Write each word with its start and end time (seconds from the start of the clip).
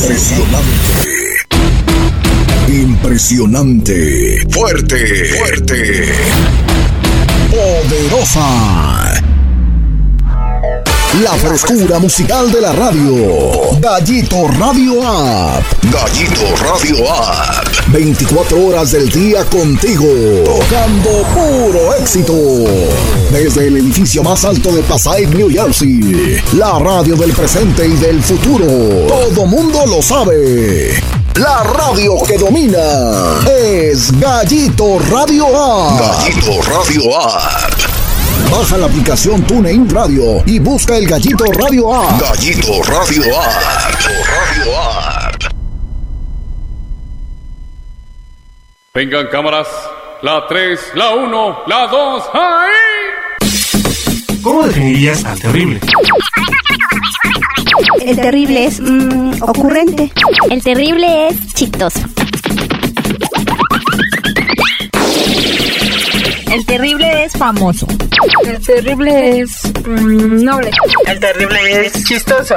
Impresionante. 0.00 0.64
Impresionante. 2.68 4.46
Fuerte. 4.48 5.24
Fuerte. 5.36 6.14
Poderosa. 7.50 9.09
La 11.18 11.32
frescura 11.32 11.98
musical 11.98 12.52
de 12.52 12.60
la 12.60 12.72
radio. 12.72 13.78
Gallito 13.80 14.46
Radio 14.46 15.02
App. 15.02 15.64
Gallito 15.82 16.54
Radio 16.62 17.12
App. 17.12 17.66
24 17.88 18.66
horas 18.66 18.92
del 18.92 19.08
día 19.10 19.44
contigo. 19.46 20.06
Tocando 20.44 21.10
puro 21.34 21.94
éxito. 21.96 22.32
Desde 23.32 23.66
el 23.66 23.78
edificio 23.78 24.22
más 24.22 24.44
alto 24.44 24.72
de 24.72 24.82
Passaic, 24.82 25.28
New 25.34 25.50
Jersey. 25.50 26.40
La 26.52 26.78
radio 26.78 27.16
del 27.16 27.32
presente 27.32 27.88
y 27.88 27.96
del 27.96 28.22
futuro. 28.22 28.66
Todo 29.08 29.46
mundo 29.46 29.84
lo 29.86 30.00
sabe. 30.00 31.02
La 31.34 31.64
radio 31.64 32.22
que 32.24 32.38
domina 32.38 33.40
es 33.50 34.16
Gallito 34.20 35.00
Radio 35.10 35.46
App. 35.48 36.00
Gallito 36.00 36.62
Radio 36.62 37.18
App. 37.18 37.89
Baja 38.50 38.76
la 38.78 38.86
aplicación 38.86 39.42
TuneIn 39.44 39.88
Radio 39.88 40.42
y 40.44 40.58
busca 40.58 40.96
el 40.96 41.06
Gallito 41.06 41.44
Radio 41.52 41.94
App. 41.94 42.20
Gallito 42.20 42.82
Radio 42.82 43.22
App. 43.40 43.54
Radio 44.26 44.80
App. 44.80 45.42
Vengan 48.92 49.28
cámaras. 49.28 49.68
La 50.22 50.46
3, 50.46 50.80
la 50.96 51.14
1, 51.14 51.58
la 51.66 51.86
2, 51.86 52.24
¡ahí! 52.34 52.70
¿Cómo 54.42 54.64
definirías 54.64 55.24
al 55.24 55.40
terrible? 55.40 55.80
El 58.02 58.16
terrible 58.16 58.66
es 58.66 58.80
mm, 58.80 59.42
ocurrente. 59.42 60.12
El 60.50 60.62
terrible 60.62 61.28
es 61.28 61.54
chistoso. 61.54 62.00
El 66.50 66.66
terrible 66.66 67.24
es 67.24 67.32
famoso. 67.32 67.86
El 68.44 68.60
terrible 68.60 69.40
es 69.40 69.62
mm, 69.86 70.44
noble. 70.44 70.70
El 71.06 71.20
terrible 71.20 71.86
es 71.86 72.04
chistoso. 72.04 72.56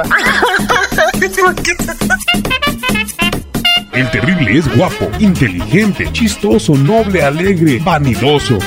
El 3.92 4.10
terrible 4.10 4.58
es 4.58 4.76
guapo, 4.76 5.08
inteligente, 5.20 6.10
chistoso, 6.10 6.74
noble, 6.74 7.22
alegre, 7.22 7.78
vanidoso. 7.78 8.58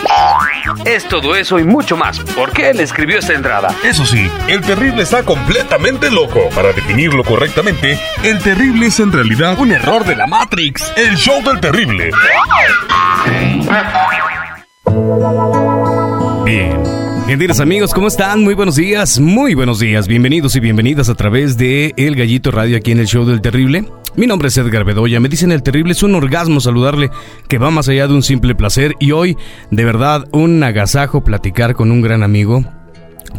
Es 0.86 1.06
todo 1.10 1.36
eso 1.36 1.60
y 1.60 1.66
mucho 1.66 1.98
más. 1.98 2.20
¿Por 2.20 2.54
qué 2.54 2.70
él 2.70 2.80
escribió 2.80 3.20
esta 3.20 3.34
entrada? 3.34 3.76
Eso 3.84 4.06
sí, 4.06 4.32
el 4.48 4.62
terrible 4.62 5.04
está 5.04 5.24
completamente 5.24 6.10
loco. 6.10 6.48
Para 6.56 6.72
definirlo 6.72 7.26
correctamente, 7.26 8.00
el 8.24 8.40
terrible 8.40 8.86
es 8.88 9.02
en 9.02 9.12
realidad 9.12 9.60
un 9.60 9.74
error 9.74 10.06
de 10.06 10.16
la 10.16 10.26
Matrix. 10.26 10.94
El 10.96 11.18
show 11.18 11.44
del 11.44 11.60
terrible. 11.60 12.12
Bien. 16.46 16.82
Gentiles 17.28 17.60
amigos, 17.60 17.94
¿cómo 17.94 18.08
están? 18.08 18.42
Muy 18.42 18.54
buenos 18.54 18.78
días, 18.78 19.20
muy 19.20 19.54
buenos 19.54 19.80
días. 19.80 20.08
Bienvenidos 20.08 20.56
y 20.56 20.62
bienvenidas 20.62 21.10
a 21.10 21.16
través 21.16 21.58
de 21.58 21.94
El 21.98 22.16
Gallito 22.16 22.52
Radio 22.52 22.78
aquí 22.78 22.92
en 22.92 23.00
el 23.00 23.08
Show 23.08 23.26
del 23.26 23.42
Terrible. 23.42 23.86
Mi 24.16 24.28
nombre 24.28 24.48
es 24.48 24.58
Edgar 24.58 24.86
Bedoya. 24.86 25.20
Me 25.20 25.28
dicen 25.28 25.52
el 25.52 25.62
terrible 25.62 25.92
es 25.92 26.04
un 26.04 26.16
orgasmo 26.16 26.62
saludarle 26.62 27.12
que 27.50 27.58
va 27.58 27.70
más 27.70 27.90
allá 27.90 28.08
de 28.08 28.14
un 28.14 28.24
simple 28.24 28.56
placer. 28.56 28.94
Y 29.00 29.12
hoy, 29.12 29.36
de 29.72 29.84
verdad, 29.84 30.26
un 30.32 30.64
agasajo 30.64 31.22
platicar 31.24 31.76
con 31.76 31.92
un 31.92 32.02
gran 32.02 32.24
amigo 32.24 32.64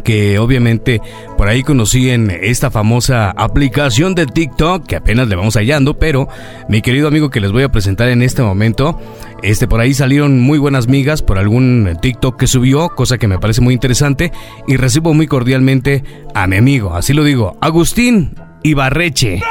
que 0.03 0.39
obviamente 0.39 1.01
por 1.37 1.47
ahí 1.47 1.63
conocí 1.63 2.09
en 2.09 2.31
esta 2.31 2.71
famosa 2.71 3.31
aplicación 3.31 4.15
de 4.15 4.25
TikTok 4.25 4.85
que 4.85 4.95
apenas 4.95 5.27
le 5.27 5.35
vamos 5.35 5.55
hallando, 5.55 5.97
pero 5.97 6.27
mi 6.67 6.81
querido 6.81 7.07
amigo 7.07 7.29
que 7.29 7.39
les 7.39 7.51
voy 7.51 7.63
a 7.63 7.69
presentar 7.69 8.09
en 8.09 8.21
este 8.21 8.41
momento, 8.41 8.99
este 9.43 9.67
por 9.67 9.79
ahí 9.81 9.93
salieron 9.93 10.39
muy 10.39 10.57
buenas 10.57 10.87
migas 10.87 11.21
por 11.21 11.37
algún 11.37 11.97
TikTok 12.01 12.37
que 12.37 12.47
subió, 12.47 12.89
cosa 12.89 13.17
que 13.17 13.27
me 13.27 13.39
parece 13.39 13.61
muy 13.61 13.73
interesante 13.73 14.31
y 14.67 14.77
recibo 14.77 15.13
muy 15.13 15.27
cordialmente 15.27 16.03
a 16.33 16.47
mi 16.47 16.57
amigo, 16.57 16.95
así 16.95 17.13
lo 17.13 17.23
digo, 17.23 17.57
Agustín 17.61 18.35
Ibarreche. 18.63 19.41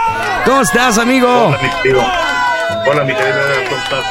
¿Cómo 0.45 0.63
estás, 0.63 0.99
amigo? 0.99 1.29
Hola, 1.29 3.05
mi 3.05 3.13
querido. 3.15 3.39
¿cómo 3.69 3.83
estás? 3.83 4.05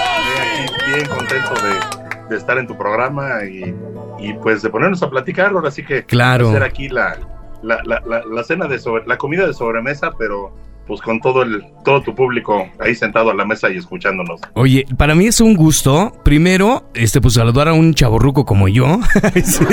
Bien 0.87 1.05
contento 1.07 1.53
de, 1.55 1.96
de 2.29 2.37
estar 2.37 2.57
en 2.57 2.67
tu 2.67 2.77
programa 2.77 3.43
y 3.45 3.73
y 4.19 4.33
pues 4.33 4.61
de 4.61 4.69
ponernos 4.69 5.03
a 5.03 5.09
platicar, 5.09 5.51
ahora 5.51 5.71
sí 5.71 5.83
que 5.83 6.03
claro. 6.03 6.49
hacer 6.49 6.63
aquí 6.63 6.89
la, 6.89 7.17
la, 7.61 7.81
la, 7.83 8.01
la, 8.25 8.43
cena 8.43 8.67
de 8.67 8.79
sobre, 8.79 9.05
la 9.05 9.17
comida 9.17 9.45
de 9.45 9.53
sobremesa, 9.53 10.11
pero 10.17 10.53
pues 10.87 11.01
con 11.01 11.19
todo 11.19 11.43
el 11.43 11.63
todo 11.83 12.01
tu 12.01 12.15
público 12.15 12.67
ahí 12.79 12.95
sentado 12.95 13.29
a 13.31 13.33
la 13.33 13.45
mesa 13.45 13.69
y 13.69 13.77
escuchándonos. 13.77 14.39
Oye, 14.53 14.85
para 14.97 15.15
mí 15.15 15.27
es 15.27 15.41
un 15.41 15.55
gusto, 15.55 16.13
primero, 16.23 16.89
este 16.93 17.21
pues 17.21 17.35
saludar 17.35 17.67
a 17.67 17.73
un 17.73 17.93
chaborruco 17.93 18.45
como 18.45 18.67
yo. 18.67 18.99
este, 19.35 19.63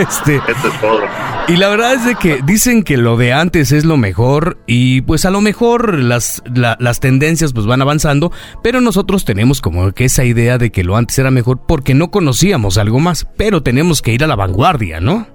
Esto 0.00 0.68
es 0.68 0.80
todo. 0.80 1.00
Y 1.48 1.56
la 1.56 1.68
verdad 1.68 1.94
es 1.94 2.04
de 2.06 2.14
que 2.16 2.40
dicen 2.44 2.82
que 2.82 2.96
lo 2.96 3.16
de 3.16 3.32
antes 3.32 3.72
es 3.72 3.84
lo 3.84 3.96
mejor 3.96 4.58
y 4.66 5.02
pues 5.02 5.24
a 5.24 5.30
lo 5.30 5.40
mejor 5.40 5.98
las, 5.98 6.42
la, 6.54 6.76
las 6.80 7.00
tendencias 7.00 7.52
pues 7.52 7.66
van 7.66 7.82
avanzando, 7.82 8.32
pero 8.62 8.80
nosotros 8.80 9.24
tenemos 9.24 9.60
como 9.60 9.92
que 9.92 10.04
esa 10.06 10.24
idea 10.24 10.58
de 10.58 10.70
que 10.70 10.84
lo 10.84 10.96
antes 10.96 11.18
era 11.18 11.30
mejor 11.30 11.60
porque 11.66 11.94
no 11.94 12.10
conocíamos 12.10 12.78
algo 12.78 12.98
más, 12.98 13.26
pero 13.36 13.62
tenemos 13.62 14.02
que 14.02 14.12
ir 14.12 14.24
a 14.24 14.26
la 14.26 14.36
vanguardia, 14.36 15.00
¿no? 15.00 15.26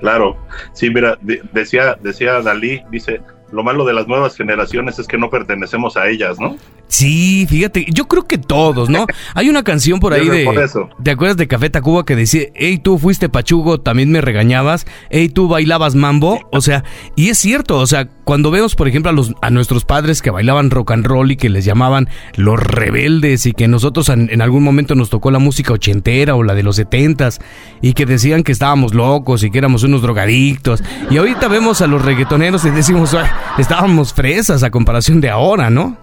Claro, 0.00 0.36
sí, 0.72 0.90
mira, 0.90 1.16
de, 1.22 1.40
decía, 1.52 1.96
decía 2.02 2.40
Dalí, 2.42 2.82
dice, 2.90 3.20
lo 3.52 3.62
malo 3.62 3.84
de 3.84 3.92
las 3.94 4.08
nuevas 4.08 4.36
generaciones 4.36 4.98
es 4.98 5.06
que 5.06 5.18
no 5.18 5.30
pertenecemos 5.30 5.96
a 5.96 6.08
ellas, 6.08 6.38
¿no? 6.38 6.56
Sí, 6.88 7.46
fíjate, 7.48 7.86
yo 7.92 8.06
creo 8.06 8.26
que 8.26 8.38
todos, 8.38 8.88
¿no? 8.88 9.06
Hay 9.34 9.48
una 9.48 9.64
canción 9.64 9.98
por 9.98 10.12
ahí 10.12 10.28
de... 10.28 10.44
Por 10.44 10.58
eso. 10.58 10.88
¿Te 11.02 11.10
acuerdas 11.10 11.36
de 11.36 11.48
Café 11.48 11.68
Tacuba 11.70 12.04
que 12.04 12.14
decía, 12.14 12.42
hey, 12.54 12.78
tú 12.78 12.98
fuiste 12.98 13.28
pachugo, 13.28 13.80
también 13.80 14.10
me 14.10 14.20
regañabas, 14.20 14.86
hey, 15.10 15.28
tú 15.28 15.48
bailabas 15.48 15.94
mambo? 15.94 16.40
O 16.52 16.60
sea, 16.60 16.84
y 17.16 17.28
es 17.28 17.38
cierto, 17.38 17.78
o 17.78 17.86
sea, 17.86 18.08
cuando 18.24 18.50
vemos, 18.50 18.74
por 18.76 18.88
ejemplo, 18.88 19.10
a, 19.10 19.12
los, 19.12 19.34
a 19.42 19.50
nuestros 19.50 19.84
padres 19.84 20.22
que 20.22 20.30
bailaban 20.30 20.70
rock 20.70 20.92
and 20.92 21.06
roll 21.06 21.30
y 21.30 21.36
que 21.36 21.48
les 21.48 21.64
llamaban 21.64 22.08
los 22.36 22.60
rebeldes 22.60 23.46
y 23.46 23.52
que 23.52 23.68
nosotros 23.68 24.08
en, 24.08 24.28
en 24.30 24.42
algún 24.42 24.62
momento 24.62 24.94
nos 24.94 25.10
tocó 25.10 25.30
la 25.30 25.38
música 25.38 25.72
ochentera 25.72 26.34
o 26.34 26.42
la 26.42 26.54
de 26.54 26.62
los 26.62 26.76
setentas 26.76 27.40
y 27.82 27.92
que 27.94 28.06
decían 28.06 28.42
que 28.42 28.52
estábamos 28.52 28.94
locos 28.94 29.42
y 29.42 29.50
que 29.50 29.58
éramos 29.58 29.82
unos 29.82 30.02
drogadictos. 30.02 30.82
Y 31.10 31.16
ahorita 31.18 31.48
vemos 31.48 31.80
a 31.80 31.86
los 31.86 32.04
reggaetoneros 32.04 32.64
y 32.64 32.70
decimos, 32.70 33.14
"Ay, 33.14 33.28
estábamos 33.58 34.12
fresas 34.12 34.62
a 34.62 34.70
comparación 34.70 35.20
de 35.20 35.30
ahora, 35.30 35.70
¿no? 35.70 35.96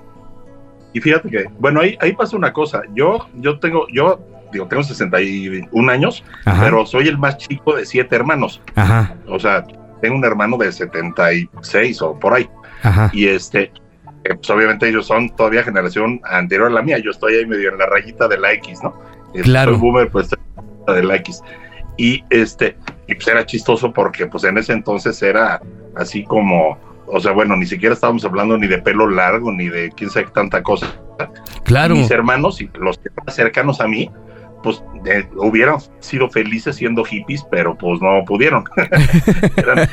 Y 0.93 1.01
fíjate 1.01 1.29
que, 1.29 1.45
bueno, 1.59 1.81
ahí, 1.81 1.97
ahí 2.01 2.13
pasa 2.13 2.37
una 2.37 2.53
cosa. 2.53 2.81
Yo, 2.93 3.27
yo 3.35 3.59
tengo, 3.59 3.87
yo 3.91 4.19
digo, 4.51 4.67
tengo 4.67 4.83
61 4.83 5.91
años, 5.91 6.23
Ajá. 6.45 6.63
pero 6.63 6.85
soy 6.85 7.07
el 7.07 7.17
más 7.17 7.37
chico 7.37 7.75
de 7.75 7.85
siete 7.85 8.15
hermanos. 8.15 8.61
Ajá, 8.75 9.15
O 9.27 9.39
sea, 9.39 9.65
tengo 10.01 10.15
un 10.15 10.25
hermano 10.25 10.57
de 10.57 10.71
76 10.71 12.01
o 12.03 12.19
por 12.19 12.33
ahí. 12.35 12.47
ajá. 12.83 13.09
Y 13.13 13.27
este, 13.27 13.71
eh, 14.23 14.35
pues 14.35 14.49
obviamente 14.51 14.87
ellos 14.87 15.07
son 15.07 15.35
todavía 15.35 15.63
generación 15.63 16.21
anterior 16.29 16.67
a 16.67 16.71
la 16.71 16.81
mía. 16.83 16.99
Yo 16.99 17.09
estoy 17.11 17.35
ahí 17.35 17.45
medio 17.47 17.71
en 17.71 17.79
la 17.79 17.87
rayita 17.87 18.27
de 18.27 18.37
la 18.37 18.51
X, 18.53 18.79
¿no? 18.83 18.93
Este, 19.33 19.41
Claro. 19.43 19.71
Soy 19.71 19.79
boomer, 19.81 20.09
pues 20.11 20.25
estoy 20.25 20.39
en 20.45 20.55
la 20.55 20.61
rayita 20.61 20.93
de 20.93 21.03
la 21.03 21.15
X. 21.15 21.41
Y 21.97 22.23
este, 22.29 22.75
y 23.07 23.15
pues 23.15 23.27
era 23.27 23.45
chistoso 23.45 23.91
porque 23.91 24.27
pues 24.27 24.43
en 24.43 24.57
ese 24.59 24.73
entonces 24.73 25.21
era 25.23 25.61
así 25.95 26.23
como, 26.23 26.77
o 27.15 27.19
sea, 27.19 27.31
bueno, 27.31 27.55
ni 27.55 27.67
siquiera 27.67 27.93
estábamos 27.93 28.25
hablando 28.25 28.57
ni 28.57 28.65
de 28.65 28.79
pelo 28.79 29.07
largo, 29.07 29.51
ni 29.51 29.69
de 29.69 29.91
quién 29.91 30.09
sabe 30.09 30.29
tanta 30.33 30.63
cosa. 30.63 30.95
Claro. 31.63 31.95
Mis 31.95 32.09
hermanos 32.09 32.59
y 32.59 32.71
los 32.73 32.99
cercanos 33.27 33.81
a 33.81 33.87
mí, 33.87 34.09
pues 34.63 34.83
eh, 35.05 35.27
hubieran 35.35 35.75
sido 35.99 36.27
felices 36.29 36.75
siendo 36.75 37.03
hippies, 37.03 37.45
pero 37.51 37.77
pues 37.77 38.01
no 38.01 38.25
pudieron. 38.25 38.63
Eran 39.57 39.87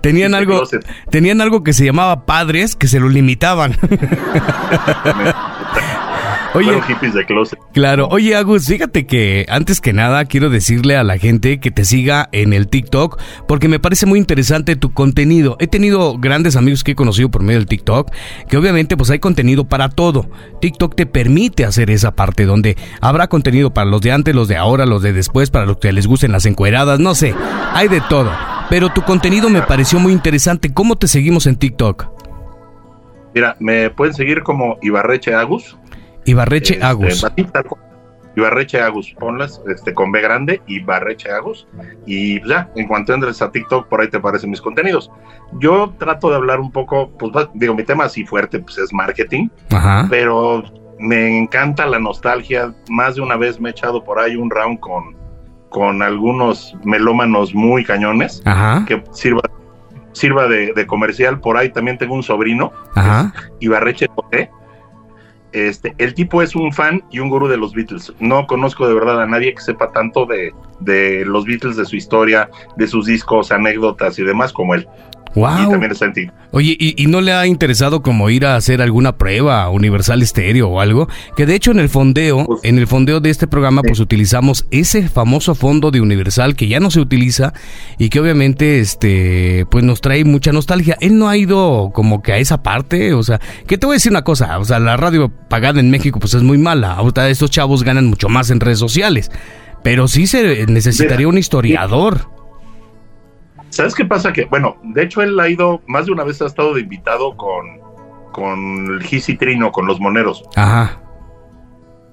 Tenían 0.00 0.34
algo, 0.34 0.62
tenían 1.10 1.42
algo 1.42 1.62
que 1.62 1.74
se 1.74 1.84
llamaba 1.84 2.24
padres 2.24 2.76
que 2.76 2.88
se 2.88 2.98
lo 2.98 3.10
limitaban. 3.10 3.76
Oye, 6.54 6.66
Fueron 6.66 6.82
hippies 6.82 7.14
de 7.14 7.26
closet. 7.26 7.58
Claro, 7.72 8.08
oye 8.10 8.34
Agus, 8.34 8.66
fíjate 8.66 9.06
que 9.06 9.44
antes 9.48 9.80
que 9.80 9.92
nada 9.92 10.24
quiero 10.24 10.48
decirle 10.48 10.96
a 10.96 11.04
la 11.04 11.18
gente 11.18 11.60
que 11.60 11.70
te 11.70 11.84
siga 11.84 12.28
en 12.32 12.52
el 12.52 12.68
TikTok 12.68 13.20
porque 13.46 13.68
me 13.68 13.78
parece 13.78 14.06
muy 14.06 14.18
interesante 14.18 14.74
tu 14.76 14.92
contenido. 14.92 15.56
He 15.60 15.66
tenido 15.66 16.18
grandes 16.18 16.56
amigos 16.56 16.84
que 16.84 16.92
he 16.92 16.94
conocido 16.94 17.30
por 17.30 17.42
medio 17.42 17.58
del 17.58 17.66
TikTok, 17.68 18.10
que 18.48 18.56
obviamente 18.56 18.96
pues 18.96 19.10
hay 19.10 19.18
contenido 19.18 19.68
para 19.68 19.90
todo. 19.90 20.30
TikTok 20.60 20.94
te 20.94 21.06
permite 21.06 21.64
hacer 21.64 21.90
esa 21.90 22.12
parte 22.12 22.46
donde 22.46 22.76
habrá 23.00 23.28
contenido 23.28 23.72
para 23.74 23.90
los 23.90 24.00
de 24.00 24.12
antes, 24.12 24.34
los 24.34 24.48
de 24.48 24.56
ahora, 24.56 24.86
los 24.86 25.02
de 25.02 25.12
después, 25.12 25.50
para 25.50 25.66
los 25.66 25.76
que 25.76 25.92
les 25.92 26.06
gusten 26.06 26.32
las 26.32 26.46
encueradas, 26.46 26.98
no 26.98 27.14
sé, 27.14 27.34
hay 27.74 27.88
de 27.88 28.00
todo. 28.08 28.32
Pero 28.70 28.90
tu 28.90 29.02
contenido 29.02 29.48
me 29.48 29.62
pareció 29.62 29.98
muy 29.98 30.12
interesante. 30.12 30.72
¿Cómo 30.72 30.96
te 30.96 31.08
seguimos 31.08 31.46
en 31.46 31.56
TikTok? 31.56 32.06
Mira, 33.34 33.56
me 33.60 33.90
pueden 33.90 34.14
seguir 34.14 34.42
como 34.42 34.78
Ibarreche 34.82 35.34
Agus. 35.34 35.76
Ibarreche 36.28 36.74
Este, 36.74 36.86
Agus. 36.86 37.26
cual. 37.66 37.88
Ibarreche 38.36 38.80
Agus, 38.80 39.12
ponlas 39.18 39.60
este, 39.66 39.92
con 39.92 40.12
B 40.12 40.20
grande, 40.20 40.62
Ibarreche 40.68 41.30
Agus, 41.30 41.66
y 42.06 42.40
ya, 42.48 42.70
en 42.76 42.86
cuanto 42.86 43.12
entres 43.12 43.42
a 43.42 43.50
TikTok, 43.50 43.88
por 43.88 44.00
ahí 44.00 44.08
te 44.08 44.18
aparecen 44.18 44.50
mis 44.50 44.60
contenidos. 44.60 45.10
Yo 45.58 45.92
trato 45.98 46.30
de 46.30 46.36
hablar 46.36 46.60
un 46.60 46.70
poco, 46.70 47.10
pues 47.18 47.32
digo, 47.54 47.74
mi 47.74 47.82
tema 47.82 48.04
así 48.04 48.24
fuerte 48.24 48.60
pues 48.60 48.78
es 48.78 48.92
marketing, 48.92 49.48
pero 50.08 50.62
me 51.00 51.38
encanta 51.38 51.84
la 51.86 51.98
nostalgia. 51.98 52.72
Más 52.88 53.16
de 53.16 53.22
una 53.22 53.36
vez 53.36 53.60
me 53.60 53.70
he 53.70 53.72
echado 53.72 54.04
por 54.04 54.20
ahí 54.20 54.36
un 54.36 54.50
round 54.50 54.78
con, 54.78 55.16
con 55.68 56.02
algunos 56.02 56.76
melómanos 56.84 57.54
muy 57.54 57.84
cañones 57.84 58.40
que 58.86 59.02
sirva 59.10 59.42
sirva 60.12 60.48
de, 60.48 60.86
comercial. 60.86 61.40
Por 61.40 61.56
ahí 61.56 61.70
también 61.70 61.98
tengo 61.98 62.14
un 62.14 62.22
sobrino, 62.22 62.72
Ibarreche 63.60 64.06
José. 64.14 64.50
Este, 65.52 65.94
el 65.98 66.14
tipo 66.14 66.42
es 66.42 66.54
un 66.54 66.72
fan 66.72 67.02
y 67.10 67.20
un 67.20 67.30
gurú 67.30 67.48
de 67.48 67.56
los 67.56 67.72
Beatles. 67.72 68.12
No 68.20 68.46
conozco 68.46 68.86
de 68.86 68.94
verdad 68.94 69.22
a 69.22 69.26
nadie 69.26 69.54
que 69.54 69.62
sepa 69.62 69.92
tanto 69.92 70.26
de, 70.26 70.52
de 70.80 71.24
los 71.24 71.44
Beatles, 71.46 71.76
de 71.76 71.86
su 71.86 71.96
historia, 71.96 72.50
de 72.76 72.86
sus 72.86 73.06
discos, 73.06 73.50
anécdotas 73.50 74.18
y 74.18 74.24
demás 74.24 74.52
como 74.52 74.74
él. 74.74 74.86
Wow. 75.34 75.80
Oye, 76.50 76.76
¿y, 76.78 77.06
no 77.06 77.20
le 77.20 77.32
ha 77.32 77.46
interesado 77.46 78.02
como 78.02 78.30
ir 78.30 78.46
a 78.46 78.56
hacer 78.56 78.80
alguna 78.80 79.16
prueba 79.16 79.68
Universal 79.68 80.26
Stereo 80.26 80.68
o 80.68 80.80
algo? 80.80 81.08
Que 81.36 81.44
de 81.44 81.54
hecho 81.54 81.70
en 81.70 81.78
el 81.78 81.88
fondeo, 81.88 82.46
pues, 82.46 82.60
en 82.62 82.78
el 82.78 82.86
fondeo 82.86 83.20
de 83.20 83.30
este 83.30 83.46
programa, 83.46 83.82
pues 83.82 84.00
utilizamos 84.00 84.66
ese 84.70 85.08
famoso 85.08 85.54
fondo 85.54 85.90
de 85.90 86.00
Universal 86.00 86.56
que 86.56 86.68
ya 86.68 86.80
no 86.80 86.90
se 86.90 87.00
utiliza 87.00 87.52
y 87.98 88.08
que 88.08 88.20
obviamente 88.20 88.80
este 88.80 89.66
pues 89.70 89.84
nos 89.84 90.00
trae 90.00 90.24
mucha 90.24 90.52
nostalgia. 90.52 90.96
Él 91.00 91.18
no 91.18 91.28
ha 91.28 91.36
ido 91.36 91.90
como 91.92 92.22
que 92.22 92.32
a 92.32 92.38
esa 92.38 92.62
parte, 92.62 93.12
o 93.12 93.22
sea, 93.22 93.40
que 93.66 93.76
te 93.76 93.86
voy 93.86 93.94
a 93.94 93.96
decir 93.96 94.12
una 94.12 94.24
cosa, 94.24 94.58
o 94.58 94.64
sea, 94.64 94.78
la 94.78 94.96
radio 94.96 95.28
pagada 95.28 95.80
en 95.80 95.90
México 95.90 96.18
pues 96.18 96.34
es 96.34 96.42
muy 96.42 96.56
mala. 96.56 96.94
Ahorita 96.94 97.28
estos 97.28 97.50
chavos 97.50 97.84
ganan 97.84 98.06
mucho 98.06 98.28
más 98.28 98.50
en 98.50 98.60
redes 98.60 98.78
sociales. 98.78 99.30
Pero 99.82 100.08
sí 100.08 100.26
se 100.26 100.66
necesitaría 100.66 101.28
un 101.28 101.38
historiador. 101.38 102.37
¿Sabes 103.70 103.94
qué 103.94 104.04
pasa? 104.04 104.32
Que, 104.32 104.44
bueno, 104.46 104.76
de 104.82 105.02
hecho 105.02 105.22
él 105.22 105.38
ha 105.40 105.48
ido, 105.48 105.80
más 105.86 106.06
de 106.06 106.12
una 106.12 106.24
vez 106.24 106.40
ha 106.42 106.46
estado 106.46 106.74
de 106.74 106.80
invitado 106.80 107.36
con, 107.36 107.80
con 108.32 108.94
el 108.94 109.02
Gis 109.02 109.26
Trino, 109.38 109.72
con 109.72 109.86
los 109.86 110.00
moneros. 110.00 110.44
Ajá. 110.56 111.00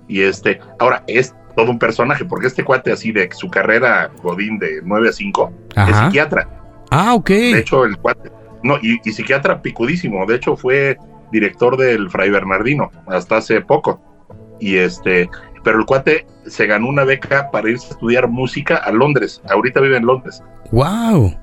Y 0.08 0.22
este, 0.22 0.60
ahora 0.80 1.04
es 1.08 1.34
todo 1.56 1.72
un 1.72 1.80
personaje, 1.80 2.26
porque 2.26 2.48
este 2.48 2.64
cuate 2.64 2.92
así 2.92 3.12
de 3.12 3.30
su 3.32 3.50
carrera 3.50 4.12
Godín 4.22 4.60
de 4.60 4.82
9 4.84 5.10
a 5.10 5.12
5 5.12 5.54
es 5.88 5.96
psiquiatra. 5.96 6.48
Ah, 6.92 7.14
ok. 7.14 7.30
De 7.30 7.60
hecho, 7.60 7.86
el 7.86 7.98
cuate, 7.98 8.32
no, 8.64 8.78
y, 8.82 9.00
y, 9.04 9.12
psiquiatra 9.12 9.62
picudísimo, 9.62 10.26
de 10.26 10.36
hecho 10.36 10.56
fue 10.56 10.98
director 11.32 11.78
del 11.78 12.10
Fray 12.10 12.30
Bernardino 12.30 12.92
hasta 13.08 13.38
hace 13.38 13.62
poco. 13.62 14.00
Y 14.60 14.78
este, 14.78 15.30
pero 15.64 15.80
el 15.80 15.86
cuate 15.86 16.26
se 16.46 16.68
ganó 16.68 16.88
una 16.88 17.04
beca 17.04 17.50
para 17.52 17.70
irse 17.70 17.88
a 17.88 17.92
estudiar 17.92 18.28
música 18.28 18.78
a 18.78 18.92
Londres. 18.92 19.42
Ahorita 19.50 19.82
vive 19.82 19.98
en 19.98 20.06
Londres. 20.06 20.44
¡Wow! 20.72 21.36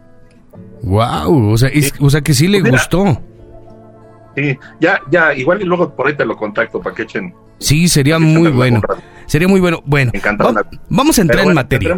Wow, 0.82 1.52
o 1.52 1.56
sea, 1.56 1.70
o 2.00 2.10
sea 2.10 2.20
que 2.20 2.34
sí 2.34 2.48
le 2.48 2.60
pues 2.60 2.72
gustó. 2.72 3.20
Sí, 4.36 4.58
ya, 4.80 5.00
ya, 5.10 5.34
igual 5.34 5.60
y 5.60 5.64
luego 5.64 5.94
por 5.94 6.08
ahí 6.08 6.16
te 6.16 6.24
lo 6.24 6.36
contacto 6.36 6.80
para 6.80 6.94
que 6.94 7.02
echen. 7.02 7.34
Sí, 7.58 7.88
sería 7.88 8.18
muy 8.18 8.50
bueno. 8.50 8.80
Sería 9.26 9.46
muy 9.46 9.60
bueno. 9.60 9.82
Bueno, 9.86 10.10
vamos 10.88 11.18
a 11.18 11.22
entrar 11.22 11.46
en, 11.46 11.54
materia. 11.54 11.96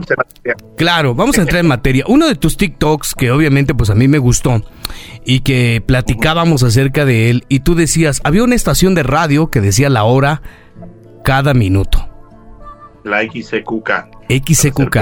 Claro, 0.76 1.14
vamos 1.14 1.38
a 1.38 1.40
entrar 1.40 1.60
en 1.60 1.66
materia. 1.66 2.04
Uno 2.06 2.26
de 2.26 2.34
tus 2.34 2.56
TikToks 2.58 3.14
que 3.14 3.30
obviamente 3.30 3.74
pues 3.74 3.88
a 3.88 3.94
mí 3.94 4.06
me 4.06 4.18
gustó 4.18 4.62
y 5.24 5.40
que 5.40 5.82
platicábamos 5.84 6.62
acerca 6.62 7.06
de 7.06 7.30
él 7.30 7.44
y 7.48 7.60
tú 7.60 7.74
decías, 7.74 8.20
había 8.24 8.44
una 8.44 8.54
estación 8.54 8.94
de 8.94 9.04
radio 9.04 9.50
que 9.50 9.62
decía 9.62 9.88
la 9.88 10.04
hora 10.04 10.42
cada 11.24 11.54
minuto. 11.54 12.08
La 13.02 13.22
XCQK. 13.22 13.90
XCQK. 14.28 14.96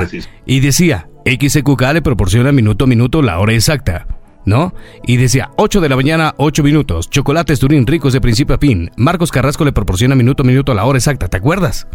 Y 0.46 0.60
decía, 0.60 1.08
XQK 1.24 1.82
le 1.94 2.02
proporciona 2.02 2.52
minuto 2.52 2.84
a 2.84 2.88
minuto 2.88 3.22
la 3.22 3.38
hora 3.38 3.52
exacta. 3.52 4.06
¿No? 4.44 4.74
Y 5.06 5.18
decía, 5.18 5.50
8 5.56 5.80
de 5.80 5.88
la 5.88 5.94
mañana, 5.94 6.34
8 6.36 6.64
minutos. 6.64 7.08
Chocolates 7.08 7.60
Turín 7.60 7.86
ricos 7.86 8.12
de 8.12 8.20
principio 8.20 8.56
a 8.56 8.58
fin. 8.58 8.90
Marcos 8.96 9.30
Carrasco 9.30 9.64
le 9.64 9.72
proporciona 9.72 10.16
minuto 10.16 10.42
a 10.42 10.46
minuto 10.46 10.74
la 10.74 10.84
hora 10.84 10.98
exacta. 10.98 11.28
¿Te 11.28 11.36
acuerdas? 11.36 11.86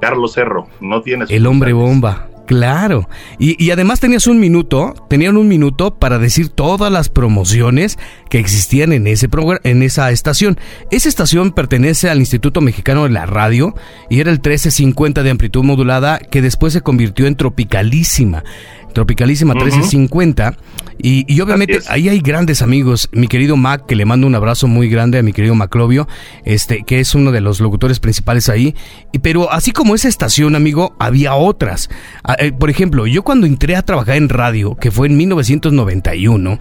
Carlos 0.00 0.34
Cerro, 0.34 0.66
no 0.80 1.00
tienes. 1.00 1.30
El 1.30 1.46
hombre 1.46 1.72
bomba. 1.72 2.28
Claro. 2.46 3.08
Y, 3.38 3.70
además 3.70 4.00
tenías 4.00 4.26
un 4.26 4.40
minuto, 4.40 4.94
tenían 5.08 5.36
un 5.36 5.48
minuto 5.48 5.98
para 5.98 6.18
decir 6.18 6.48
todas 6.48 6.90
las 6.90 7.08
promociones 7.08 7.98
que 8.28 8.38
existían 8.38 8.92
en, 8.92 9.06
ese 9.06 9.28
en 9.64 9.82
esa 9.82 10.10
estación. 10.10 10.58
Esa 10.90 11.08
estación 11.08 11.52
pertenece 11.52 12.10
al 12.10 12.18
Instituto 12.18 12.60
Mexicano 12.60 13.04
de 13.04 13.10
la 13.10 13.26
Radio 13.26 13.74
y 14.10 14.20
era 14.20 14.30
el 14.30 14.38
1350 14.38 15.22
de 15.22 15.30
amplitud 15.30 15.62
modulada 15.62 16.18
que 16.18 16.42
después 16.42 16.72
se 16.72 16.82
convirtió 16.82 17.26
en 17.26 17.36
Tropicalísima. 17.36 18.44
Tropicalísima 18.92 19.54
1350. 19.54 20.56
Y, 20.98 21.24
y 21.26 21.40
obviamente 21.40 21.80
ahí 21.88 22.08
hay 22.08 22.20
grandes 22.20 22.62
amigos. 22.62 23.08
Mi 23.12 23.26
querido 23.26 23.56
Mac, 23.56 23.86
que 23.86 23.96
le 23.96 24.04
mando 24.04 24.26
un 24.26 24.34
abrazo 24.34 24.68
muy 24.68 24.88
grande 24.88 25.18
a 25.18 25.22
mi 25.22 25.32
querido 25.32 25.54
Maclovio, 25.54 26.06
este, 26.44 26.84
que 26.84 27.00
es 27.00 27.14
uno 27.14 27.32
de 27.32 27.40
los 27.40 27.60
locutores 27.60 27.98
principales 27.98 28.48
ahí. 28.48 28.74
Y, 29.12 29.18
pero 29.18 29.52
así 29.52 29.72
como 29.72 29.94
esa 29.94 30.08
estación, 30.08 30.54
amigo, 30.54 30.94
había 30.98 31.34
otras. 31.34 31.90
Ah, 32.22 32.36
eh, 32.38 32.52
por 32.52 32.70
ejemplo, 32.70 33.06
yo 33.06 33.22
cuando 33.22 33.46
entré 33.46 33.76
a 33.76 33.82
trabajar 33.82 34.16
en 34.16 34.28
radio, 34.28 34.76
que 34.76 34.90
fue 34.90 35.08
en 35.08 35.16
1991, 35.16 36.58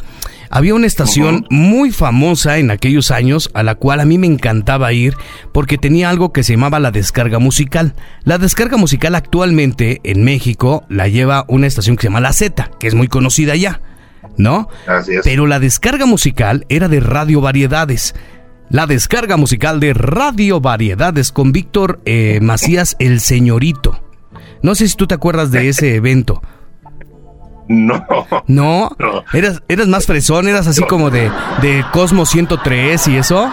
había 0.52 0.76
una 0.76 0.86
estación 0.86 1.48
muy 1.50 1.92
famosa 1.92 2.58
en 2.58 2.72
aquellos 2.72 3.10
años 3.10 3.50
a 3.54 3.64
la 3.64 3.76
cual 3.76 4.02
a 4.02 4.06
mí 4.06 4.18
me 4.18 4.28
encantaba 4.28 4.92
ir 4.92 5.16
porque 5.54 5.78
tenía 5.78 6.10
algo 6.10 6.34
que 6.34 6.44
se 6.44 6.54
llamaba 6.54 6.80
la 6.80 6.92
descarga 6.92 7.40
musical. 7.40 7.96
La 8.26 8.38
descarga 8.38 8.76
musical 8.76 9.16
actualmente 9.16 10.02
en 10.04 10.24
México 10.24 10.84
la 10.90 11.08
lleva 11.08 11.46
una 11.48 11.68
estación 11.68 11.96
que 11.96 12.02
se 12.02 12.08
llama 12.10 12.20
La 12.20 12.34
Z, 12.34 12.70
que 12.80 12.88
es 12.88 12.96
muy 12.96 13.08
conocida 13.08 13.56
ya, 13.56 13.82
¿no? 14.36 14.68
Así 14.88 15.14
es. 15.16 15.22
Pero 15.24 15.48
la 15.48 15.60
descarga 15.60 16.06
musical 16.06 16.66
era 16.68 16.90
de 16.90 17.00
Radio 17.00 17.40
Variedades. 17.40 18.14
La 18.70 18.88
descarga 18.88 19.38
musical 19.38 19.80
de 19.80 19.94
Radio 19.94 20.60
Variedades 20.60 21.32
con 21.32 21.54
Víctor 21.54 22.02
eh, 22.04 22.40
Macías 22.42 22.98
el 23.00 23.22
Señorito. 23.22 24.04
No 24.62 24.76
sé 24.76 24.90
si 24.90 24.96
tú 24.96 25.08
te 25.08 25.16
acuerdas 25.16 25.52
de 25.52 25.70
ese 25.70 25.96
evento. 25.96 26.42
No. 27.72 28.06
¿No? 28.48 28.90
¿Eras, 29.32 29.64
¿Eras 29.70 29.88
más 29.88 30.06
fresón? 30.06 30.50
¿Eras 30.50 30.68
así 30.68 30.84
como 30.84 31.10
de, 31.10 31.32
de 31.62 31.86
Cosmos 31.94 32.30
103 32.30 33.08
y 33.08 33.18
eso? 33.18 33.50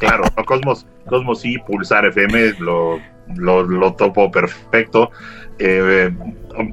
claro, 0.00 0.24
Cosmos, 0.44 0.86
Cosmos 1.08 1.40
sí, 1.40 1.56
Pulsar 1.58 2.06
FM 2.06 2.54
lo, 2.58 2.98
lo, 3.36 3.94
topo 3.94 4.28
perfecto. 4.32 5.12
Eh, 5.60 6.12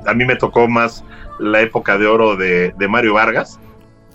a 0.07 0.13
mí 0.15 0.25
me 0.25 0.35
tocó 0.37 0.67
más 0.67 1.03
la 1.37 1.61
época 1.61 1.99
de 1.99 2.07
oro 2.07 2.35
de, 2.35 2.73
Mario 2.89 3.13
Vargas. 3.13 3.59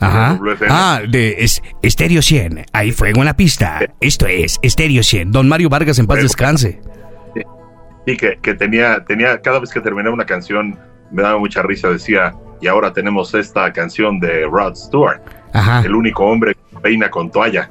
Ajá. 0.01 0.41
Ah, 0.69 1.03
de 1.09 1.49
Estéreo 1.83 2.21
100. 2.21 2.67
Hay 2.73 2.91
fuego 2.91 3.21
en 3.21 3.27
la 3.27 3.37
pista. 3.37 3.79
Esto 4.01 4.27
es 4.27 4.59
Estéreo 4.63 5.05
100. 5.05 5.31
Don 5.31 5.49
Mario 5.49 5.69
Vargas 5.69 6.01
en 6.01 6.09
paz 6.09 6.21
descanse. 6.21 6.81
Sí, 8.05 8.17
que, 8.17 8.37
que, 8.43 8.55
tenía, 8.55 9.05
tenía, 9.05 9.41
cada 9.41 9.61
vez 9.61 9.71
que 9.71 9.81
terminaba 9.81 10.13
una 10.13 10.27
canción, 10.27 10.77
me 11.13 11.23
daba 11.23 11.39
mucha 11.39 11.63
risa, 11.63 11.89
decía, 11.89 12.35
y 12.61 12.67
ahora 12.67 12.93
tenemos 12.93 13.35
esta 13.35 13.73
canción 13.73 14.19
de 14.21 14.47
Rod 14.47 14.75
Stewart, 14.77 15.21
el 15.85 15.95
único 15.95 16.25
hombre 16.25 16.55
que 16.55 16.81
peina 16.81 17.11
con 17.11 17.31
toalla. 17.31 17.71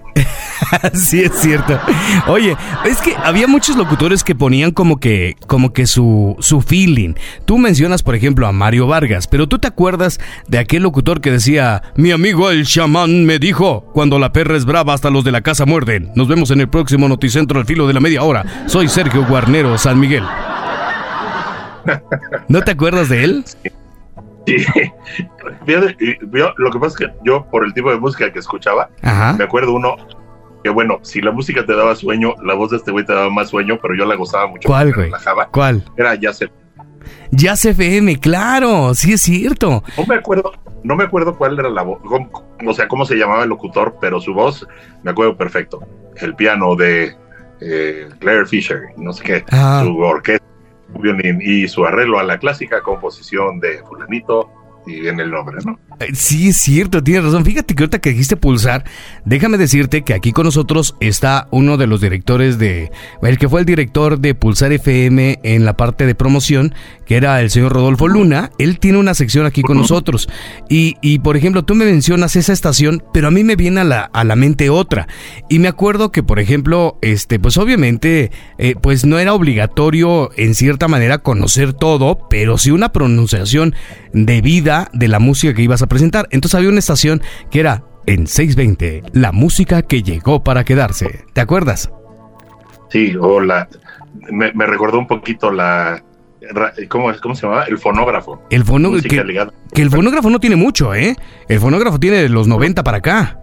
sí, 0.94 1.22
es 1.24 1.34
cierto. 1.34 1.80
Oye, 2.28 2.56
es 2.86 3.02
que 3.02 3.16
había 3.16 3.48
muchos 3.48 3.76
locutores 3.76 4.24
que 4.24 4.36
ponían 4.36 4.72
como 4.72 5.00
que, 5.00 5.36
como 5.48 5.74
que 5.74 5.88
su, 5.88 6.36
su 6.40 6.62
feeling. 6.62 7.14
Tú 7.46 7.58
mencionas, 7.58 8.04
por 8.04 8.16
ejemplo, 8.16 8.48
a 8.48 8.52
Mario 8.52 8.88
Vargas, 8.88 9.28
pero 9.28 9.48
tú 9.48 9.60
te 9.60 9.68
acuerdas 9.68 10.20
de 10.48 10.60
aquel 10.60 10.84
locutor 10.84 11.22
que 11.22 11.32
decía, 11.32 11.82
mi 11.96 12.12
amigo 12.12 12.52
el 12.52 12.66
chamán 12.66 13.26
me 13.26 13.40
dijo, 13.40 13.86
cuando 13.94 14.20
la 14.20 14.32
perra 14.32 14.58
es 14.58 14.66
brava 14.66 14.94
hasta 14.94 15.10
los 15.10 15.24
de 15.24 15.32
la 15.32 15.42
casa 15.42 15.66
muerden. 15.66 16.12
Nos 16.16 16.28
vemos 16.28 16.52
en 16.52 16.62
el 16.62 16.70
próximo 16.70 17.08
Noticentro 17.08 17.60
al 17.60 17.66
filo 17.66 17.88
de 17.88 17.94
la 17.94 18.00
media 18.00 18.24
hora. 18.24 18.46
Soy 18.68 18.88
Sergio 18.88 19.26
Guarnero, 19.26 19.78
San 19.78 20.00
Miguel. 20.00 20.24
¿No 22.48 22.62
te 22.62 22.72
acuerdas 22.72 23.10
de 23.10 23.24
él? 23.24 23.44
Sí. 23.46 23.72
lo 26.58 26.72
que 26.72 26.80
pasa 26.80 26.88
es 26.88 26.96
que 26.96 27.08
yo, 27.24 27.46
por 27.46 27.66
el 27.66 27.74
tipo 27.74 27.92
de 27.92 28.00
música 28.00 28.32
que 28.32 28.40
escuchaba, 28.40 28.90
me 29.38 29.44
acuerdo 29.44 29.74
uno 29.74 29.96
que, 30.64 30.70
bueno, 30.70 31.00
si 31.02 31.22
la 31.22 31.32
música 31.32 31.66
te 31.66 31.76
daba 31.76 31.96
sueño, 31.96 32.36
la 32.44 32.54
voz 32.54 32.72
de 32.72 32.78
este 32.78 32.92
güey 32.92 33.06
te 33.06 33.14
daba 33.14 33.30
más 33.30 33.50
sueño, 33.50 33.80
pero 33.82 33.96
yo 33.96 34.06
la 34.06 34.16
gozaba 34.16 34.48
mucho. 34.48 34.68
¿Cuál, 34.68 34.94
güey? 34.94 35.12
¿Cuál? 35.52 35.84
Era 35.98 36.16
Jazz 36.16 36.40
Jazz 37.32 37.66
FM, 37.66 38.20
claro, 38.20 38.94
sí 38.94 39.14
es 39.14 39.22
cierto. 39.22 39.84
No 39.98 40.06
me 40.06 40.16
acuerdo, 40.16 40.52
no 40.84 40.96
me 40.96 41.04
acuerdo 41.04 41.36
cuál 41.38 41.58
era 41.58 41.70
la 41.70 41.82
voz, 41.82 42.00
o 42.66 42.74
sea, 42.74 42.88
cómo 42.88 43.06
se 43.06 43.16
llamaba 43.16 43.44
el 43.44 43.50
locutor, 43.50 43.98
pero 44.00 44.20
su 44.20 44.34
voz 44.34 44.68
me 45.04 45.12
acuerdo 45.12 45.36
perfecto. 45.36 45.82
El 46.18 46.36
piano 46.36 46.76
de 46.76 47.16
eh, 47.62 48.10
Claire 48.20 48.46
Fisher, 48.46 48.82
no 48.98 49.14
sé 49.14 49.24
qué, 49.24 49.46
su 49.84 49.98
orquesta 49.98 50.41
violín 51.00 51.40
y 51.42 51.68
su 51.68 51.86
arreglo 51.86 52.20
a 52.20 52.24
la 52.24 52.38
clásica 52.38 52.82
composición 52.82 53.60
de 53.60 53.84
fulanito 53.84 54.52
y 54.86 55.00
viene 55.00 55.24
el 55.24 55.32
nombre, 55.32 55.58
¿no? 55.66 55.80
Eh, 56.00 56.10
sí, 56.14 56.50
es 56.50 56.58
cierto, 56.58 57.04
tienes 57.04 57.24
razón. 57.24 57.46
Fíjate 57.46 57.76
que 57.76 57.84
ahorita 57.84 58.00
que 58.00 58.12
dijiste 58.12 58.36
pulsar, 58.36 58.84
déjame 59.26 59.58
decirte 59.58 60.02
que 60.02 60.14
aquí 60.14 60.32
con 60.32 60.46
nosotros 60.46 60.96
está 61.00 61.48
uno 61.52 61.78
de 61.78 61.88
los 61.88 62.02
directores 62.02 62.58
de, 62.58 62.92
el 63.22 63.38
que 63.38 63.48
fue 63.48 63.60
el 63.60 63.66
director 63.66 64.20
de 64.20 64.34
Pulsar 64.34 64.72
FM 64.72 65.40
en 65.44 65.66
la 65.66 65.78
parte 65.78 66.06
de 66.06 66.16
promoción, 66.16 66.74
que 67.06 67.18
era 67.18 67.40
el 67.42 67.52
señor 67.52 67.74
Rodolfo 67.74 68.08
Luna. 68.08 68.52
Él 68.58 68.80
tiene 68.80 68.98
una 68.98 69.14
sección 69.14 69.46
aquí 69.46 69.62
con 69.62 69.78
nosotros. 69.78 70.28
Y, 70.70 70.98
y 71.02 71.20
por 71.20 71.38
ejemplo, 71.38 71.64
tú 71.64 71.76
me 71.76 71.86
mencionas 71.86 72.36
esa 72.36 72.54
estación, 72.54 73.04
pero 73.14 73.28
a 73.28 73.32
mí 73.32 73.44
me 73.44 73.56
viene 73.56 73.82
a 73.82 73.84
la, 73.84 74.02
a 74.02 74.24
la 74.24 74.36
mente 74.36 74.70
otra. 74.70 75.08
Y 75.50 75.60
me 75.60 75.68
acuerdo 75.68 76.12
que, 76.12 76.24
por 76.24 76.40
ejemplo, 76.40 76.98
este, 77.02 77.40
pues 77.40 77.58
obviamente, 77.58 78.32
eh, 78.58 78.76
pues 78.82 79.06
no 79.06 79.20
era 79.20 79.34
obligatorio 79.34 80.32
en 80.38 80.56
cierta 80.56 80.88
manera 80.88 81.20
conocer 81.20 81.74
todo, 81.74 82.28
pero 82.30 82.58
sí 82.58 82.72
una 82.72 82.92
pronunciación 82.92 83.76
debida 84.14 84.71
de 84.94 85.08
la 85.08 85.20
música 85.20 85.54
que 85.54 85.62
ibas 85.62 85.82
a 85.82 85.88
presentar. 85.88 86.28
Entonces 86.32 86.56
había 86.56 86.70
una 86.70 86.80
estación 86.80 87.22
que 87.50 87.60
era 87.60 87.84
en 88.06 88.28
620, 88.28 89.04
la 89.14 89.32
música 89.32 89.82
que 89.84 90.04
llegó 90.04 90.44
para 90.44 90.64
quedarse. 90.64 91.26
¿Te 91.34 91.42
acuerdas? 91.42 91.92
Sí, 92.90 93.16
o 93.20 93.40
la, 93.40 93.68
me, 94.32 94.66
recordó 94.66 95.00
un 95.00 95.08
poquito 95.08 95.52
la, 95.52 96.04
¿Cómo, 96.90 97.12
¿Cómo, 97.22 97.36
se 97.36 97.48
llama? 97.48 97.64
El 97.64 97.78
fonógrafo. 97.78 98.42
El 98.50 98.64
fonógrafo. 98.64 99.08
Que, 99.08 99.24
que, 99.74 99.82
el 99.82 99.90
fonógrafo 99.90 100.30
no 100.30 100.40
tiene 100.40 100.56
mucho, 100.56 100.94
¿eh? 100.96 101.16
El 101.48 101.60
fonógrafo 101.60 102.00
tiene 102.00 102.18
de 102.18 102.30
los 102.30 102.48
90 102.48 102.84
para 102.84 102.98
acá. 102.98 103.41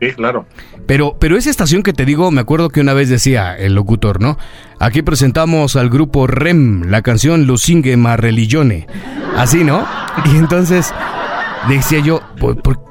Sí, 0.00 0.10
claro. 0.12 0.46
Pero, 0.86 1.16
pero 1.18 1.36
esa 1.36 1.50
estación 1.50 1.82
que 1.82 1.92
te 1.92 2.04
digo, 2.04 2.30
me 2.30 2.40
acuerdo 2.40 2.68
que 2.68 2.80
una 2.80 2.92
vez 2.92 3.08
decía 3.08 3.56
el 3.56 3.74
locutor, 3.74 4.20
¿no? 4.20 4.38
Aquí 4.78 5.02
presentamos 5.02 5.76
al 5.76 5.88
grupo 5.88 6.26
REM, 6.26 6.90
la 6.90 7.02
canción 7.02 7.46
Lo 7.46 7.56
Singue 7.56 7.96
Ma 7.96 8.16
Religione. 8.16 8.86
Así, 9.36 9.64
¿no? 9.64 9.86
Y 10.32 10.36
entonces 10.36 10.92
decía 11.68 12.00
yo, 12.00 12.20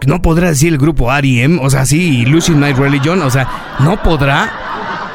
no 0.08 0.22
podrá 0.22 0.50
decir 0.50 0.74
el 0.74 0.80
grupo 0.80 1.14
R.E.M., 1.14 1.60
o 1.62 1.70
sea, 1.70 1.86
sí, 1.86 2.26
Losing 2.26 2.60
My 2.60 2.74
Religion, 2.74 3.22
o 3.22 3.30
sea, 3.30 3.48
no 3.80 4.02
podrá. 4.02 4.52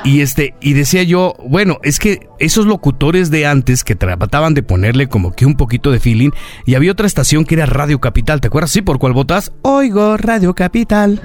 Y 0.05 0.21
este, 0.23 0.55
y 0.61 0.75
decía 0.75 1.02
yo, 1.02 1.35
bueno, 1.45 1.78
es 1.83 1.99
que 1.99 2.28
esos 2.38 2.67
locutores 2.67 3.31
de 3.31 3.47
antes 3.47 3.85
que 3.85 3.95
trataban 3.95 4.55
de 4.55 4.62
ponerle 4.62 5.09
como 5.09 5.33
que 5.33 5.45
un 5.45 5.57
poquito 5.57 5.90
de 5.90 6.00
feeling, 6.00 6.31
y 6.64 6.76
había 6.76 6.93
otra 6.93 7.07
estación 7.07 7.45
que 7.45 7.57
era 7.57 7.67
Radio 7.67 7.99
Capital, 8.00 8.40
¿te 8.40 8.49
acuerdas? 8.49 8.71
Sí, 8.71 8.83
por 8.83 8.99
cuál 8.99 9.12
votas? 9.12 9.52
Oigo 9.62 10.17
Radio 10.17 10.55
Capital. 10.55 11.21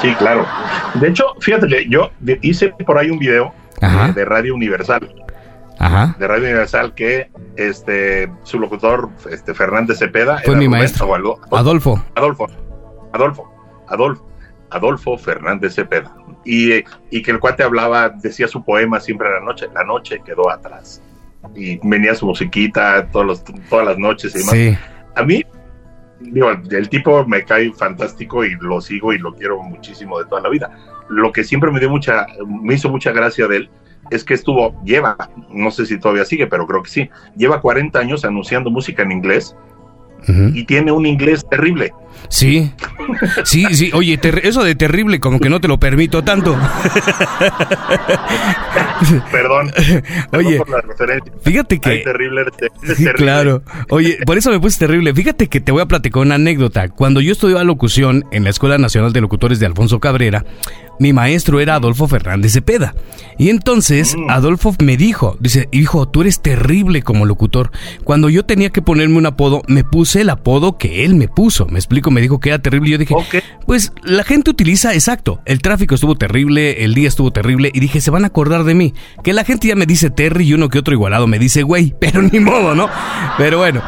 Sí, 0.00 0.12
claro. 0.14 0.46
De 0.94 1.08
hecho, 1.08 1.24
fíjate 1.40 1.68
que 1.68 1.88
yo 1.88 2.10
hice 2.42 2.68
por 2.86 2.98
ahí 2.98 3.10
un 3.10 3.18
video 3.18 3.52
de 4.14 4.24
Radio 4.24 4.54
Universal. 4.54 5.14
Ajá. 5.78 6.16
De 6.18 6.26
Radio 6.26 6.44
Universal 6.44 6.94
que 6.94 7.30
este 7.56 8.30
su 8.44 8.58
locutor 8.58 9.10
este 9.30 9.52
Fernández 9.52 9.98
Cepeda 9.98 10.40
fue 10.42 10.56
mi 10.56 10.68
maestro 10.68 11.14
Adolfo. 11.14 12.00
Adolfo. 12.14 12.48
Adolfo. 13.12 13.52
Adolfo. 13.88 14.26
Adolfo 14.70 15.18
Fernández 15.18 15.74
Cepeda. 15.74 16.14
Y, 16.46 16.84
y 17.10 17.22
que 17.22 17.30
el 17.32 17.40
cuate 17.40 17.64
hablaba, 17.64 18.08
decía 18.08 18.46
su 18.46 18.64
poema 18.64 19.00
siempre 19.00 19.28
a 19.28 19.32
la 19.32 19.40
noche. 19.40 19.66
La 19.74 19.84
noche 19.84 20.20
quedó 20.24 20.48
atrás. 20.48 21.02
Y 21.54 21.78
venía 21.82 22.14
su 22.14 22.26
musiquita 22.26 23.08
todos 23.10 23.42
todas 23.68 23.86
las 23.86 23.98
noches 23.98 24.34
y 24.34 24.38
demás. 24.38 24.54
Sí. 24.54 24.76
A 25.14 25.22
mí 25.22 25.42
digo, 26.20 26.50
el 26.50 26.88
tipo 26.88 27.26
me 27.26 27.44
cae 27.44 27.72
fantástico 27.72 28.44
y 28.44 28.54
lo 28.60 28.80
sigo 28.80 29.12
y 29.12 29.18
lo 29.18 29.34
quiero 29.34 29.62
muchísimo 29.62 30.18
de 30.18 30.26
toda 30.26 30.42
la 30.42 30.48
vida. 30.48 30.70
Lo 31.08 31.32
que 31.32 31.44
siempre 31.44 31.70
me 31.70 31.80
dio 31.80 31.90
mucha, 31.90 32.26
me 32.46 32.74
hizo 32.74 32.88
mucha 32.88 33.12
gracia 33.12 33.46
de 33.46 33.56
él 33.58 33.70
es 34.10 34.24
que 34.24 34.34
estuvo, 34.34 34.80
lleva, 34.84 35.16
no 35.50 35.70
sé 35.70 35.84
si 35.86 35.98
todavía 35.98 36.24
sigue, 36.24 36.46
pero 36.46 36.66
creo 36.66 36.82
que 36.82 36.90
sí, 36.90 37.10
lleva 37.36 37.60
40 37.60 37.98
años 37.98 38.24
anunciando 38.24 38.70
música 38.70 39.02
en 39.02 39.12
inglés 39.12 39.56
y 40.28 40.64
tiene 40.64 40.92
un 40.92 41.06
inglés 41.06 41.44
terrible. 41.48 41.92
Sí, 42.28 42.72
sí, 43.44 43.66
sí. 43.72 43.90
Oye, 43.94 44.18
eso 44.42 44.64
de 44.64 44.74
terrible, 44.74 45.20
como 45.20 45.38
que 45.38 45.48
no 45.48 45.60
te 45.60 45.68
lo 45.68 45.78
permito 45.78 46.24
tanto. 46.24 46.56
Perdón. 49.30 49.70
Oye, 50.32 50.60
fíjate 51.42 51.78
que. 51.78 51.98
terrible, 52.04 52.44
claro. 53.14 53.62
Oye, 53.90 54.18
por 54.26 54.38
eso 54.38 54.50
me 54.50 54.58
puse 54.58 54.78
terrible. 54.78 55.14
Fíjate 55.14 55.46
que 55.48 55.60
te 55.60 55.70
voy 55.72 55.82
a 55.82 55.86
platicar 55.86 56.22
una 56.22 56.34
anécdota. 56.36 56.88
Cuando 56.88 57.20
yo 57.20 57.32
estudiaba 57.32 57.62
locución 57.64 58.24
en 58.32 58.44
la 58.44 58.50
Escuela 58.50 58.78
Nacional 58.78 59.12
de 59.12 59.20
Locutores 59.20 59.60
de 59.60 59.66
Alfonso 59.66 60.00
Cabrera, 60.00 60.44
mi 60.98 61.12
maestro 61.12 61.60
era 61.60 61.76
Adolfo 61.76 62.08
Fernández 62.08 62.52
Cepeda. 62.52 62.94
Y 63.38 63.50
entonces 63.50 64.16
mm. 64.16 64.30
Adolfo 64.30 64.74
me 64.82 64.96
dijo, 64.96 65.36
dice, 65.40 65.68
hijo, 65.72 66.08
tú 66.08 66.22
eres 66.22 66.40
terrible 66.40 67.02
como 67.02 67.26
locutor. 67.26 67.70
Cuando 68.04 68.28
yo 68.28 68.44
tenía 68.44 68.70
que 68.70 68.82
ponerme 68.82 69.18
un 69.18 69.26
apodo, 69.26 69.62
me 69.66 69.84
puse 69.84 70.22
el 70.22 70.30
apodo 70.30 70.78
que 70.78 71.04
él 71.04 71.14
me 71.14 71.28
puso. 71.28 71.66
Me 71.66 71.78
explico, 71.78 72.10
me 72.10 72.20
dijo 72.20 72.40
que 72.40 72.50
era 72.50 72.58
terrible. 72.60 72.90
Yo 72.90 72.98
dije, 72.98 73.14
pues 73.66 73.92
la 74.02 74.24
gente 74.24 74.50
utiliza, 74.50 74.94
exacto, 74.94 75.40
el 75.44 75.60
tráfico 75.60 75.94
estuvo 75.94 76.14
terrible, 76.14 76.84
el 76.84 76.94
día 76.94 77.08
estuvo 77.08 77.32
terrible. 77.32 77.70
Y 77.72 77.80
dije, 77.80 78.00
se 78.00 78.10
van 78.10 78.24
a 78.24 78.28
acordar 78.28 78.64
de 78.64 78.74
mí. 78.74 78.94
Que 79.22 79.32
la 79.32 79.44
gente 79.44 79.68
ya 79.68 79.76
me 79.76 79.86
dice 79.86 80.10
Terry 80.10 80.46
y 80.46 80.54
uno 80.54 80.68
que 80.68 80.78
otro 80.78 80.94
igualado 80.94 81.26
me 81.26 81.38
dice, 81.38 81.62
güey, 81.62 81.94
pero 82.00 82.22
ni 82.22 82.40
modo, 82.40 82.74
¿no? 82.74 82.88
Pero 83.38 83.58
bueno. 83.58 83.82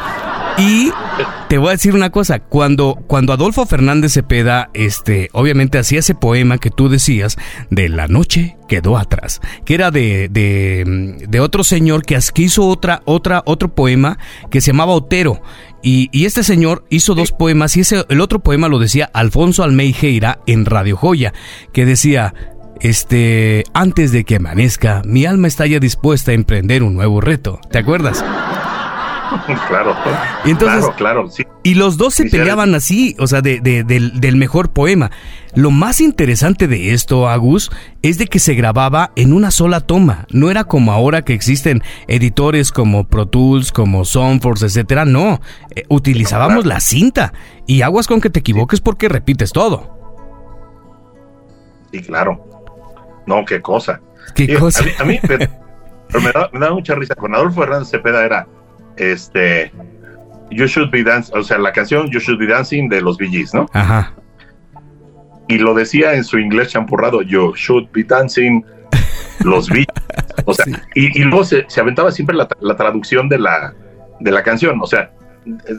Y 0.59 0.91
te 1.49 1.57
voy 1.57 1.69
a 1.69 1.71
decir 1.71 1.93
una 1.93 2.09
cosa, 2.09 2.39
cuando, 2.39 2.95
cuando 3.07 3.33
Adolfo 3.33 3.65
Fernández 3.65 4.13
Cepeda, 4.13 4.69
este, 4.73 5.29
obviamente 5.33 5.77
hacía 5.77 5.99
ese 5.99 6.15
poema 6.15 6.57
que 6.57 6.69
tú 6.69 6.89
decías, 6.89 7.37
de 7.69 7.89
la 7.89 8.07
noche 8.07 8.57
quedó 8.67 8.97
atrás, 8.97 9.41
que 9.65 9.73
era 9.73 9.89
de, 9.91 10.27
de, 10.29 11.17
de 11.27 11.39
otro 11.39 11.63
señor 11.63 12.03
que 12.03 12.19
hizo 12.37 12.67
otra, 12.67 13.01
otra, 13.05 13.41
otro 13.45 13.73
poema 13.73 14.19
que 14.51 14.61
se 14.61 14.71
llamaba 14.71 14.93
Otero. 14.93 15.41
Y, 15.81 16.09
y, 16.11 16.25
este 16.25 16.43
señor 16.43 16.85
hizo 16.89 17.15
dos 17.15 17.31
poemas 17.31 17.77
y 17.77 17.81
ese, 17.81 18.03
el 18.09 18.19
otro 18.19 18.39
poema 18.39 18.67
lo 18.67 18.79
decía 18.79 19.09
Alfonso 19.13 19.63
Almeijeira 19.63 20.39
en 20.45 20.65
Radio 20.65 20.97
Joya, 20.97 21.33
que 21.71 21.85
decía, 21.85 22.33
este, 22.81 23.63
antes 23.73 24.11
de 24.11 24.25
que 24.25 24.35
amanezca, 24.35 25.01
mi 25.05 25.25
alma 25.25 25.47
está 25.47 25.65
ya 25.67 25.79
dispuesta 25.79 26.31
a 26.31 26.35
emprender 26.35 26.83
un 26.83 26.95
nuevo 26.95 27.21
reto. 27.21 27.59
¿Te 27.71 27.79
acuerdas? 27.79 28.23
claro. 29.67 29.95
Y 30.45 30.51
entonces, 30.51 30.89
claro, 30.97 31.29
sí. 31.29 31.43
Y 31.63 31.75
los 31.75 31.97
dos 31.97 32.13
se 32.13 32.25
peleaban 32.25 32.73
así, 32.73 33.15
o 33.19 33.27
sea, 33.27 33.41
de, 33.41 33.59
del, 33.59 34.35
mejor 34.37 34.71
poema. 34.71 35.11
Lo 35.55 35.71
más 35.71 35.99
interesante 35.99 36.67
de 36.67 36.93
esto, 36.93 37.27
Agus, 37.27 37.71
es 38.01 38.17
de 38.17 38.27
que 38.27 38.39
se 38.39 38.53
grababa 38.53 39.11
en 39.15 39.33
una 39.33 39.51
sola 39.51 39.81
toma. 39.81 40.25
No 40.31 40.49
era 40.49 40.63
como 40.63 40.91
ahora 40.91 41.23
que 41.23 41.33
existen 41.33 41.83
editores 42.07 42.71
como 42.71 43.07
Pro 43.07 43.27
Tools, 43.27 43.71
como 43.71 44.05
Soundforce, 44.05 44.67
etcétera. 44.67 45.05
No, 45.05 45.41
eh, 45.75 45.83
utilizábamos 45.89 46.65
la 46.65 46.79
cinta. 46.79 47.33
Y 47.65 47.81
aguas 47.81 48.07
con 48.07 48.21
que 48.21 48.29
te 48.29 48.39
equivoques 48.39 48.79
porque 48.79 49.09
repites 49.09 49.51
todo. 49.51 49.97
Sí, 51.91 52.01
claro. 52.01 52.45
No, 53.25 53.43
qué 53.45 53.61
cosa. 53.61 53.99
¿Qué 54.33 54.57
cosa? 54.57 54.83
A 54.99 55.03
mí, 55.03 55.19
me, 55.23 56.31
da, 56.31 56.49
me 56.53 56.59
da 56.59 56.71
mucha 56.71 56.95
risa. 56.95 57.15
Con 57.15 57.35
Adolfo 57.35 57.63
Hernández 57.63 57.89
Cepeda 57.89 58.23
era 58.23 58.47
este, 58.99 59.71
You 60.51 60.65
Should 60.65 60.91
Be 60.91 61.03
Dancing, 61.03 61.37
o 61.37 61.43
sea, 61.43 61.57
la 61.57 61.71
canción 61.71 62.09
You 62.09 62.19
Should 62.19 62.39
Be 62.39 62.47
Dancing 62.47 62.89
de 62.89 63.01
los 63.01 63.17
Bee 63.17 63.45
¿no? 63.53 63.67
Ajá. 63.73 64.13
Y 65.47 65.57
lo 65.57 65.73
decía 65.73 66.13
en 66.13 66.23
su 66.23 66.37
inglés 66.37 66.69
champurrado, 66.69 67.21
You 67.21 67.53
Should 67.55 67.89
Be 67.91 68.03
Dancing, 68.03 68.63
los 69.43 69.69
Bee 69.69 69.85
O 70.45 70.53
sea, 70.53 70.65
y, 70.95 71.23
luego 71.23 71.43
se, 71.43 71.65
aventaba 71.79 72.11
siempre 72.11 72.35
la, 72.35 72.75
traducción 72.75 73.29
de 73.29 73.39
la, 73.39 73.73
de 74.19 74.31
la 74.31 74.43
canción, 74.43 74.79
o 74.81 74.85
sea, 74.85 75.11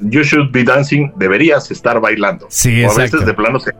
You 0.03 0.23
Should 0.23 0.51
Be 0.51 0.65
Dancing, 0.65 1.13
deberías 1.17 1.71
estar 1.71 2.01
bailando. 2.01 2.47
Sí, 2.49 2.85
o 2.85 2.91
a 2.91 2.97
veces 2.97 3.25
de 3.25 3.35
plano 3.35 3.61
se, 3.61 3.73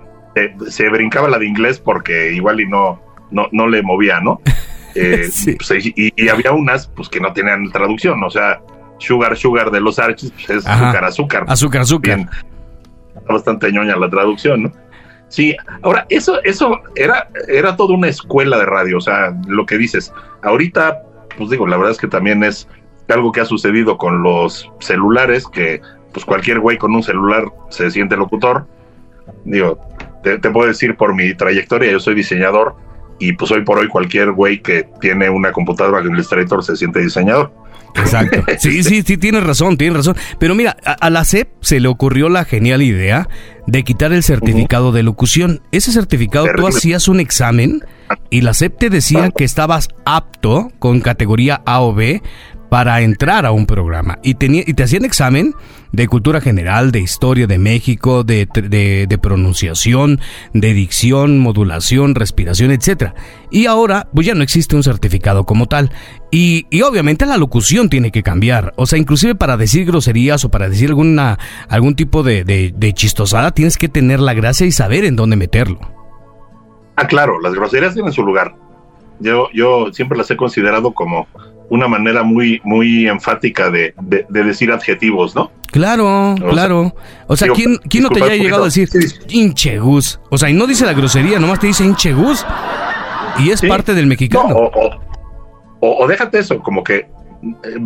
se, 0.69 0.89
brincaba 0.91 1.29
la 1.29 1.39
de 1.39 1.47
inglés 1.47 1.81
porque 1.81 2.33
igual 2.33 2.61
y 2.61 2.69
no, 2.69 3.03
no, 3.31 3.49
no 3.51 3.67
le 3.67 3.83
movía, 3.83 4.21
¿no? 4.21 4.41
Eh, 4.97 5.29
pues, 5.57 5.87
y, 5.87 6.13
y, 6.17 6.29
había 6.29 6.51
unas 6.51 6.89
pues 6.89 7.09
que 7.09 7.21
no 7.21 7.33
tenían 7.33 7.71
traducción, 7.71 8.21
o 8.25 8.29
sea, 8.29 8.61
Sugar 9.01 9.37
Sugar 9.37 9.71
de 9.71 9.81
los 9.81 9.99
Archis, 9.99 10.31
pues 10.33 10.51
es 10.51 10.67
azúcar, 10.67 11.05
azúcar. 11.05 11.45
Azúcar, 11.49 11.83
azúcar. 11.83 12.29
bastante 13.29 13.73
ñoña 13.73 13.97
la 13.97 14.09
traducción, 14.09 14.65
¿no? 14.65 14.73
Sí, 15.29 15.57
ahora, 15.83 16.07
eso, 16.09 16.43
eso 16.43 16.81
era, 16.97 17.29
era 17.49 17.77
toda 17.77 17.95
una 17.95 18.09
escuela 18.09 18.59
de 18.59 18.67
radio, 18.67 18.99
o 18.99 19.01
sea, 19.01 19.37
lo 19.47 19.65
que 19.65 19.79
dices. 19.79 20.13
Ahorita, 20.43 21.03
pues 21.37 21.51
digo, 21.51 21.67
la 21.67 21.77
verdad 21.77 21.93
es 21.93 21.99
que 21.99 22.09
también 22.09 22.43
es 22.43 22.69
algo 23.09 23.33
que 23.33 23.41
ha 23.41 23.45
sucedido 23.45 23.97
con 23.97 24.23
los 24.23 24.71
celulares, 24.81 25.47
que 25.47 25.81
pues 26.13 26.25
cualquier 26.25 26.59
güey 26.59 26.79
con 26.79 26.95
un 26.95 27.03
celular 27.03 27.45
se 27.69 27.91
siente 27.91 28.17
locutor. 28.17 28.67
Digo, 29.45 29.79
te, 30.25 30.39
te 30.39 30.51
puedo 30.51 30.67
decir 30.67 30.97
por 30.97 31.15
mi 31.15 31.35
trayectoria, 31.35 31.93
yo 31.93 32.01
soy 32.01 32.15
diseñador 32.15 32.75
y 33.21 33.35
pues 33.35 33.53
hoy 33.53 33.63
por 33.63 33.79
hoy 33.79 33.87
cualquier 33.87 34.33
güey 34.33 34.61
que 34.61 34.89
tiene 35.01 35.31
una 35.31 35.53
computadora 35.53 36.03
con 36.03 36.13
Illustrator 36.13 36.65
se 36.65 36.75
siente 36.75 37.01
diseñador. 37.01 37.53
Exacto. 37.95 38.45
Sí, 38.59 38.83
sí, 38.83 39.03
sí, 39.03 39.17
tienes 39.17 39.43
razón, 39.43 39.77
tienes 39.77 39.97
razón. 39.97 40.17
Pero 40.39 40.55
mira, 40.55 40.77
a, 40.85 41.09
la 41.09 41.25
CEP 41.25 41.49
se 41.61 41.81
le 41.81 41.89
ocurrió 41.89 42.29
la 42.29 42.45
genial 42.45 42.83
idea 42.83 43.29
de 43.67 43.85
quitar 43.85 44.13
el 44.13 44.23
certificado 44.23 44.93
de 44.93 45.03
locución. 45.03 45.63
Ese 45.73 45.93
certificado 45.93 46.47
tú 46.57 46.67
hacías 46.67 47.09
un 47.09 47.21
examen 47.21 47.85
y 48.29 48.43
la 48.43 48.53
CEP 48.53 48.77
te 48.79 48.91
decía 48.91 49.31
que 49.31 49.45
estabas 49.45 49.89
apto 50.05 50.73
con 50.79 51.01
categoría 51.01 51.63
A 51.65 51.81
o 51.81 51.95
B 51.95 52.23
para 52.71 53.01
entrar 53.03 53.45
a 53.45 53.53
un 53.53 53.67
programa. 53.67 54.19
Y, 54.23 54.35
tenía, 54.35 54.63
y 54.65 54.75
te 54.75 54.85
hacían 54.85 55.05
examen 55.05 55.55
de 55.93 56.07
cultura 56.07 56.41
general, 56.41 56.93
de 56.93 57.01
historia 57.01 57.49
de 57.49 57.59
México, 57.59 58.23
de, 58.23 58.47
pronunciación, 59.21 60.21
de 60.55 60.73
dicción, 60.73 61.41
modulación, 61.41 62.15
respiración, 62.15 62.71
etc. 62.71 63.13
Y 63.51 63.67
ahora, 63.67 64.09
pues 64.15 64.27
ya 64.27 64.35
no 64.35 64.45
existe 64.45 64.77
un 64.77 64.85
certificado 64.85 65.45
como 65.45 65.67
tal. 65.67 65.91
Y, 66.31 66.67
y, 66.71 66.83
obviamente 66.83 67.27
la 67.27 67.37
locución 67.37 67.91
tiene 67.91 68.13
que 68.13 68.23
cambiar. 68.23 68.73
O 68.77 68.87
sea, 68.87 69.01
inclusive 69.01 69.35
para 69.35 69.57
decir 69.57 69.85
groserías 69.85 70.45
o 70.45 70.49
para 70.49 70.69
decir 70.69 70.91
alguna, 70.91 71.39
algún 71.69 71.97
tipo 71.97 72.23
de, 72.23 72.45
de, 72.45 72.73
de 72.75 72.93
chistosada, 72.93 73.51
tienes 73.51 73.77
que 73.77 73.89
tener 73.89 74.21
la 74.21 74.33
gracia 74.33 74.65
y 74.67 74.73
saber 74.73 75.05
en 75.05 75.17
dónde 75.17 75.35
meterlo. 75.35 75.81
Ah, 76.95 77.09
claro, 77.09 77.41
las 77.41 77.53
groserías 77.55 77.95
tienen 77.95 78.13
su 78.13 78.23
lugar. 78.23 78.55
Yo, 79.19 79.49
yo 79.53 79.93
siempre 79.93 80.17
las 80.17 80.31
he 80.31 80.37
considerado 80.37 80.93
como 80.93 81.27
una 81.71 81.89
manera 81.89 82.23
muy, 82.23 82.61
muy 82.65 83.07
enfática 83.09 83.71
de, 83.71 83.95
de, 84.03 84.27
de 84.29 84.45
decir 84.45 84.71
adjetivos, 84.73 85.35
¿no? 85.35 85.51
Claro, 85.71 86.33
o 86.33 86.49
claro. 86.51 86.93
Sea, 86.93 87.25
o 87.29 87.37
sea, 87.37 87.45
digo, 87.47 87.55
¿quién, 87.55 87.77
¿quién 87.89 88.03
no 88.03 88.11
te 88.11 88.23
haya 88.23 88.35
llegado 88.35 88.63
a 88.63 88.67
decir 88.67 88.89
hinchegus? 89.29 90.21
O 90.31 90.37
sea, 90.37 90.51
y 90.51 90.53
no 90.53 90.67
dice 90.67 90.85
la 90.85 90.93
grosería, 90.93 91.39
nomás 91.39 91.61
te 91.61 91.69
dice 91.69 91.85
hinchegus. 91.85 92.45
Y 93.39 93.51
es 93.51 93.61
¿Sí? 93.61 93.69
parte 93.69 93.95
del 93.95 94.07
mexicano. 94.07 94.49
No, 94.49 94.57
o, 94.57 94.91
o, 95.81 96.05
o, 96.05 96.09
déjate 96.09 96.41
eso, 96.41 96.61
como 96.61 96.83
que 96.83 96.97
eh, 96.97 97.09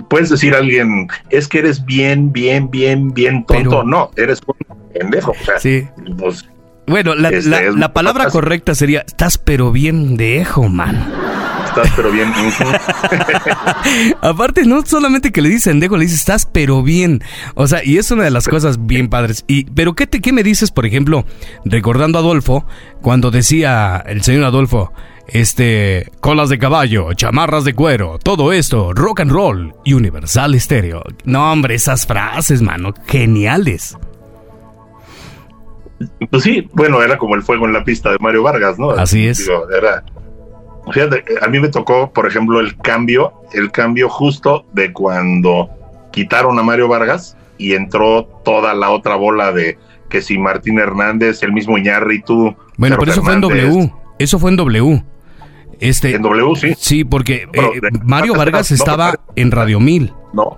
puedes 0.09 0.31
decir 0.31 0.55
a 0.55 0.59
alguien, 0.59 1.09
es 1.29 1.47
que 1.47 1.59
eres 1.59 1.85
bien, 1.85 2.33
bien, 2.33 2.71
bien, 2.71 3.13
bien 3.13 3.45
tonto. 3.45 3.71
Pero, 3.71 3.85
no, 3.85 4.11
eres 4.17 4.41
un 4.47 4.79
pendejo. 4.95 5.33
O 5.33 5.45
sea, 5.45 5.59
sí. 5.59 5.87
Pues, 6.19 6.49
bueno, 6.87 7.15
la, 7.15 7.29
este, 7.29 7.51
la, 7.51 7.71
la 7.71 7.93
palabra 7.93 8.31
correcta 8.31 8.75
sería, 8.75 9.05
estás 9.07 9.37
pero 9.37 9.73
bien 9.73 10.17
dejo, 10.17 10.71
man. 10.71 11.24
Estás 11.77 11.93
pero 11.97 12.13
bien. 12.13 12.33
Aparte, 14.21 14.65
no 14.65 14.87
solamente 14.87 15.33
que 15.33 15.43
le 15.43 15.49
dicen 15.49 15.81
dejo, 15.81 15.97
le 15.97 16.05
dices, 16.05 16.21
estás 16.21 16.47
pero 16.47 16.85
bien. 16.85 17.21
O 17.55 17.67
sea, 17.67 17.85
y 17.85 17.99
es 17.99 18.13
una 18.13 18.23
de 18.23 18.31
las 18.31 18.47
cosas 18.47 18.87
bien 18.87 19.09
padres. 19.09 19.45
Y, 19.49 19.65
pero 19.65 19.95
¿qué, 19.95 20.07
te, 20.07 20.21
qué 20.21 20.33
me 20.33 20.45
dices, 20.45 20.71
por 20.71 20.87
ejemplo, 20.87 21.25
recordando 21.65 22.19
a 22.19 22.21
Adolfo, 22.21 22.65
cuando 23.03 23.33
decía 23.33 23.97
el 24.07 24.23
señor 24.23 24.45
Adolfo, 24.45 24.93
este, 25.27 26.13
colas 26.21 26.49
de 26.49 26.59
caballo, 26.59 27.13
chamarras 27.15 27.65
de 27.65 27.75
cuero, 27.75 28.21
todo 28.23 28.53
esto, 28.53 28.93
rock 28.93 29.21
and 29.21 29.33
roll 29.33 29.75
y 29.85 29.95
universal 29.95 30.55
estéreo. 30.55 31.03
No, 31.25 31.51
hombre, 31.51 31.75
esas 31.75 32.07
frases, 32.07 32.63
mano, 32.63 32.95
geniales. 33.09 33.97
Pues 36.31 36.45
sí, 36.45 36.69
bueno, 36.73 37.03
era 37.03 37.19
como 37.19 37.35
el 37.35 37.43
fuego 37.43 37.67
en 37.67 37.73
la 37.73 37.83
pista 37.83 38.13
de 38.13 38.19
Mario 38.21 38.45
Vargas, 38.45 38.79
¿no? 38.79 38.91
Así 38.91 39.27
es. 39.27 39.39
Digo, 39.39 39.69
era, 39.71 40.05
fíjate, 40.93 41.25
a 41.41 41.49
mí 41.49 41.61
me 41.61 41.69
tocó, 41.69 42.11
por 42.13 42.27
ejemplo, 42.27 42.61
el 42.61 42.77
cambio, 42.77 43.33
el 43.53 43.71
cambio 43.71 44.09
justo 44.09 44.67
de 44.73 44.93
cuando 44.93 45.71
quitaron 46.13 46.59
a 46.59 46.63
Mario 46.63 46.89
Vargas 46.89 47.37
y 47.59 47.75
entró 47.75 48.25
toda 48.45 48.75
la 48.75 48.91
otra 48.91 49.17
bola 49.17 49.53
de 49.53 49.79
que 50.09 50.23
si 50.23 50.39
Martín 50.39 50.79
Hernández, 50.79 51.43
el 51.43 51.53
mismo 51.53 51.79
Iñárritu. 51.79 52.55
Bueno, 52.77 52.97
pero 52.99 53.13
eso 53.13 53.23
Fernández, 53.23 53.51
fue 53.51 53.61
en 53.61 53.69
W. 53.71 53.93
Eso 54.19 54.39
fue 54.39 54.51
en 54.51 54.57
W. 54.57 55.05
Este, 55.81 56.15
en 56.15 56.23
W, 56.23 56.55
sí. 56.57 56.75
Sí, 56.77 57.05
porque 57.05 57.49
eh, 57.53 57.81
Mario 58.05 58.35
Vargas 58.35 58.71
estaba 58.71 59.13
no, 59.13 59.19
en 59.37 59.51
Radio 59.51 59.81
1000. 59.81 60.13
No, 60.33 60.57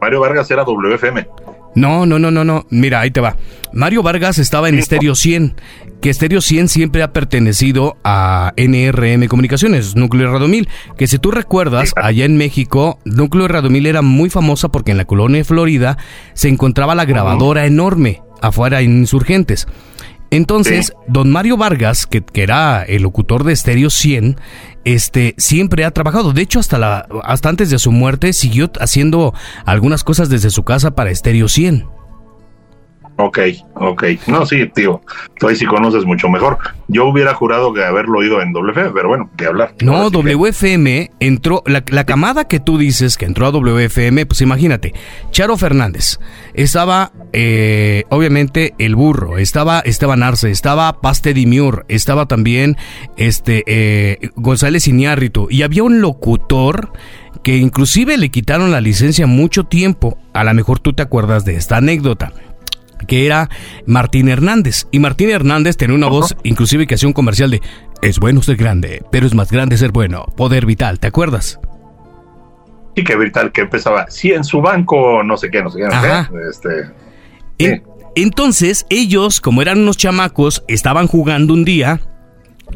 Mario 0.00 0.20
Vargas 0.20 0.50
era 0.50 0.64
WFM. 0.64 1.26
No, 1.74 2.06
no, 2.06 2.18
no, 2.18 2.30
no, 2.30 2.44
no. 2.44 2.66
Mira, 2.70 3.00
ahí 3.00 3.10
te 3.10 3.20
va. 3.20 3.36
Mario 3.72 4.02
Vargas 4.02 4.38
estaba 4.38 4.68
en 4.68 4.78
Estéreo 4.78 5.14
100, 5.14 5.54
que 6.00 6.10
Estéreo 6.10 6.40
100 6.40 6.68
siempre 6.68 7.02
ha 7.02 7.12
pertenecido 7.12 7.96
a 8.02 8.52
NRM 8.56 9.28
Comunicaciones, 9.28 9.94
Núcleo 9.94 10.32
Radomil, 10.32 10.68
que 10.96 11.06
si 11.06 11.18
tú 11.18 11.30
recuerdas, 11.30 11.92
allá 11.96 12.24
en 12.24 12.36
México, 12.36 12.98
Núcleo 13.04 13.46
Radomil 13.46 13.86
era 13.86 14.02
muy 14.02 14.30
famosa 14.30 14.70
porque 14.70 14.90
en 14.90 14.96
la 14.96 15.04
colonia 15.04 15.38
de 15.38 15.44
Florida 15.44 15.98
se 16.34 16.48
encontraba 16.48 16.94
la 16.94 17.04
grabadora 17.04 17.66
enorme 17.66 18.22
afuera 18.42 18.80
en 18.80 18.98
Insurgentes. 18.98 19.68
Entonces, 20.30 20.86
sí. 20.86 20.92
don 21.08 21.30
Mario 21.30 21.56
Vargas, 21.56 22.06
que, 22.06 22.22
que, 22.22 22.42
era 22.42 22.82
el 22.84 23.02
locutor 23.02 23.44
de 23.44 23.52
Estéreo 23.52 23.90
100, 23.90 24.36
este, 24.84 25.34
siempre 25.38 25.84
ha 25.84 25.90
trabajado. 25.90 26.32
De 26.32 26.42
hecho, 26.42 26.60
hasta, 26.60 26.78
la, 26.78 27.06
hasta 27.24 27.48
antes 27.48 27.70
de 27.70 27.78
su 27.78 27.90
muerte, 27.90 28.32
siguió 28.32 28.70
haciendo 28.80 29.34
algunas 29.64 30.04
cosas 30.04 30.28
desde 30.28 30.50
su 30.50 30.62
casa 30.62 30.92
para 30.92 31.10
Estéreo 31.10 31.48
100. 31.48 31.99
Ok, 33.24 33.38
ok. 33.74 34.04
No, 34.26 34.46
sí, 34.46 34.66
tío. 34.74 35.00
Tú 35.38 35.48
ahí 35.48 35.56
sí 35.56 35.66
conoces 35.66 36.04
mucho 36.04 36.28
mejor. 36.28 36.58
Yo 36.88 37.06
hubiera 37.06 37.34
jurado 37.34 37.72
que 37.72 37.84
haberlo 37.84 38.18
oído 38.18 38.40
en 38.40 38.52
WFM, 38.52 38.90
pero 38.92 39.08
bueno, 39.08 39.30
que 39.36 39.46
hablar. 39.46 39.74
No, 39.82 40.08
sí 40.08 40.16
WFM 40.16 41.10
que... 41.18 41.26
entró, 41.26 41.62
la, 41.66 41.84
la, 41.88 42.04
camada 42.04 42.48
que 42.48 42.60
tú 42.60 42.78
dices 42.78 43.16
que 43.16 43.26
entró 43.26 43.46
a 43.46 43.50
WFM, 43.50 44.26
pues 44.26 44.40
imagínate, 44.40 44.94
Charo 45.30 45.56
Fernández, 45.56 46.18
estaba 46.54 47.12
eh, 47.32 48.04
obviamente 48.08 48.74
el 48.78 48.96
burro, 48.96 49.38
estaba 49.38 49.80
Esteban 49.80 50.22
Arce, 50.22 50.50
estaba 50.50 51.00
Paste 51.00 51.34
Dimiur, 51.34 51.84
estaba 51.88 52.26
también 52.26 52.76
este 53.16 53.62
eh, 53.66 54.30
González 54.36 54.88
Iñárritu, 54.88 55.48
y 55.50 55.62
había 55.62 55.82
un 55.82 56.00
locutor 56.00 56.92
que 57.42 57.56
inclusive 57.56 58.18
le 58.18 58.30
quitaron 58.30 58.70
la 58.70 58.80
licencia 58.80 59.26
mucho 59.26 59.64
tiempo. 59.64 60.18
A 60.32 60.44
lo 60.44 60.52
mejor 60.52 60.78
tú 60.78 60.92
te 60.92 61.02
acuerdas 61.02 61.44
de 61.44 61.56
esta 61.56 61.78
anécdota 61.78 62.32
que 63.06 63.26
era 63.26 63.48
Martín 63.86 64.28
Hernández. 64.28 64.86
Y 64.90 64.98
Martín 64.98 65.30
Hernández 65.30 65.76
tenía 65.76 65.96
una 65.96 66.08
voz, 66.08 66.36
inclusive 66.42 66.86
que 66.86 66.94
hacía 66.94 67.08
un 67.08 67.12
comercial 67.12 67.50
de 67.50 67.60
Es 68.02 68.18
bueno 68.18 68.42
ser 68.42 68.56
grande, 68.56 69.02
pero 69.10 69.26
es 69.26 69.34
más 69.34 69.50
grande 69.50 69.76
ser 69.76 69.92
bueno. 69.92 70.26
Poder 70.36 70.66
vital, 70.66 70.98
¿te 70.98 71.08
acuerdas? 71.08 71.60
Sí, 72.96 73.04
que 73.04 73.16
vital, 73.16 73.52
que 73.52 73.62
empezaba, 73.62 74.10
sí, 74.10 74.32
en 74.32 74.44
su 74.44 74.60
banco, 74.60 75.22
no 75.22 75.36
sé 75.36 75.50
qué, 75.50 75.62
no 75.62 75.70
sé 75.70 75.78
qué. 75.78 76.26
Este, 76.50 76.86
sí. 77.58 77.82
Entonces, 78.16 78.86
ellos, 78.90 79.40
como 79.40 79.62
eran 79.62 79.78
unos 79.78 79.96
chamacos, 79.96 80.64
estaban 80.66 81.06
jugando 81.06 81.54
un 81.54 81.64
día 81.64 82.00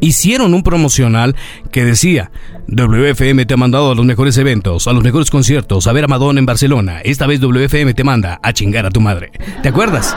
hicieron 0.01 0.53
un 0.53 0.63
promocional 0.63 1.35
que 1.71 1.85
decía, 1.85 2.31
WFM 2.67 3.45
te 3.45 3.53
ha 3.53 3.57
mandado 3.57 3.91
a 3.91 3.95
los 3.95 4.05
mejores 4.05 4.37
eventos, 4.37 4.87
a 4.87 4.93
los 4.93 5.03
mejores 5.03 5.29
conciertos, 5.29 5.87
a 5.87 5.93
ver 5.93 6.05
a 6.05 6.07
Madonna 6.07 6.39
en 6.39 6.45
Barcelona. 6.45 7.01
Esta 7.03 7.27
vez 7.27 7.39
WFM 7.39 7.93
te 7.93 8.03
manda 8.03 8.39
a 8.41 8.53
chingar 8.53 8.85
a 8.85 8.91
tu 8.91 9.01
madre. 9.01 9.31
¿Te 9.61 9.69
acuerdas? 9.69 10.15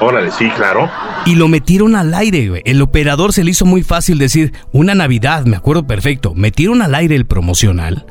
Órale, 0.00 0.30
sí, 0.30 0.48
claro. 0.56 0.90
Y 1.26 1.36
lo 1.36 1.48
metieron 1.48 1.96
al 1.96 2.12
aire, 2.14 2.48
güey. 2.48 2.62
El 2.64 2.82
operador 2.82 3.32
se 3.32 3.44
le 3.44 3.52
hizo 3.52 3.64
muy 3.64 3.82
fácil 3.82 4.18
decir, 4.18 4.52
una 4.72 4.94
Navidad, 4.94 5.44
me 5.46 5.56
acuerdo 5.56 5.86
perfecto. 5.86 6.34
Metieron 6.34 6.82
al 6.82 6.94
aire 6.94 7.16
el 7.16 7.26
promocional. 7.26 8.06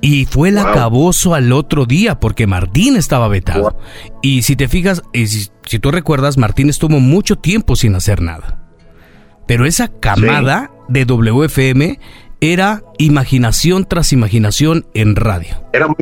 Y 0.00 0.24
fue 0.24 0.48
el 0.48 0.56
wow. 0.56 0.66
acaboso 0.66 1.34
al 1.34 1.52
otro 1.52 1.86
día 1.86 2.18
porque 2.18 2.46
Martín 2.46 2.96
estaba 2.96 3.28
vetado. 3.28 3.62
Wow. 3.62 3.80
Y 4.22 4.42
si 4.42 4.56
te 4.56 4.68
fijas, 4.68 5.02
y 5.12 5.26
si, 5.26 5.48
si 5.64 5.78
tú 5.78 5.90
recuerdas, 5.90 6.38
Martín 6.38 6.70
estuvo 6.70 6.98
mucho 6.98 7.36
tiempo 7.36 7.76
sin 7.76 7.94
hacer 7.94 8.20
nada. 8.20 8.61
Pero 9.46 9.66
esa 9.66 9.88
camada 9.88 10.70
sí. 10.70 10.92
de 10.92 11.04
WFM 11.04 11.98
era 12.40 12.82
imaginación 12.98 13.84
tras 13.84 14.12
imaginación 14.12 14.86
en 14.94 15.16
radio. 15.16 15.54
Era 15.72 15.86
muy, 15.86 15.96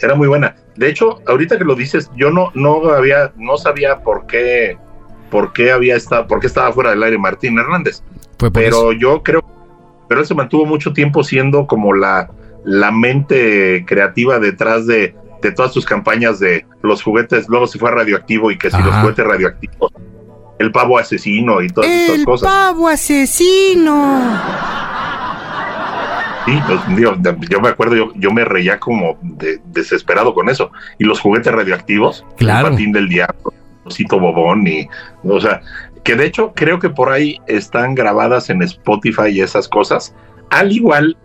era 0.00 0.14
muy 0.14 0.28
buena. 0.28 0.54
De 0.76 0.88
hecho, 0.88 1.20
ahorita 1.26 1.58
que 1.58 1.64
lo 1.64 1.74
dices, 1.74 2.10
yo 2.16 2.30
no, 2.30 2.52
no 2.54 2.90
había, 2.90 3.32
no 3.36 3.56
sabía 3.56 3.98
por 3.98 4.26
qué, 4.26 4.78
por 5.30 5.52
qué 5.52 5.72
había 5.72 5.96
estado, 5.96 6.26
por 6.26 6.40
qué 6.40 6.46
estaba 6.46 6.72
fuera 6.72 6.90
del 6.90 7.02
aire 7.02 7.18
Martín 7.18 7.58
Hernández. 7.58 8.02
Fue 8.38 8.50
pero 8.52 8.68
eso. 8.68 8.92
yo 8.92 9.22
creo, 9.22 9.44
pero 10.08 10.20
él 10.20 10.26
se 10.26 10.34
mantuvo 10.34 10.64
mucho 10.64 10.92
tiempo 10.92 11.24
siendo 11.24 11.66
como 11.66 11.92
la, 11.92 12.30
la 12.64 12.92
mente 12.92 13.84
creativa 13.86 14.38
detrás 14.38 14.86
de, 14.86 15.14
de 15.42 15.52
todas 15.52 15.72
sus 15.72 15.84
campañas 15.84 16.38
de 16.38 16.64
los 16.82 17.02
juguetes. 17.02 17.48
Luego 17.48 17.66
se 17.66 17.78
fue 17.78 17.90
a 17.90 17.94
radioactivo 17.94 18.50
y 18.50 18.58
que 18.58 18.70
si 18.70 18.76
Ajá. 18.76 18.86
los 18.86 18.96
juguetes 18.96 19.26
radioactivos 19.26 19.92
el 20.60 20.72
pavo 20.72 20.98
asesino 20.98 21.62
y 21.62 21.68
todas 21.68 21.90
el 21.90 22.00
estas 22.00 22.24
cosas. 22.24 22.48
El 22.48 22.54
pavo 22.54 22.88
asesino. 22.88 24.38
Sí, 26.44 26.60
pues, 26.66 26.96
digo, 26.96 27.16
yo 27.48 27.60
me 27.62 27.68
acuerdo, 27.68 27.96
yo, 27.96 28.12
yo 28.14 28.30
me 28.30 28.44
reía 28.44 28.78
como 28.78 29.16
de, 29.22 29.58
desesperado 29.72 30.34
con 30.34 30.50
eso. 30.50 30.70
Y 30.98 31.04
los 31.04 31.18
juguetes 31.18 31.50
radioactivos, 31.50 32.26
claro. 32.36 32.68
el 32.68 32.74
patín 32.74 32.92
del 32.92 33.08
diablo, 33.08 33.54
el 33.54 33.88
osito 33.88 34.20
bobón, 34.20 34.66
y, 34.66 34.86
o 35.24 35.40
sea, 35.40 35.62
que 36.04 36.14
de 36.14 36.26
hecho 36.26 36.52
creo 36.54 36.78
que 36.78 36.90
por 36.90 37.10
ahí 37.10 37.38
están 37.46 37.94
grabadas 37.94 38.50
en 38.50 38.62
Spotify 38.62 39.28
y 39.30 39.40
esas 39.40 39.66
cosas, 39.66 40.14
al 40.50 40.72
igual, 40.72 41.16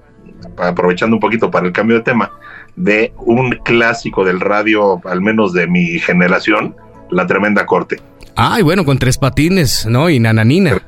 aprovechando 0.58 1.18
un 1.18 1.20
poquito 1.20 1.52
para 1.52 1.68
el 1.68 1.74
cambio 1.74 1.98
de 1.98 2.04
tema, 2.04 2.32
de 2.78 3.14
un 3.18 3.52
clásico 3.66 4.24
del 4.24 4.40
radio, 4.40 5.02
al 5.04 5.22
menos 5.22 5.52
de 5.52 5.68
mi 5.68 6.00
generación, 6.00 6.74
La 7.10 7.28
Tremenda 7.28 7.66
Corte. 7.66 8.00
Ay, 8.36 8.64
bueno, 8.64 8.86
con 8.86 8.98
tres 8.98 9.18
patines, 9.18 9.86
¿no? 9.86 10.10
Y 10.10 10.20
nananina. 10.20 10.82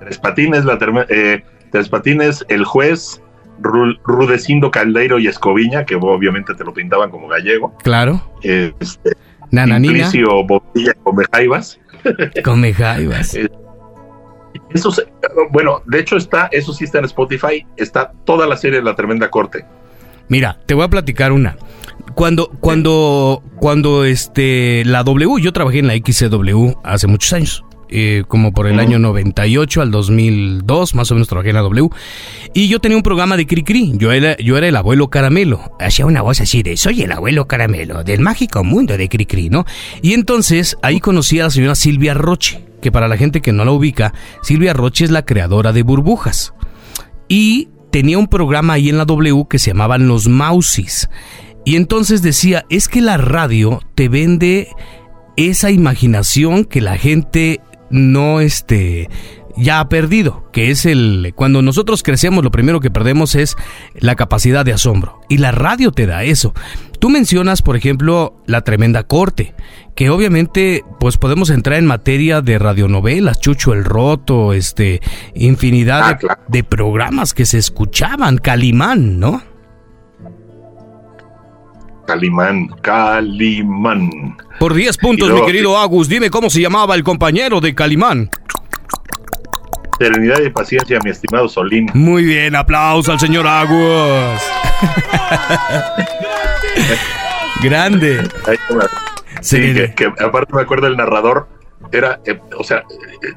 Tres 0.00 0.18
patines, 0.18 0.64
la 0.64 0.78
eh, 1.08 1.42
tres 1.70 1.88
patines, 1.88 2.44
el 2.48 2.64
juez 2.64 3.20
Ru 3.60 3.94
Rudecindo 4.04 4.70
Caldeiro 4.70 5.18
y 5.18 5.26
Escoviña, 5.26 5.84
que 5.84 5.96
obviamente 5.96 6.54
te 6.54 6.64
lo 6.64 6.72
pintaban 6.72 7.10
como 7.10 7.28
gallego. 7.28 7.76
Claro. 7.82 8.22
Este, 8.42 9.12
nananina. 9.50 10.10
Simplicio 10.10 10.44
Bobilla 10.44 10.94
Comejaivas. 11.02 11.80
Comejaivas. 12.44 13.36
Eso 14.70 14.90
se, 14.90 15.04
bueno, 15.50 15.82
de 15.86 16.00
hecho 16.00 16.16
está, 16.16 16.48
eso 16.50 16.72
sí 16.72 16.84
está 16.84 16.98
en 16.98 17.04
Spotify, 17.04 17.64
está 17.76 18.12
toda 18.24 18.46
la 18.46 18.56
serie 18.56 18.78
de 18.78 18.84
La 18.84 18.96
Tremenda 18.96 19.30
Corte. 19.30 19.64
Mira, 20.28 20.58
te 20.66 20.74
voy 20.74 20.84
a 20.84 20.88
platicar 20.88 21.32
una. 21.32 21.56
Cuando, 22.14 22.48
cuando, 22.60 23.42
cuando 23.56 24.04
este, 24.04 24.84
la 24.84 25.02
W, 25.02 25.40
yo 25.42 25.52
trabajé 25.52 25.80
en 25.80 25.88
la 25.88 25.94
XCW 25.94 26.72
hace 26.84 27.06
muchos 27.06 27.32
años. 27.32 27.64
Eh, 27.96 28.24
como 28.26 28.52
por 28.52 28.66
el 28.66 28.80
año 28.80 28.98
98 28.98 29.82
al 29.82 29.90
2002, 29.90 30.94
más 30.94 31.10
o 31.10 31.14
menos 31.14 31.28
trabajé 31.28 31.50
en 31.50 31.56
la 31.56 31.62
W. 31.62 31.90
Y 32.52 32.68
yo 32.68 32.80
tenía 32.80 32.96
un 32.96 33.02
programa 33.02 33.36
de 33.36 33.46
Cricri. 33.46 33.92
Yo 33.96 34.10
era, 34.10 34.36
yo 34.38 34.56
era 34.56 34.66
el 34.66 34.76
abuelo 34.76 35.08
caramelo. 35.10 35.76
Hacía 35.78 36.06
una 36.06 36.22
voz 36.22 36.40
así 36.40 36.62
de, 36.62 36.76
soy 36.76 37.02
el 37.02 37.12
abuelo 37.12 37.46
caramelo, 37.46 38.02
del 38.02 38.20
mágico 38.20 38.64
mundo 38.64 38.96
de 38.96 39.08
Cricri, 39.08 39.48
¿no? 39.48 39.64
Y 40.02 40.14
entonces 40.14 40.76
ahí 40.82 40.98
conocí 40.98 41.38
a 41.40 41.44
la 41.44 41.50
señora 41.50 41.74
Silvia 41.74 42.14
Roche, 42.14 42.64
que 42.82 42.90
para 42.90 43.06
la 43.06 43.16
gente 43.16 43.40
que 43.40 43.52
no 43.52 43.64
la 43.64 43.70
ubica, 43.70 44.12
Silvia 44.42 44.72
Roche 44.72 45.04
es 45.04 45.10
la 45.10 45.24
creadora 45.24 45.72
de 45.72 45.82
Burbujas. 45.82 46.52
Y 47.28 47.68
tenía 47.90 48.18
un 48.18 48.26
programa 48.26 48.72
ahí 48.72 48.88
en 48.88 48.98
la 48.98 49.04
W 49.04 49.46
que 49.48 49.60
se 49.60 49.70
llamaban 49.70 50.08
Los 50.08 50.26
Mausis. 50.26 51.08
Y 51.64 51.76
entonces 51.76 52.22
decía, 52.22 52.64
es 52.68 52.88
que 52.88 53.00
la 53.00 53.16
radio 53.16 53.80
te 53.94 54.08
vende 54.08 54.68
esa 55.36 55.70
imaginación 55.70 56.64
que 56.64 56.80
la 56.80 56.98
gente 56.98 57.60
no 57.90 58.40
este 58.40 59.08
ya 59.56 59.78
ha 59.80 59.88
perdido, 59.88 60.50
que 60.52 60.70
es 60.70 60.84
el 60.84 61.32
cuando 61.36 61.62
nosotros 61.62 62.02
crecemos 62.02 62.42
lo 62.42 62.50
primero 62.50 62.80
que 62.80 62.90
perdemos 62.90 63.34
es 63.34 63.56
la 63.94 64.16
capacidad 64.16 64.64
de 64.64 64.72
asombro 64.72 65.20
y 65.28 65.38
la 65.38 65.52
radio 65.52 65.92
te 65.92 66.06
da 66.06 66.24
eso. 66.24 66.52
Tú 66.98 67.08
mencionas, 67.08 67.62
por 67.62 67.76
ejemplo, 67.76 68.42
la 68.46 68.62
tremenda 68.62 69.04
corte, 69.04 69.54
que 69.94 70.10
obviamente 70.10 70.84
pues 70.98 71.18
podemos 71.18 71.50
entrar 71.50 71.78
en 71.78 71.86
materia 71.86 72.40
de 72.40 72.58
radionovelas, 72.58 73.40
Chucho 73.40 73.74
el 73.74 73.84
Roto, 73.84 74.52
este 74.52 75.00
infinidad 75.34 76.18
de, 76.18 76.28
de 76.48 76.64
programas 76.64 77.32
que 77.32 77.46
se 77.46 77.58
escuchaban, 77.58 78.38
Calimán, 78.38 79.20
¿no? 79.20 79.53
Calimán, 82.06 82.68
Calimán. 82.82 84.36
Por 84.58 84.74
10 84.74 84.98
puntos, 84.98 85.30
mi 85.30 85.44
querido 85.44 85.78
Agus, 85.78 86.08
dime 86.08 86.30
cómo 86.30 86.50
se 86.50 86.60
llamaba 86.60 86.94
el 86.94 87.02
compañero 87.02 87.60
de 87.60 87.74
Calimán. 87.74 88.30
Serenidad 89.98 90.40
y 90.40 90.50
paciencia, 90.50 90.98
mi 91.04 91.10
estimado 91.10 91.48
Solín. 91.48 91.90
Muy 91.94 92.24
bien, 92.24 92.56
aplauso 92.56 93.12
al 93.12 93.20
señor 93.20 93.46
Agus. 93.46 94.42
Grande. 97.62 98.28
Sí, 99.40 99.74
que, 99.96 100.12
aparte 100.18 100.52
me 100.54 100.62
acuerdo 100.62 100.86
el 100.88 100.96
narrador, 100.96 101.48
era, 101.92 102.20
eh, 102.26 102.40
o 102.58 102.64
sea, 102.64 102.84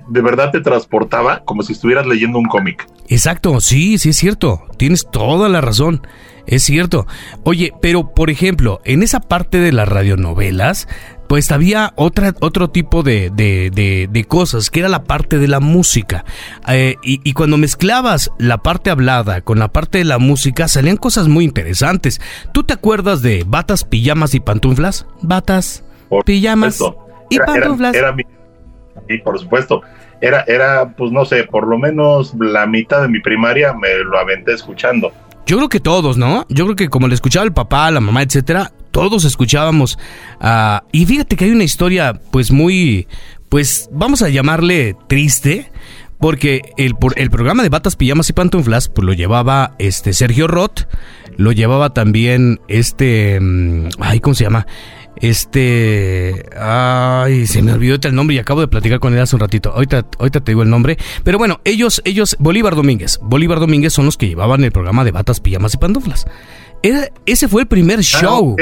de 0.08 0.22
verdad 0.22 0.52
te 0.52 0.62
transportaba 0.62 1.44
como 1.46 1.64
si 1.64 1.74
estuvieras 1.74 2.08
leyendo 2.08 2.40
un 2.40 2.46
cómic. 2.46 2.88
Exacto, 3.10 3.60
sí, 3.60 3.98
sí 3.98 4.10
es 4.10 4.18
cierto, 4.18 4.64
tienes 4.78 5.08
toda 5.10 5.50
la 5.50 5.62
razón. 5.62 6.02
Es 6.46 6.64
cierto. 6.64 7.06
Oye, 7.44 7.74
pero 7.82 8.14
por 8.14 8.30
ejemplo, 8.30 8.80
en 8.86 9.04
esa 9.04 9.20
parte 9.20 9.60
de 9.60 9.74
las 9.74 9.88
radionovelas, 9.88 10.88
pues 11.28 11.52
había 11.52 11.92
otra, 11.98 12.34
otro 12.40 12.70
tipo 12.70 13.04
de, 13.04 13.30
de, 13.30 14.08
de, 14.10 14.24
cosas, 14.24 14.70
que 14.70 14.80
era 14.80 14.88
la 14.88 15.04
parte 15.04 15.40
de 15.40 15.50
la 15.50 15.60
música. 15.60 16.24
Eh, 16.70 16.96
y, 17.04 17.20
y, 17.30 17.34
cuando 17.34 17.58
mezclabas 17.58 18.32
la 18.40 18.60
parte 18.60 18.90
hablada 18.90 19.42
con 19.42 19.60
la 19.60 19.68
parte 19.68 19.98
de 19.98 20.06
la 20.06 20.20
música, 20.20 20.70
salían 20.70 20.96
cosas 20.96 21.28
muy 21.28 21.44
interesantes. 21.44 22.22
¿Tú 22.54 22.64
te 22.64 22.74
acuerdas 22.74 23.22
de 23.22 23.44
batas, 23.46 23.84
pijamas 23.84 24.34
y 24.34 24.40
pantuflas? 24.40 25.06
Batas, 25.22 25.84
pijamas 26.26 26.82
y 27.30 27.40
pantuflas. 27.40 27.96
Era, 27.96 28.16
y 29.08 29.18
por 29.20 29.40
supuesto. 29.40 29.82
Era, 30.20 30.44
era, 30.48 30.96
pues 30.96 31.12
no 31.12 31.26
sé, 31.26 31.44
por 31.44 31.68
lo 31.68 31.78
menos 31.78 32.34
la 32.40 32.66
mitad 32.66 33.04
de 33.04 33.08
mi 33.08 33.20
primaria 33.20 33.74
me 33.74 33.90
lo 34.04 34.18
aventé 34.18 34.54
escuchando. 34.54 35.12
Yo 35.46 35.58
creo 35.58 35.70
que 35.70 35.80
todos, 35.80 36.18
¿no? 36.18 36.46
Yo 36.50 36.66
creo 36.66 36.76
que 36.76 36.90
como 36.90 37.08
le 37.08 37.14
escuchaba 37.14 37.46
el 37.46 37.54
papá, 37.54 37.90
la 37.92 38.02
mamá, 38.02 38.24
etcétera, 38.24 38.72
todos 38.92 39.26
escuchábamos. 39.26 39.98
Uh, 40.42 40.86
y 40.92 41.06
fíjate 41.06 41.36
que 41.36 41.46
hay 41.46 41.52
una 41.52 41.64
historia, 41.64 42.20
pues 42.32 42.52
muy, 42.52 43.08
pues 43.48 43.90
vamos 43.94 44.24
a 44.24 44.30
llamarle 44.30 44.96
triste, 45.08 45.72
porque 46.20 46.62
el, 46.78 46.96
el 47.16 47.30
programa 47.30 47.64
de 47.64 47.70
Batas, 47.70 47.96
Pijamas 47.96 48.30
y 48.30 48.34
Pantuflas, 48.34 48.90
pues 48.90 49.06
lo 49.06 49.14
llevaba 49.14 49.76
este 49.78 50.14
Sergio 50.14 50.48
Roth, 50.48 50.82
lo 51.38 51.52
llevaba 51.52 51.94
también 51.94 52.60
este, 52.68 53.40
mm, 53.40 53.90
ay, 54.00 54.20
¿cómo 54.20 54.34
se 54.34 54.44
llama? 54.44 54.66
Este. 55.22 56.46
Ay, 56.60 57.48
se 57.48 57.62
me 57.62 57.74
olvidó 57.74 57.98
el 58.02 58.16
nombre 58.16 58.36
y 58.36 58.40
acabo 58.40 58.62
de 58.62 58.68
platicar 58.68 59.00
con 59.00 59.14
él 59.14 59.20
hace 59.20 59.36
un 59.36 59.40
ratito. 59.40 59.72
Ahorita, 59.72 60.06
ahorita 60.20 60.42
te 60.42 60.52
digo 60.52 60.64
el 60.64 60.70
nombre. 60.70 60.98
Pero 61.24 61.38
bueno, 61.38 61.60
ellos, 61.64 62.02
ellos, 62.06 62.36
Bolívar 62.40 62.76
Domínguez. 62.76 63.20
Bolívar 63.22 63.60
Domínguez 63.60 63.94
son 63.94 64.06
los 64.06 64.18
que 64.18 64.28
llevaban 64.28 64.64
el 64.64 64.72
programa 64.72 65.04
de 65.04 65.12
batas, 65.12 65.40
pijamas 65.40 65.74
y 65.74 65.78
pantuflas. 65.78 66.28
Era, 66.84 67.08
ese 67.26 67.48
fue 67.48 67.64
el 67.64 67.68
primer 67.68 68.02
show. 68.02 68.56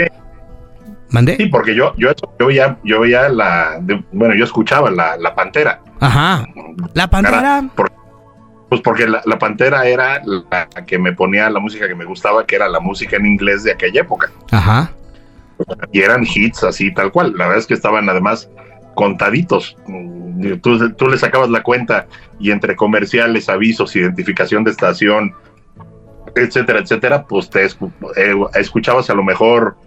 ¿Mandé? 1.09 1.37
Sí, 1.37 1.45
porque 1.47 1.75
yo, 1.75 1.93
yo, 1.97 2.09
yo 2.39 2.47
veía, 2.47 2.77
yo 2.83 2.99
veía 3.01 3.29
la. 3.29 3.79
bueno, 4.11 4.35
yo 4.35 4.43
escuchaba 4.43 4.89
la, 4.89 5.17
la 5.17 5.35
pantera. 5.35 5.81
Ajá. 5.99 6.45
La 6.93 7.09
pantera. 7.09 7.63
pues 8.69 8.81
porque 8.81 9.07
la, 9.07 9.21
la, 9.25 9.37
pantera 9.37 9.85
era 9.85 10.21
la 10.25 10.67
que 10.87 10.97
me 10.97 11.13
ponía 11.13 11.49
la 11.49 11.59
música 11.59 11.87
que 11.87 11.95
me 11.95 12.05
gustaba, 12.05 12.45
que 12.45 12.55
era 12.55 12.67
la 12.67 12.79
música 12.79 13.17
en 13.17 13.25
inglés 13.25 13.63
de 13.63 13.71
aquella 13.71 14.01
época. 14.01 14.31
Ajá 14.51 14.91
y 15.91 16.01
eran 16.01 16.23
hits 16.23 16.63
así 16.63 16.93
tal 16.93 17.11
cual. 17.11 17.33
La 17.37 17.45
verdad 17.45 17.59
es 17.59 17.67
que 17.67 17.73
estaban 17.73 18.09
además 18.09 18.49
contaditos. 18.95 19.77
Tú, 20.61 20.93
tú 20.93 21.07
le 21.07 21.17
sacabas 21.17 21.49
la 21.49 21.63
cuenta 21.63 22.07
y 22.39 22.51
entre 22.51 22.75
comerciales, 22.75 23.49
avisos, 23.49 23.95
identificación 23.95 24.63
de 24.63 24.71
estación, 24.71 25.33
etcétera, 26.35 26.79
etcétera, 26.79 27.25
pues 27.25 27.49
te 27.49 27.65
eh, 27.65 27.69
escuchabas 28.55 29.09
a 29.09 29.13
lo 29.13 29.23
mejor 29.23 29.77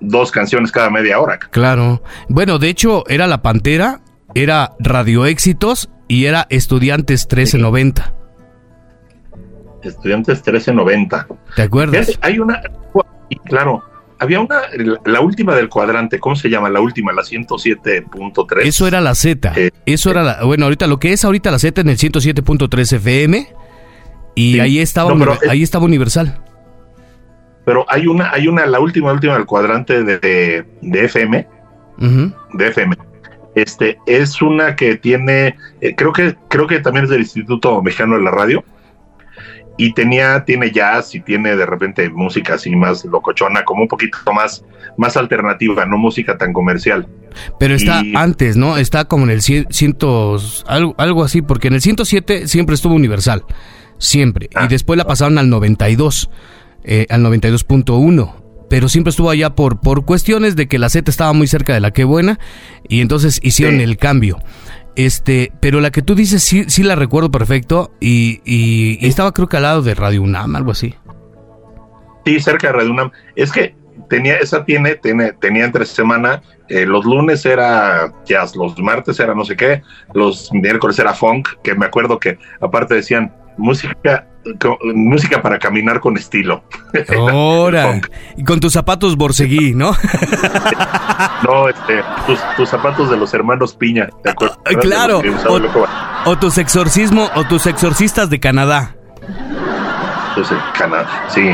dos 0.00 0.30
canciones 0.30 0.72
cada 0.72 0.90
media 0.90 1.20
hora. 1.20 1.38
Claro. 1.38 2.02
Bueno, 2.28 2.58
de 2.58 2.68
hecho, 2.68 3.04
era 3.08 3.26
La 3.26 3.42
Pantera, 3.42 4.00
era 4.34 4.72
Radio 4.78 5.26
Éxitos 5.26 5.90
y 6.08 6.26
era 6.26 6.46
Estudiantes 6.50 7.26
1390. 7.26 8.14
Estudiantes 9.82 10.36
1390. 10.38 11.26
¿Te 11.56 11.62
acuerdas? 11.62 12.18
Hay 12.22 12.38
una, 12.38 12.62
claro, 13.44 13.82
había 14.24 14.40
una, 14.40 14.62
la 15.04 15.20
última 15.20 15.54
del 15.54 15.68
cuadrante, 15.68 16.18
¿cómo 16.18 16.36
se 16.36 16.50
llama? 16.50 16.68
La 16.68 16.80
última, 16.80 17.12
la 17.12 17.22
107.3. 17.22 18.62
Eso 18.62 18.86
era 18.86 19.00
la 19.00 19.14
Z. 19.14 19.52
Eh, 19.56 19.70
Eso 19.86 20.10
era 20.10 20.22
la, 20.22 20.44
bueno, 20.44 20.64
ahorita 20.64 20.86
lo 20.86 20.98
que 20.98 21.12
es 21.12 21.24
ahorita 21.24 21.50
la 21.50 21.58
Z 21.58 21.80
en 21.80 21.88
el 21.88 21.96
107.3 21.96 22.92
FM 22.96 23.48
y 24.34 24.60
ahí 24.60 24.78
estaba 24.80 25.14
ahí 25.48 25.62
estaba 25.62 25.84
Universal. 25.84 26.40
Pero 27.64 27.86
hay 27.88 28.06
una 28.06 28.30
hay 28.30 28.48
una 28.48 28.66
la 28.66 28.80
última 28.80 29.12
última 29.12 29.34
del 29.34 29.46
cuadrante 29.46 30.02
de, 30.02 30.64
de, 30.80 31.04
FM. 31.04 31.46
De 31.98 32.66
FM. 32.68 32.96
Este 33.54 33.98
es 34.06 34.42
una 34.42 34.74
que 34.76 34.96
tiene 34.96 35.56
eh, 35.80 35.94
creo 35.96 36.12
que 36.12 36.34
creo 36.48 36.66
que 36.66 36.80
también 36.80 37.04
es 37.04 37.10
del 37.10 37.20
Instituto 37.20 37.80
Mexicano 37.82 38.16
de 38.16 38.24
la 38.24 38.30
Radio 38.30 38.64
y 39.76 39.92
tenía, 39.92 40.44
tiene 40.44 40.70
jazz 40.70 41.14
y 41.14 41.20
tiene 41.20 41.56
de 41.56 41.66
repente 41.66 42.08
música 42.08 42.54
así 42.54 42.74
más 42.76 43.04
locochona, 43.04 43.64
como 43.64 43.82
un 43.82 43.88
poquito 43.88 44.18
más, 44.32 44.64
más 44.96 45.16
alternativa, 45.16 45.84
no 45.84 45.98
música 45.98 46.38
tan 46.38 46.52
comercial. 46.52 47.08
Pero 47.58 47.74
está 47.74 48.02
antes, 48.14 48.56
¿no? 48.56 48.76
Está 48.76 49.06
como 49.06 49.24
en 49.24 49.30
el 49.30 49.42
ciento, 49.42 50.38
algo, 50.66 50.94
algo 50.98 51.24
así, 51.24 51.42
porque 51.42 51.68
en 51.68 51.74
el 51.74 51.80
107 51.80 52.46
siempre 52.46 52.74
estuvo 52.74 52.94
Universal, 52.94 53.44
siempre, 53.98 54.46
y 54.46 54.56
ah. 54.56 54.68
después 54.68 54.96
la 54.96 55.04
pasaron 55.04 55.38
al 55.38 55.50
92, 55.50 56.30
eh, 56.84 57.06
al 57.10 57.24
92.1 57.24 58.44
pero 58.68 58.88
siempre 58.88 59.10
estuvo 59.10 59.30
allá 59.30 59.54
por, 59.54 59.78
por 59.78 60.04
cuestiones 60.04 60.56
de 60.56 60.66
que 60.66 60.78
la 60.78 60.88
Z 60.88 61.08
estaba 61.08 61.32
muy 61.32 61.46
cerca 61.46 61.74
de 61.74 61.80
la 61.80 61.92
que 61.92 62.02
buena 62.02 62.40
y 62.88 63.02
entonces 63.02 63.38
hicieron 63.42 63.80
el 63.80 63.98
cambio. 63.98 64.38
Este, 64.96 65.52
pero 65.60 65.80
la 65.80 65.90
que 65.90 66.02
tú 66.02 66.14
dices 66.14 66.42
sí, 66.42 66.64
sí 66.68 66.82
la 66.82 66.94
recuerdo 66.94 67.30
perfecto 67.30 67.92
y, 68.00 68.40
y, 68.44 69.04
estaba 69.06 69.32
creo 69.32 69.48
que 69.48 69.56
al 69.56 69.64
lado 69.64 69.82
de 69.82 69.94
Radio 69.94 70.22
UNAM, 70.22 70.54
algo 70.54 70.70
así. 70.70 70.94
Sí, 72.24 72.40
cerca 72.40 72.68
de 72.68 72.72
Radio 72.74 72.90
UNAM. 72.92 73.10
Es 73.34 73.50
que 73.50 73.74
tenía, 74.08 74.36
esa 74.36 74.64
tiene, 74.64 74.94
tiene 74.96 75.32
tenía 75.32 75.64
entre 75.64 75.84
semana, 75.84 76.42
eh, 76.68 76.86
los 76.86 77.04
lunes 77.04 77.44
era 77.44 78.12
jazz, 78.24 78.54
los 78.56 78.78
martes 78.78 79.18
era 79.18 79.34
no 79.34 79.44
sé 79.44 79.56
qué, 79.56 79.82
los 80.12 80.52
miércoles 80.52 80.98
era 80.98 81.12
funk, 81.12 81.48
que 81.62 81.74
me 81.74 81.86
acuerdo 81.86 82.18
que 82.18 82.38
aparte 82.60 82.94
decían 82.94 83.34
música 83.56 84.26
música 84.94 85.42
para 85.42 85.58
caminar 85.58 86.00
con 86.00 86.16
estilo. 86.16 86.64
Ahora, 87.16 88.00
y 88.36 88.44
con 88.44 88.60
tus 88.60 88.72
zapatos 88.72 89.16
borseguí, 89.16 89.74
¿no? 89.74 89.92
no, 91.42 91.68
este, 91.68 92.02
tus, 92.56 92.68
zapatos 92.68 93.10
de 93.10 93.16
los 93.16 93.32
hermanos 93.34 93.74
Piña, 93.74 94.08
¿te 94.22 94.30
acuerdas? 94.30 94.58
Claro, 94.80 95.22
o, 96.26 96.38
tus 96.38 96.58
exorcismo, 96.58 97.28
o 97.34 97.44
tus 97.44 97.66
exorcistas 97.66 98.30
de 98.30 98.40
Canadá. 98.40 98.94
Entonces, 100.30 100.58
Canadá, 100.76 101.26
sí. 101.28 101.50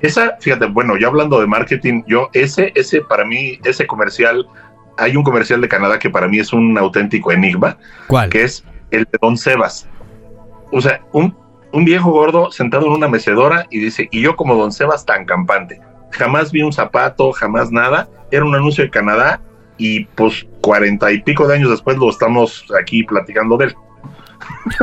Esa, 0.00 0.36
fíjate, 0.38 0.66
bueno, 0.66 0.96
ya 0.98 1.06
hablando 1.06 1.40
de 1.40 1.46
marketing, 1.46 2.02
yo, 2.06 2.28
ese, 2.34 2.72
ese, 2.74 3.00
para 3.00 3.24
mí, 3.24 3.58
ese 3.64 3.86
comercial, 3.86 4.46
hay 4.98 5.16
un 5.16 5.22
comercial 5.22 5.60
de 5.62 5.68
Canadá 5.68 5.98
que 5.98 6.10
para 6.10 6.28
mí 6.28 6.38
es 6.38 6.52
un 6.52 6.76
auténtico 6.76 7.32
enigma. 7.32 7.78
¿Cuál? 8.06 8.28
Que 8.28 8.42
es 8.42 8.64
el 8.90 9.04
de 9.04 9.18
Don 9.20 9.38
Sebas. 9.38 9.88
O 10.72 10.80
sea, 10.80 11.00
un 11.12 11.34
un 11.74 11.84
viejo 11.84 12.12
gordo 12.12 12.52
sentado 12.52 12.86
en 12.86 12.92
una 12.92 13.08
mecedora 13.08 13.66
y 13.68 13.80
dice, 13.80 14.08
y 14.12 14.22
yo 14.22 14.36
como 14.36 14.54
don 14.54 14.70
Sebas 14.70 15.04
tan 15.04 15.24
campante. 15.24 15.80
Jamás 16.12 16.52
vi 16.52 16.62
un 16.62 16.72
zapato, 16.72 17.32
jamás 17.32 17.72
nada. 17.72 18.08
Era 18.30 18.44
un 18.44 18.54
anuncio 18.54 18.84
de 18.84 18.90
Canadá 18.90 19.40
y 19.76 20.04
pues 20.04 20.46
cuarenta 20.60 21.10
y 21.10 21.20
pico 21.20 21.48
de 21.48 21.56
años 21.56 21.70
después 21.70 21.96
lo 21.96 22.08
estamos 22.08 22.64
aquí 22.80 23.02
platicando 23.02 23.56
de 23.56 23.66
él. 23.66 23.74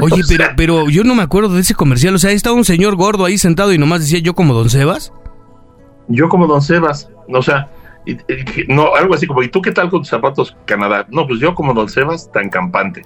Oye, 0.01 0.21
pero, 0.27 0.45
pero 0.57 0.89
yo 0.89 1.05
no 1.05 1.15
me 1.15 1.23
acuerdo 1.23 1.55
de 1.55 1.61
ese 1.61 1.75
comercial. 1.75 2.13
O 2.13 2.19
sea, 2.19 2.31
estaba 2.31 2.57
un 2.57 2.65
señor 2.65 2.97
gordo 2.97 3.23
ahí 3.23 3.37
sentado 3.37 3.71
y 3.71 3.77
nomás 3.77 4.01
decía 4.01 4.19
yo 4.19 4.33
como 4.33 4.53
don 4.53 4.69
Sebas. 4.69 5.13
Yo 6.09 6.27
como 6.27 6.45
don 6.45 6.61
Sebas. 6.61 7.09
O 7.29 7.41
sea, 7.41 7.71
no, 8.67 8.95
algo 8.95 9.13
así 9.13 9.27
como, 9.27 9.41
¿y 9.43 9.47
tú 9.47 9.61
qué 9.61 9.71
tal 9.71 9.89
con 9.89 10.01
tus 10.01 10.09
zapatos 10.09 10.57
Canadá? 10.65 11.07
No, 11.09 11.25
pues 11.25 11.39
yo 11.39 11.55
como 11.55 11.73
don 11.73 11.87
Sebas 11.87 12.29
tan 12.33 12.49
campante. 12.49 13.01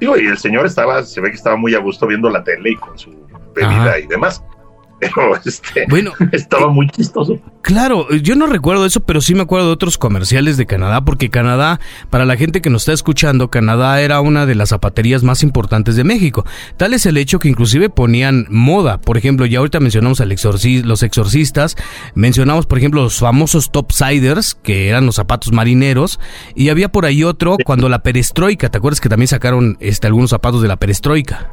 Digo, 0.00 0.16
y 0.16 0.26
el 0.26 0.38
señor 0.38 0.64
estaba, 0.64 1.02
se 1.02 1.20
ve 1.20 1.30
que 1.30 1.36
estaba 1.36 1.56
muy 1.56 1.74
a 1.74 1.80
gusto 1.80 2.06
viendo 2.06 2.28
la 2.30 2.44
tele 2.44 2.70
y 2.70 2.76
con 2.76 2.98
su 2.98 3.10
bebida 3.56 3.98
y 3.98 4.06
demás. 4.06 4.42
Pero 5.00 5.36
este, 5.44 5.84
bueno, 5.88 6.12
estaba 6.32 6.68
muy 6.68 6.88
chistoso. 6.88 7.38
Claro, 7.60 8.08
yo 8.10 8.34
no 8.34 8.46
recuerdo 8.46 8.86
eso, 8.86 9.00
pero 9.00 9.20
sí 9.20 9.34
me 9.34 9.42
acuerdo 9.42 9.66
de 9.66 9.72
otros 9.72 9.98
comerciales 9.98 10.56
de 10.56 10.66
Canadá, 10.66 11.04
porque 11.04 11.30
Canadá, 11.30 11.80
para 12.10 12.24
la 12.24 12.36
gente 12.36 12.62
que 12.62 12.70
nos 12.70 12.82
está 12.82 12.92
escuchando, 12.92 13.50
Canadá 13.50 14.00
era 14.00 14.20
una 14.20 14.46
de 14.46 14.54
las 14.54 14.68
zapaterías 14.68 15.22
más 15.22 15.42
importantes 15.42 15.96
de 15.96 16.04
México. 16.04 16.46
Tal 16.76 16.94
es 16.94 17.06
el 17.06 17.16
hecho 17.16 17.40
que 17.40 17.48
inclusive 17.48 17.90
ponían 17.90 18.46
moda. 18.48 18.98
Por 19.00 19.18
ejemplo, 19.18 19.46
ya 19.46 19.58
ahorita 19.58 19.80
mencionamos 19.80 20.20
al 20.20 20.36
los 20.84 21.02
exorcistas, 21.02 21.76
mencionamos, 22.14 22.66
por 22.66 22.78
ejemplo, 22.78 23.02
los 23.02 23.18
famosos 23.18 23.72
topsiders, 23.72 24.54
que 24.54 24.88
eran 24.88 25.04
los 25.04 25.16
zapatos 25.16 25.52
marineros, 25.52 26.20
y 26.54 26.68
había 26.68 26.90
por 26.90 27.04
ahí 27.04 27.24
otro 27.24 27.56
cuando 27.64 27.88
la 27.88 28.02
perestroika, 28.02 28.70
¿te 28.70 28.78
acuerdas 28.78 29.00
que 29.00 29.08
también 29.08 29.28
sacaron 29.28 29.76
este, 29.80 30.06
algunos 30.06 30.30
zapatos 30.30 30.62
de 30.62 30.68
la 30.68 30.76
perestroika? 30.76 31.52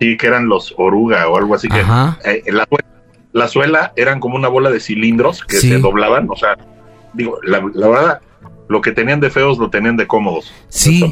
Sí, 0.00 0.16
que 0.16 0.26
eran 0.26 0.48
los 0.48 0.74
oruga 0.76 1.28
o 1.28 1.36
algo 1.36 1.54
así 1.54 1.68
que 1.68 1.80
eh, 2.24 2.42
la, 3.32 3.48
suela 3.48 3.92
eran 3.96 4.20
como 4.20 4.36
una 4.36 4.48
bola 4.48 4.70
de 4.70 4.80
cilindros 4.80 5.42
que 5.44 5.56
se 5.56 5.78
doblaban, 5.78 6.28
o 6.30 6.36
sea, 6.36 6.56
digo, 7.14 7.38
la, 7.42 7.60
verdad, 7.60 8.20
lo 8.68 8.80
que 8.80 8.92
tenían 8.92 9.20
de 9.20 9.30
feos 9.30 9.58
lo 9.58 9.70
tenían 9.70 9.96
de 9.96 10.06
cómodos. 10.06 10.52
Sí, 10.68 11.02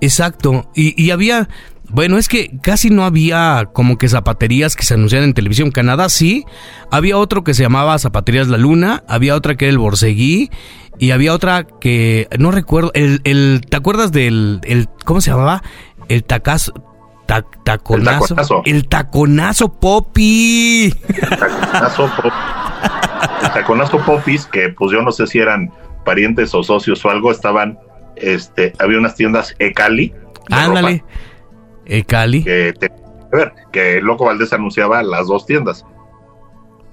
exacto. 0.00 0.70
Y, 0.74 1.00
y 1.02 1.10
había, 1.10 1.48
bueno, 1.88 2.18
es 2.18 2.28
que 2.28 2.50
casi 2.62 2.88
no 2.88 3.04
había 3.04 3.68
como 3.72 3.98
que 3.98 4.08
zapaterías 4.08 4.76
que 4.76 4.84
se 4.84 4.94
anunciaran 4.94 5.28
en 5.28 5.34
televisión. 5.34 5.70
Canadá 5.70 6.08
sí, 6.08 6.44
había 6.90 7.18
otro 7.18 7.44
que 7.44 7.52
se 7.52 7.62
llamaba 7.62 7.98
Zapaterías 7.98 8.48
La 8.48 8.58
Luna, 8.58 9.04
había 9.08 9.34
otra 9.34 9.56
que 9.56 9.66
era 9.66 9.72
el 9.72 9.78
Borseguí 9.78 10.50
y 10.98 11.10
había 11.12 11.34
otra 11.34 11.66
que 11.80 12.28
no 12.38 12.50
recuerdo, 12.50 12.92
el, 12.94 13.20
el 13.24 13.62
¿te 13.68 13.76
acuerdas 13.76 14.12
del, 14.12 14.60
el, 14.64 14.88
¿cómo 15.04 15.20
se 15.20 15.30
llamaba? 15.30 15.62
El 16.08 16.24
tacazo, 16.24 16.72
taconazo. 17.64 18.62
El 18.64 18.88
taconazo. 18.88 19.72
Poppy. 19.72 20.92
El 21.08 21.28
taconazo 21.28 22.10
Poppy. 22.16 22.30
El 23.42 23.52
taconazo 23.52 23.98
Popis, 23.98 24.46
que 24.46 24.70
pues 24.70 24.92
yo 24.92 25.02
no 25.02 25.12
sé 25.12 25.26
si 25.26 25.38
eran 25.38 25.72
parientes 26.04 26.54
o 26.54 26.62
socios 26.62 27.04
o 27.04 27.10
algo, 27.10 27.30
estaban, 27.30 27.78
este, 28.16 28.72
había 28.78 28.98
unas 28.98 29.14
tiendas 29.14 29.54
Ecali. 29.58 30.14
Ándale. 30.50 31.04
Ecali. 31.86 32.42
Que, 32.42 32.74
a 33.32 33.36
ver, 33.36 33.52
que 33.72 34.00
Loco 34.00 34.24
Valdés 34.24 34.52
anunciaba 34.52 35.02
las 35.02 35.26
dos 35.26 35.46
tiendas. 35.46 35.84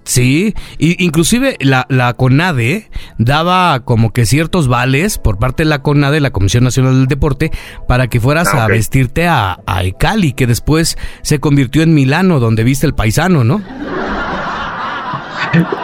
Sí, 0.08 0.56
y 0.78 1.04
inclusive 1.04 1.58
la, 1.60 1.86
la, 1.90 2.14
CONADE 2.14 2.90
daba 3.18 3.82
como 3.82 4.14
que 4.14 4.26
ciertos 4.26 4.70
vales 4.70 5.18
por 5.18 5.38
parte 5.38 5.64
de 5.64 5.70
la 5.70 5.82
CONADE, 5.82 6.22
la 6.22 6.32
Comisión 6.32 6.64
Nacional 6.64 6.94
del 6.94 7.08
Deporte, 7.08 7.52
para 7.90 8.08
que 8.08 8.22
fueras 8.22 8.48
ah, 8.54 8.64
a 8.64 8.68
vestirte 8.68 9.28
a, 9.28 9.60
a 9.66 9.84
Ecali, 9.84 10.32
que 10.32 10.48
después 10.48 10.98
se 11.24 11.40
convirtió 11.40 11.84
en 11.84 11.94
Milano, 11.94 12.40
donde 12.40 12.64
viste 12.64 12.88
el 12.88 12.96
paisano, 12.96 13.44
¿no? 13.44 13.62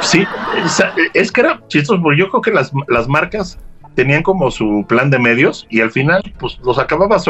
Sí, 0.02 0.26
es 1.14 1.32
que 1.32 1.42
era 1.42 1.62
chistoso, 1.68 2.02
porque 2.02 2.20
yo 2.20 2.30
creo 2.30 2.42
que 2.42 2.52
las, 2.52 2.72
las 2.88 3.10
marcas 3.10 3.60
tenían 3.96 4.24
como 4.24 4.52
su 4.52 4.86
plan 4.88 5.10
de 5.10 5.20
medios 5.20 5.68
y 5.70 5.82
al 5.82 5.92
final 5.92 6.22
pues 6.40 6.60
los 6.64 6.80
acababas 6.80 7.26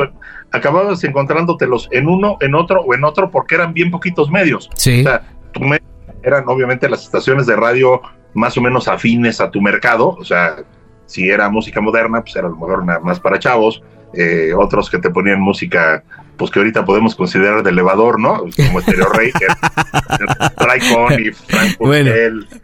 acababas 0.52 1.04
encontrándotelos 1.04 1.90
en 1.92 2.08
uno, 2.08 2.38
en 2.40 2.56
otro 2.56 2.82
o 2.82 2.94
en 2.94 3.04
otro 3.04 3.32
porque 3.32 3.56
eran 3.56 3.74
bien 3.74 3.92
poquitos 3.92 4.30
medios. 4.30 4.70
Sí. 4.76 5.02
O 5.02 5.04
sea, 5.04 5.24
tu 5.52 5.62
medio 5.62 5.93
eran 6.24 6.44
obviamente 6.48 6.90
las 6.90 7.04
estaciones 7.04 7.46
de 7.46 7.56
radio 7.56 8.02
más 8.34 8.58
o 8.58 8.62
menos 8.62 8.88
afines 8.88 9.40
a 9.42 9.52
tu 9.52 9.62
mercado, 9.62 10.10
o 10.10 10.24
sea, 10.24 10.58
si 11.06 11.30
era 11.30 11.50
música 11.50 11.82
moderna, 11.82 12.22
pues 12.22 12.36
era 12.36 12.48
a 12.48 12.50
lo 12.50 12.56
mejor 12.56 12.86
nada 12.86 13.00
más 13.00 13.20
para 13.20 13.40
chavos, 13.40 13.84
eh, 14.14 14.54
otros 14.56 14.90
que 14.90 15.00
te 15.00 15.10
ponían 15.10 15.42
música, 15.42 16.04
pues 16.38 16.50
que 16.52 16.60
ahorita 16.60 16.86
podemos 16.86 17.16
considerar 17.16 17.64
de 17.64 17.70
elevador, 17.70 18.20
¿no? 18.20 18.46
Como 18.56 18.82
Stereo 18.82 19.10
Rey, 19.14 19.32
Tricon 19.32 21.20
y 21.20 21.32
Frank 21.32 21.78
Bueno, 21.80 22.12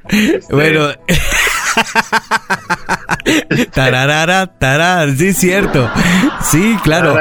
este, 0.10 0.54
bueno. 0.54 0.89
Tararara, 3.74 4.48
tarar, 4.48 5.12
sí, 5.12 5.34
cierto. 5.34 5.89
Sí, 6.42 6.78
claro. 6.84 7.15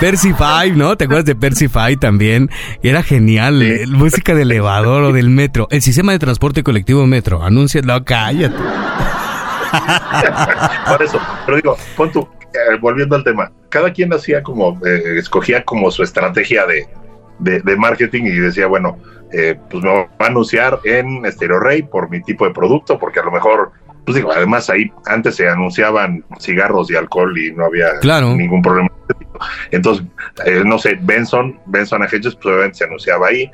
Percy 0.00 0.32
Five, 0.32 0.72
¿no? 0.76 0.96
¿Te 0.96 1.04
acuerdas 1.04 1.26
de 1.26 1.34
Percy 1.34 1.68
Five 1.68 1.98
también? 1.98 2.50
Era 2.82 3.02
genial. 3.02 3.62
Música 3.88 4.34
de 4.34 4.42
elevador 4.42 5.04
o 5.04 5.12
del 5.12 5.30
metro. 5.30 5.68
El 5.70 5.82
sistema 5.82 6.12
de 6.12 6.18
transporte 6.18 6.62
colectivo 6.62 7.06
metro. 7.06 7.42
Anuncia, 7.42 7.80
no, 7.82 8.04
cállate. 8.04 8.56
Por 10.88 11.02
eso, 11.02 11.20
pero 11.46 11.56
digo, 11.56 11.76
pon 11.96 12.12
tú, 12.12 12.28
eh, 12.54 12.76
volviendo 12.80 13.16
al 13.16 13.24
tema, 13.24 13.50
cada 13.68 13.92
quien 13.92 14.12
hacía 14.12 14.42
como, 14.42 14.80
eh, 14.86 15.18
escogía 15.18 15.64
como 15.64 15.90
su 15.90 16.02
estrategia 16.02 16.66
de, 16.66 16.86
de, 17.38 17.76
marketing 17.76 18.24
y 18.24 18.38
decía, 18.38 18.66
bueno, 18.66 18.98
eh, 19.32 19.58
pues 19.68 19.82
me 19.82 19.90
voy 19.90 20.04
a 20.18 20.26
anunciar 20.26 20.78
en 20.84 21.30
Stereo 21.32 21.58
Rey 21.58 21.82
por 21.82 22.10
mi 22.10 22.22
tipo 22.22 22.46
de 22.46 22.52
producto, 22.52 22.98
porque 22.98 23.20
a 23.20 23.24
lo 23.24 23.32
mejor 23.32 23.72
pues 24.04 24.16
digo, 24.16 24.32
además 24.32 24.68
ahí 24.70 24.90
antes 25.06 25.36
se 25.36 25.48
anunciaban 25.48 26.24
cigarros 26.38 26.90
y 26.90 26.96
alcohol 26.96 27.36
y 27.38 27.52
no 27.52 27.66
había 27.66 27.88
ningún 28.36 28.62
problema. 28.62 28.90
Entonces, 29.70 30.06
eh, 30.44 30.62
no 30.64 30.78
sé, 30.78 30.98
Benson, 31.00 31.58
Benson 31.66 32.02
a 32.02 32.06
Hedges, 32.06 32.34
pues 32.34 32.46
obviamente 32.46 32.78
se 32.78 32.84
anunciaba 32.84 33.28
ahí. 33.28 33.50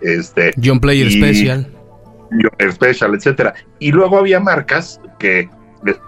Este, 0.00 0.52
John 0.62 0.80
Player 0.80 1.10
Special. 1.10 1.66
John 2.30 2.50
Player 2.56 2.72
Special, 2.74 3.14
etcétera. 3.14 3.54
Y 3.78 3.92
luego 3.92 4.18
había 4.18 4.40
marcas 4.40 5.00
que 5.18 5.48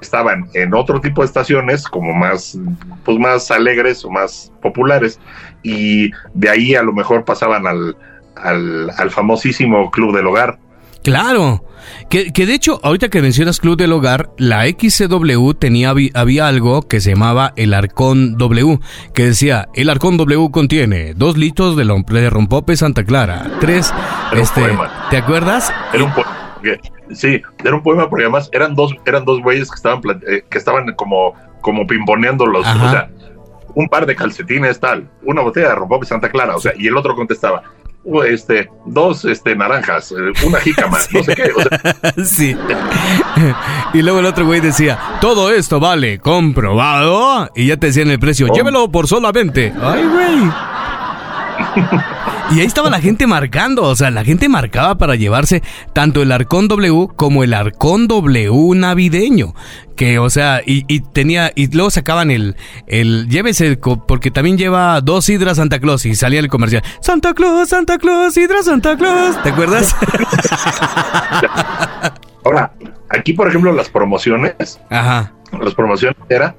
estaban 0.01 0.49
en 0.55 0.75
otro 0.75 1.01
tipo 1.01 1.23
de 1.23 1.27
estaciones, 1.27 1.89
como 1.89 2.13
más, 2.13 2.59
pues 3.05 3.19
más 3.19 3.51
alegres 3.51 4.05
o 4.05 4.11
más 4.11 4.53
populares, 4.63 5.19
y 5.63 6.11
de 6.35 6.49
ahí 6.49 6.75
a 6.75 6.83
lo 6.83 6.93
mejor 6.93 7.25
pasaban 7.25 7.67
al, 7.67 7.97
al, 8.37 8.91
al 8.97 9.11
famosísimo 9.11 9.91
Club 9.91 10.15
del 10.15 10.27
Hogar, 10.27 10.59
Claro, 11.05 11.63
que, 12.09 12.33
que, 12.33 12.47
de 12.47 12.55
hecho, 12.55 12.81
ahorita 12.83 13.11
que 13.11 13.21
mencionas 13.21 13.61
Club 13.61 13.77
del 13.77 13.93
Hogar, 13.93 14.31
la 14.39 14.65
XCW 14.67 15.53
tenía, 15.53 15.93
había 16.15 16.49
algo 16.49 16.81
que 16.81 17.01
se 17.03 17.11
llamaba 17.11 17.53
el 17.57 17.75
Arcón 17.75 18.39
W, 18.39 18.81
que 19.13 19.27
decía, 19.27 19.69
el 19.75 19.91
Arcón 19.91 20.17
W 20.17 20.51
contiene 20.51 21.13
dos 21.13 21.37
litros 21.37 21.77
de, 21.77 21.85
de 21.85 22.31
rompope 22.31 22.75
Santa 22.77 23.05
Clara, 23.05 23.51
tres, 23.61 23.93
este, 24.33 24.63
¿te 25.11 25.19
acuerdas? 25.19 25.73
Era 25.93 26.05
un 26.05 26.13
sí, 27.13 27.43
era 27.63 27.75
un 27.75 27.83
poema 27.83 28.09
porque 28.09 28.25
además 28.25 28.49
eran 28.53 28.75
dos, 28.75 28.95
eran 29.05 29.27
dos 29.27 29.43
güeyes 29.43 29.71
que 29.71 29.77
estaban, 29.77 30.01
eh, 30.27 30.43
que 30.49 30.59
estaban 30.59 30.91
como, 30.95 31.35
como 31.61 31.87
pimponeando 31.87 32.47
los, 32.47 32.67
o 32.67 32.91
sea, 32.91 33.11
un 33.75 33.89
par 33.89 34.07
de 34.07 34.17
calcetines 34.17 34.81
tal, 34.81 35.11
una 35.23 35.43
botella 35.43 35.69
de 35.69 35.75
rompope 35.75 36.07
Santa 36.07 36.31
Clara, 36.31 36.57
o 36.57 36.61
sea, 36.61 36.73
y 36.79 36.87
el 36.87 36.97
otro 36.97 37.15
contestaba, 37.15 37.63
este, 38.27 38.71
dos 38.87 39.25
este, 39.25 39.57
naranjas, 39.57 40.13
eh, 40.13 40.47
una 40.47 40.61
jícama, 40.61 40.99
no 41.13 41.23
sé 41.23 41.35
qué. 41.35 42.25
sí. 42.25 42.57
y 43.95 44.03
luego 44.03 44.21
el 44.21 44.27
otro 44.27 44.45
güey 44.47 44.61
decía, 44.61 44.99
todo 45.21 45.51
esto 45.51 45.81
vale 45.81 46.19
comprobado. 46.19 47.51
Y 47.55 47.67
ya 47.67 47.77
te 47.77 47.87
decían 47.89 48.11
el 48.11 48.19
precio, 48.19 48.49
oh. 48.51 48.55
llévelo 48.55 48.91
por 48.91 49.09
solamente. 49.09 49.73
Ay, 49.81 50.05
güey. 50.05 50.51
Y 52.51 52.61
ahí 52.61 52.67
estaba 52.67 52.91
la 52.91 53.01
gente 53.01 53.27
marcando, 53.27 53.83
o 53.85 53.97
sea, 53.97 54.11
la 54.11 54.23
gente 54.23 54.49
marcaba 54.49 54.97
para 54.97 55.15
llevarse 55.17 55.63
tanto 55.93 56.23
el 56.23 56.31
Arcón 56.31 56.69
W 56.69 57.09
como 57.17 57.43
el 57.43 57.55
Arcón 57.55 58.07
W 58.07 58.75
navideño. 58.75 59.55
Que, 59.97 60.19
o 60.19 60.29
sea, 60.29 60.61
y, 60.65 61.01
tenía, 61.01 61.53
y 61.55 61.69
luego 61.75 61.91
sacaban 61.91 62.31
el, 62.31 62.57
el, 62.87 63.29
llévese, 63.29 63.77
porque 63.77 64.31
también 64.31 64.59
lleva 64.59 65.01
dos 65.01 65.29
hidras 65.29 65.57
Santa 65.57 65.79
Claus 65.79 66.05
y 66.05 66.15
salía 66.15 66.41
el 66.41 66.49
comercial. 66.49 66.83
Santa 67.01 67.33
Claus, 67.33 67.69
Santa 67.69 67.99
Claus, 67.99 68.37
hidra 68.37 68.63
Santa 68.63 68.97
Claus. 68.97 69.43
¿Te 69.43 69.51
acuerdas? 69.51 69.97
Ahora, 72.45 72.73
aquí, 73.09 73.33
por 73.33 73.49
ejemplo, 73.49 73.73
las 73.73 73.89
promociones. 73.89 74.81
Ajá. 74.91 75.33
Las 75.61 75.75
promociones 75.75 76.17
era, 76.29 76.57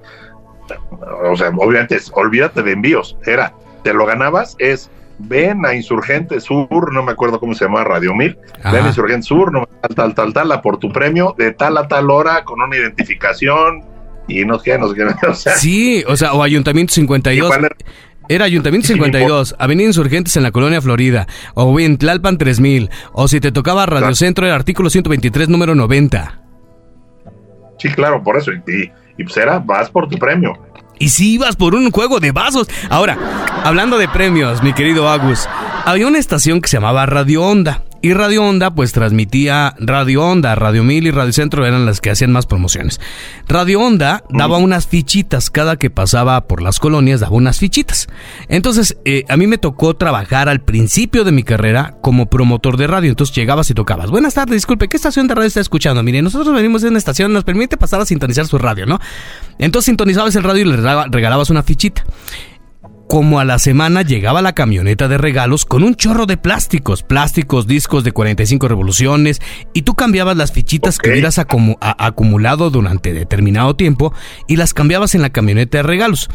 o 1.29 1.35
sea, 1.35 1.49
obviamente, 1.49 1.99
olvídate 2.13 2.63
de 2.63 2.71
envíos. 2.71 3.17
Era, 3.25 3.53
te 3.85 3.93
lo 3.93 4.07
ganabas, 4.07 4.55
es 4.57 4.89
ven 5.19 5.63
a 5.63 5.75
Insurgente 5.75 6.41
Sur, 6.41 6.91
no 6.91 7.03
me 7.03 7.11
acuerdo 7.11 7.39
cómo 7.39 7.53
se 7.53 7.65
llama, 7.65 7.83
Radio 7.83 8.15
Mil, 8.15 8.35
ven 8.63 8.83
a 8.83 8.87
Insurgente 8.87 9.21
Sur, 9.21 9.53
no, 9.53 9.67
tal, 9.79 9.93
tal, 9.93 10.15
tal, 10.15 10.33
tal, 10.33 10.61
por 10.61 10.79
tu 10.79 10.91
premio 10.91 11.35
de 11.37 11.51
tal 11.51 11.77
a 11.77 11.87
tal 11.87 12.09
hora 12.09 12.43
con 12.43 12.59
una 12.59 12.75
identificación 12.75 13.83
y 14.27 14.43
no 14.43 14.57
sé 14.57 14.79
no 14.79 14.87
sé 14.87 14.95
qué. 14.95 15.33
sí, 15.57 16.03
o 16.07 16.17
sea, 16.17 16.33
o 16.33 16.41
Ayuntamiento 16.41 16.95
52. 16.95 17.53
Era 18.27 18.45
Ayuntamiento 18.45 18.87
52, 18.87 19.55
Avenida 19.59 19.85
Insurgentes 19.85 20.35
en 20.35 20.41
la 20.41 20.49
Colonia 20.49 20.81
Florida, 20.81 21.27
o 21.53 21.71
bien 21.75 21.99
Tlalpan 21.99 22.39
3000, 22.39 22.89
o 23.13 23.27
si 23.27 23.39
te 23.39 23.51
tocaba 23.51 23.85
Radio 23.85 24.15
Centro, 24.15 24.47
era 24.47 24.55
artículo 24.55 24.89
123, 24.89 25.47
número 25.47 25.75
90. 25.75 26.41
Sí, 27.77 27.89
claro, 27.89 28.23
por 28.23 28.35
eso. 28.35 28.51
Y, 28.51 28.91
y 29.15 29.23
pues 29.23 29.37
era, 29.37 29.59
vas 29.59 29.91
por 29.91 30.09
tu 30.09 30.17
premio. 30.17 30.57
Y 30.99 31.09
si 31.09 31.33
ibas 31.33 31.55
por 31.55 31.75
un 31.75 31.91
juego 31.91 32.19
de 32.19 32.31
vasos. 32.31 32.67
Ahora, 32.89 33.17
hablando 33.63 33.97
de 33.97 34.07
premios, 34.07 34.63
mi 34.63 34.73
querido 34.73 35.09
Agus, 35.09 35.47
había 35.85 36.07
una 36.07 36.19
estación 36.19 36.61
que 36.61 36.69
se 36.69 36.77
llamaba 36.77 37.05
Radio 37.05 37.43
Onda. 37.43 37.83
Y 38.05 38.13
Radio 38.13 38.43
Onda 38.43 38.69
pues 38.69 38.91
transmitía 38.91 39.73
Radio 39.79 40.23
Onda, 40.23 40.53
Radio 40.53 40.83
Mil 40.83 41.07
y 41.07 41.09
Radio 41.09 41.33
Centro 41.33 41.65
eran 41.65 41.87
las 41.87 42.01
que 42.01 42.11
hacían 42.11 42.31
más 42.31 42.45
promociones. 42.45 43.01
Radio 43.47 43.81
Onda 43.81 44.23
daba 44.29 44.59
unas 44.59 44.85
fichitas, 44.85 45.49
cada 45.49 45.77
que 45.77 45.89
pasaba 45.89 46.45
por 46.45 46.61
las 46.61 46.79
colonias 46.79 47.19
daba 47.19 47.35
unas 47.35 47.57
fichitas. 47.57 48.05
Entonces 48.47 48.95
eh, 49.05 49.23
a 49.27 49.37
mí 49.37 49.47
me 49.47 49.57
tocó 49.57 49.95
trabajar 49.95 50.49
al 50.49 50.61
principio 50.61 51.23
de 51.23 51.31
mi 51.31 51.41
carrera 51.41 51.95
como 52.01 52.27
promotor 52.27 52.77
de 52.77 52.85
radio. 52.85 53.09
Entonces 53.09 53.35
llegabas 53.35 53.71
y 53.71 53.73
tocabas. 53.73 54.11
Buenas 54.11 54.35
tardes, 54.35 54.53
disculpe, 54.53 54.87
¿qué 54.87 54.97
estación 54.97 55.27
de 55.27 55.33
radio 55.33 55.47
está 55.47 55.61
escuchando? 55.61 56.03
Mire, 56.03 56.21
nosotros 56.21 56.53
venimos 56.53 56.83
de 56.83 56.89
una 56.89 56.99
estación, 56.99 57.33
nos 57.33 57.43
permite 57.43 57.75
pasar 57.75 58.01
a 58.01 58.05
sintonizar 58.05 58.45
su 58.45 58.59
radio, 58.59 58.85
¿no? 58.85 58.99
Entonces 59.57 59.85
sintonizabas 59.85 60.35
el 60.35 60.43
radio 60.43 60.61
y 60.61 60.65
le 60.65 60.77
regalabas 61.07 61.49
una 61.49 61.63
fichita 61.63 62.03
como 63.07 63.39
a 63.39 63.45
la 63.45 63.59
semana 63.59 64.01
llegaba 64.01 64.41
la 64.41 64.53
camioneta 64.53 65.07
de 65.07 65.17
regalos 65.17 65.65
con 65.65 65.83
un 65.83 65.95
chorro 65.95 66.25
de 66.25 66.37
plásticos, 66.37 67.03
plásticos, 67.03 67.67
discos 67.67 68.03
de 68.03 68.11
45 68.11 68.67
revoluciones, 68.67 69.41
y 69.73 69.83
tú 69.83 69.95
cambiabas 69.95 70.37
las 70.37 70.51
fichitas 70.51 70.97
que 70.97 71.11
hubieras 71.11 71.39
acumulado 71.39 72.69
durante 72.69 73.13
determinado 73.13 73.75
tiempo 73.75 74.13
y 74.47 74.55
las 74.55 74.73
cambiabas 74.73 75.15
en 75.15 75.21
la 75.21 75.29
camioneta 75.29 75.77
de 75.77 75.83
regalos. 75.83 76.29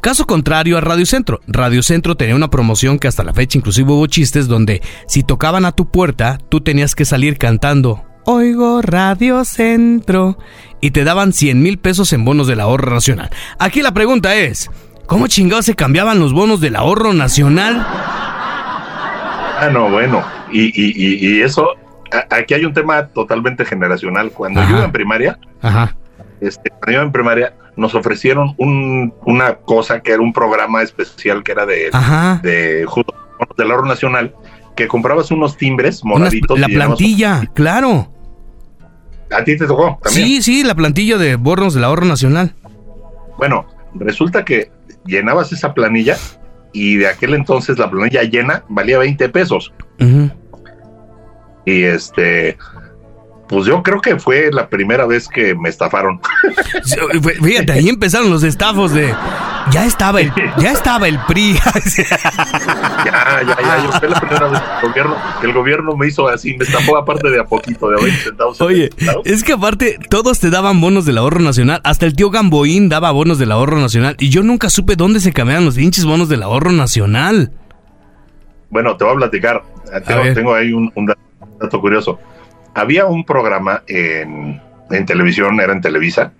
Caso 0.00 0.26
contrario 0.26 0.78
a 0.78 0.80
Radio 0.80 1.06
Centro. 1.06 1.40
Radio 1.48 1.82
Centro 1.82 2.16
tenía 2.16 2.36
una 2.36 2.50
promoción 2.50 2.98
que 2.98 3.08
hasta 3.08 3.24
la 3.24 3.34
fecha 3.34 3.58
inclusive 3.58 3.92
hubo 3.92 4.06
chistes 4.06 4.46
donde 4.46 4.80
si 5.08 5.24
tocaban 5.24 5.64
a 5.64 5.72
tu 5.72 5.90
puerta, 5.90 6.38
tú 6.48 6.60
tenías 6.60 6.94
que 6.94 7.04
salir 7.04 7.36
cantando 7.36 8.04
Oigo 8.30 8.82
Radio 8.82 9.44
Centro 9.46 10.38
y 10.82 10.90
te 10.90 11.04
daban 11.04 11.32
100 11.32 11.62
mil 11.62 11.78
pesos 11.78 12.12
en 12.12 12.26
bonos 12.26 12.46
del 12.46 12.60
ahorro 12.60 12.92
nacional. 12.92 13.30
Aquí 13.58 13.80
la 13.80 13.92
pregunta 13.92 14.36
es, 14.36 14.70
¿Cómo 15.08 15.26
chingados 15.26 15.64
se 15.64 15.74
cambiaban 15.74 16.18
los 16.18 16.34
bonos 16.34 16.60
del 16.60 16.76
ahorro 16.76 17.14
nacional? 17.14 17.82
Ah, 17.82 19.70
no, 19.72 19.88
bueno. 19.88 20.22
Y, 20.52 20.66
y, 20.66 20.92
y, 21.26 21.40
eso, 21.40 21.70
aquí 22.28 22.52
hay 22.52 22.66
un 22.66 22.74
tema 22.74 23.06
totalmente 23.06 23.64
generacional. 23.64 24.30
Cuando 24.30 24.62
yo 24.64 24.68
iba 24.76 24.84
en 24.84 24.92
primaria, 24.92 25.38
Este, 26.42 26.68
cuando 26.68 26.92
yo 26.92 27.00
en 27.00 27.10
primaria, 27.10 27.54
nos 27.74 27.94
ofrecieron 27.94 28.54
un, 28.58 29.14
una 29.24 29.54
cosa 29.54 30.00
que 30.00 30.12
era 30.12 30.20
un 30.20 30.34
programa 30.34 30.82
especial 30.82 31.42
que 31.42 31.52
era 31.52 31.64
de, 31.64 31.90
de 32.42 32.86
del 33.56 33.70
ahorro 33.70 33.86
nacional, 33.86 34.34
que 34.76 34.88
comprabas 34.88 35.30
unos 35.30 35.56
timbres 35.56 36.04
moraditos. 36.04 36.60
la 36.60 36.66
plantilla, 36.66 37.46
claro. 37.54 38.12
¿A 39.30 39.42
ti 39.42 39.56
te 39.56 39.66
tocó 39.66 39.98
también? 40.02 40.26
Sí, 40.26 40.42
sí, 40.42 40.64
la 40.64 40.74
plantilla 40.74 41.16
de 41.16 41.36
bonos 41.36 41.72
del 41.72 41.84
ahorro 41.84 42.04
nacional. 42.04 42.54
Bueno, 43.38 43.66
resulta 43.94 44.44
que 44.44 44.70
llenabas 45.08 45.52
esa 45.52 45.74
planilla 45.74 46.16
y 46.72 46.96
de 46.96 47.08
aquel 47.08 47.34
entonces 47.34 47.78
la 47.78 47.90
planilla 47.90 48.22
llena 48.22 48.64
valía 48.68 48.98
20 48.98 49.28
pesos. 49.30 49.72
Y 51.64 51.82
este, 51.82 52.56
pues 53.48 53.66
yo 53.66 53.82
creo 53.82 54.00
que 54.00 54.18
fue 54.18 54.50
la 54.52 54.68
primera 54.68 55.06
vez 55.06 55.28
que 55.28 55.54
me 55.54 55.68
estafaron. 55.68 56.20
Fíjate, 57.42 57.72
ahí 57.72 57.88
empezaron 57.88 58.30
los 58.30 58.42
estafos 58.42 58.92
de 58.92 59.14
ya 59.70 59.84
estaba 59.84 60.20
el, 60.20 60.32
ya 60.58 60.72
estaba 60.72 61.08
el 61.08 61.18
PRI. 61.26 61.54
ya, 61.54 63.42
ya, 63.42 63.56
ya, 63.60 63.84
yo 63.84 63.92
fue 63.92 64.08
la 64.08 64.20
primera 64.20 64.48
vez 64.48 64.60
que 64.60 64.86
el 64.86 64.92
gobierno, 64.92 65.16
el 65.42 65.52
gobierno 65.52 65.96
me 65.96 66.06
hizo 66.06 66.28
así, 66.28 66.56
me 66.56 66.64
estafó 66.64 66.96
aparte 66.96 67.30
de 67.30 67.40
a 67.40 67.44
poquito, 67.44 67.90
de 67.90 68.02
20 68.02 68.20
centavos. 68.20 68.60
Oye, 68.60 68.90
es 69.24 69.44
que 69.44 69.52
aparte 69.52 69.98
todos 70.08 70.40
te 70.40 70.50
daban 70.50 70.80
bonos 70.80 71.04
del 71.04 71.18
ahorro 71.18 71.40
nacional, 71.40 71.80
hasta 71.84 72.06
el 72.06 72.14
tío 72.14 72.30
Gamboín 72.30 72.88
daba 72.88 73.10
bonos 73.10 73.38
del 73.38 73.52
ahorro 73.52 73.78
nacional 73.78 74.16
y 74.18 74.30
yo 74.30 74.42
nunca 74.42 74.70
supe 74.70 74.96
dónde 74.96 75.20
se 75.20 75.32
cambiaban 75.32 75.64
los 75.64 75.76
pinches 75.76 76.04
bonos 76.04 76.28
del 76.28 76.42
ahorro 76.42 76.72
nacional. 76.72 77.52
Bueno, 78.70 78.96
te 78.96 79.04
voy 79.04 79.14
a 79.14 79.16
platicar. 79.16 79.62
Tengo, 80.34 80.54
ahí 80.54 80.72
un, 80.72 80.92
dato 81.60 81.80
curioso. 81.80 82.18
Había 82.78 83.06
un 83.06 83.24
programa 83.24 83.82
en, 83.86 84.60
en 84.90 85.06
televisión, 85.06 85.60
era 85.60 85.72
en 85.72 85.80
Televisa, 85.80 86.32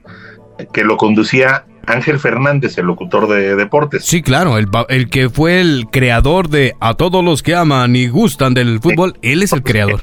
que 0.73 0.85
lo 0.85 0.97
conducía 0.97 1.65
Ángel 1.87 2.19
Fernández, 2.19 2.77
el 2.79 2.87
locutor 2.87 3.29
de 3.29 3.57
deportes. 3.57 4.05
Sí, 4.05 4.23
claro, 4.23 4.59
el, 4.59 4.69
el, 4.89 5.09
que 5.09 5.31
fue 5.31 5.61
el 5.61 5.87
creador 5.91 6.49
de 6.49 6.75
A 6.81 6.95
todos 6.95 7.25
los 7.25 7.43
que 7.43 7.55
aman 7.55 7.97
y 7.97 8.09
gustan 8.09 8.55
del 8.55 8.81
fútbol, 8.81 9.19
él 9.23 9.43
es 9.43 9.53
el 9.53 9.63
creador. 9.63 10.03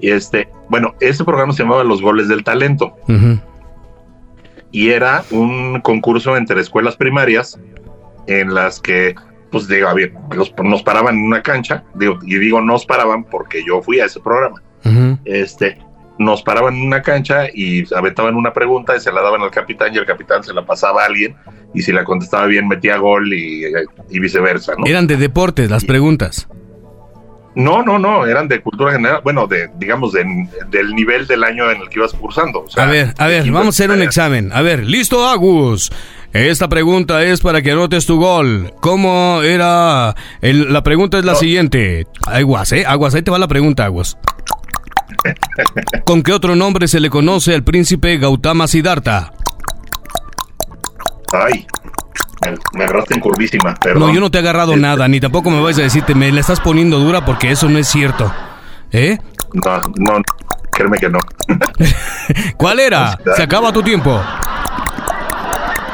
Y 0.00 0.10
este, 0.10 0.48
bueno, 0.68 0.94
ese 1.00 1.24
programa 1.24 1.52
se 1.52 1.62
llamaba 1.62 1.84
Los 1.84 2.02
Goles 2.02 2.28
del 2.28 2.42
Talento. 2.42 2.96
Y 4.72 4.90
era 4.90 5.22
un 5.30 5.80
concurso 5.82 6.36
entre 6.36 6.60
escuelas 6.60 6.96
primarias 6.96 7.60
en 8.26 8.54
las 8.54 8.80
que, 8.80 9.14
pues 9.50 9.68
digo, 9.68 9.88
a 9.88 9.94
ver, 9.94 10.12
nos 10.62 10.82
paraban 10.82 11.16
en 11.16 11.24
una 11.24 11.42
cancha, 11.42 11.84
digo, 11.94 12.18
y 12.22 12.38
digo 12.38 12.60
nos 12.60 12.84
paraban 12.84 13.24
porque 13.24 13.62
yo 13.64 13.82
fui 13.82 14.00
a 14.00 14.06
ese 14.06 14.20
programa. 14.20 14.63
Este, 15.24 15.78
nos 16.18 16.42
paraban 16.42 16.74
en 16.74 16.82
una 16.86 17.02
cancha 17.02 17.46
y 17.52 17.84
aventaban 17.94 18.34
una 18.34 18.52
pregunta 18.52 18.96
y 18.96 19.00
se 19.00 19.12
la 19.12 19.22
daban 19.22 19.42
al 19.42 19.50
capitán 19.50 19.94
y 19.94 19.98
el 19.98 20.06
capitán 20.06 20.44
se 20.44 20.52
la 20.52 20.64
pasaba 20.64 21.02
a 21.02 21.06
alguien 21.06 21.34
y 21.74 21.82
si 21.82 21.92
la 21.92 22.04
contestaba 22.04 22.46
bien 22.46 22.68
metía 22.68 22.96
gol 22.98 23.32
y, 23.32 23.64
viceversa, 24.20 24.74
¿no? 24.78 24.86
Eran 24.86 25.06
de 25.06 25.16
deportes 25.16 25.70
las 25.70 25.84
preguntas. 25.84 26.48
No, 27.56 27.84
no, 27.84 28.00
no, 28.00 28.26
eran 28.26 28.48
de 28.48 28.60
cultura 28.60 28.92
general, 28.92 29.20
bueno, 29.22 29.46
de, 29.46 29.70
digamos, 29.78 30.12
del 30.12 30.94
nivel 30.94 31.26
del 31.28 31.44
año 31.44 31.70
en 31.70 31.82
el 31.82 31.88
que 31.88 32.00
ibas 32.00 32.12
cursando. 32.12 32.64
a 32.76 32.86
ver, 32.86 33.14
a 33.16 33.28
ver, 33.28 33.50
vamos 33.50 33.66
a 33.66 33.84
hacer 33.84 33.90
un 33.90 34.02
examen. 34.02 34.50
A 34.52 34.62
ver, 34.62 34.84
listo, 34.84 35.28
Agus. 35.28 35.90
Esta 36.32 36.68
pregunta 36.68 37.22
es 37.22 37.40
para 37.40 37.62
que 37.62 37.70
anotes 37.70 38.06
tu 38.06 38.18
gol. 38.18 38.72
¿Cómo 38.80 39.40
era? 39.42 40.16
la 40.40 40.82
pregunta 40.82 41.18
es 41.18 41.24
la 41.24 41.36
siguiente. 41.36 42.08
Aguas, 42.26 42.72
¿eh? 42.72 42.84
Aguas, 42.86 43.14
ahí 43.14 43.22
te 43.22 43.30
va 43.30 43.38
la 43.38 43.46
pregunta, 43.46 43.84
Aguas. 43.84 44.18
¿Con 46.04 46.22
qué 46.22 46.32
otro 46.32 46.56
nombre 46.56 46.88
se 46.88 47.00
le 47.00 47.10
conoce 47.10 47.54
al 47.54 47.64
príncipe 47.64 48.18
Gautama 48.18 48.66
Siddhartha? 48.66 49.32
Ay, 51.32 51.66
me, 52.74 52.84
agarraste 52.84 53.14
en 53.14 53.20
curvísima, 53.20 53.74
No, 53.96 54.12
yo 54.12 54.20
no 54.20 54.30
te 54.30 54.38
he 54.38 54.40
agarrado 54.40 54.76
nada, 54.76 55.08
ni 55.08 55.20
tampoco 55.20 55.50
me 55.50 55.60
vais 55.60 55.78
a 55.78 55.82
decirte, 55.82 56.14
me 56.14 56.30
la 56.30 56.40
estás 56.40 56.60
poniendo 56.60 56.98
dura 56.98 57.24
porque 57.24 57.50
eso 57.50 57.68
no 57.68 57.78
es 57.78 57.88
cierto. 57.88 58.32
¿Eh? 58.92 59.18
No, 59.52 59.80
no, 59.96 60.22
créeme 60.70 60.98
que 60.98 61.08
no. 61.08 61.18
¿Cuál 62.56 62.80
era? 62.80 63.18
Se 63.36 63.42
acaba 63.42 63.72
tu 63.72 63.82
tiempo. 63.82 64.20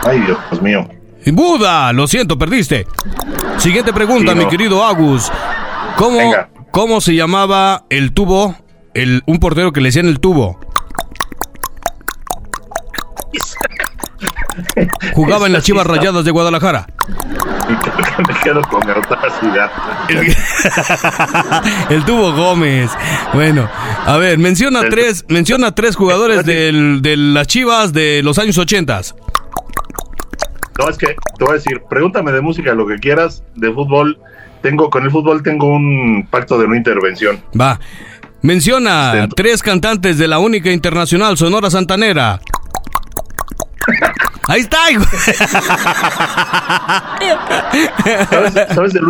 Ay, 0.05 0.21
Dios 0.21 0.63
mío. 0.63 0.89
Buda, 1.27 1.93
lo 1.93 2.07
siento, 2.07 2.39
perdiste. 2.39 2.87
Siguiente 3.59 3.93
pregunta, 3.93 4.35
mi 4.35 4.47
querido 4.49 4.85
Agus. 4.85 5.31
¿Cómo, 5.97 6.19
¿Cómo 6.71 7.01
se 7.01 7.15
llamaba 7.15 7.85
el 7.91 8.13
tubo 8.13 8.57
el, 8.95 9.23
un 9.27 9.39
portero 9.39 9.73
que 9.73 9.81
le 9.81 9.89
decían 9.89 10.07
el 10.07 10.21
tubo. 10.21 10.59
Jugaba 15.15 15.47
en 15.47 15.53
las 15.53 15.65
Chivas 15.65 15.87
Rayadas 15.87 16.25
de 16.25 16.31
Guadalajara. 16.31 16.87
Me 17.69 18.35
quedo 18.43 18.61
con 18.63 18.83
el, 18.89 18.97
el 21.97 22.05
tubo 22.05 22.33
Gómez. 22.33 22.91
Bueno, 23.33 23.69
a 24.05 24.17
ver, 24.19 24.39
menciona 24.39 24.89
tres, 24.89 25.25
menciona 25.29 25.75
tres 25.75 25.97
jugadores 25.97 26.45
del, 26.45 27.01
de 27.01 27.17
las 27.17 27.47
Chivas 27.47 27.93
de 27.93 28.23
los 28.23 28.39
años 28.39 28.59
ochentas. 28.59 29.15
No, 30.79 30.89
es 30.89 30.99
que 30.99 31.09
te 31.09 31.45
voy 31.45 31.51
a 31.51 31.55
decir, 31.55 31.83
pregúntame 31.89 32.33
de 32.33 32.41
música 32.41 32.75
lo 32.75 32.87
que 32.87 32.97
quieras, 32.97 33.43
de 33.55 33.73
fútbol. 33.73 34.19
Tengo, 34.63 34.91
con 34.91 35.05
el 35.05 35.11
fútbol 35.11 35.43
tengo 35.43 35.67
un 35.67 36.27
pacto 36.31 36.59
de 36.59 36.69
no 36.69 36.75
intervención. 36.75 37.41
Va. 37.59 37.79
Menciona 38.43 39.29
tres 39.37 39.63
cantantes 39.63 40.19
de 40.19 40.29
la 40.29 40.39
única 40.39 40.71
internacional 40.71 41.37
Sonora 41.37 41.71
Santanera. 41.71 42.41
Ahí 44.49 44.63
está, 44.63 44.79
¿Sabes, 48.75 48.95
del 48.95 49.05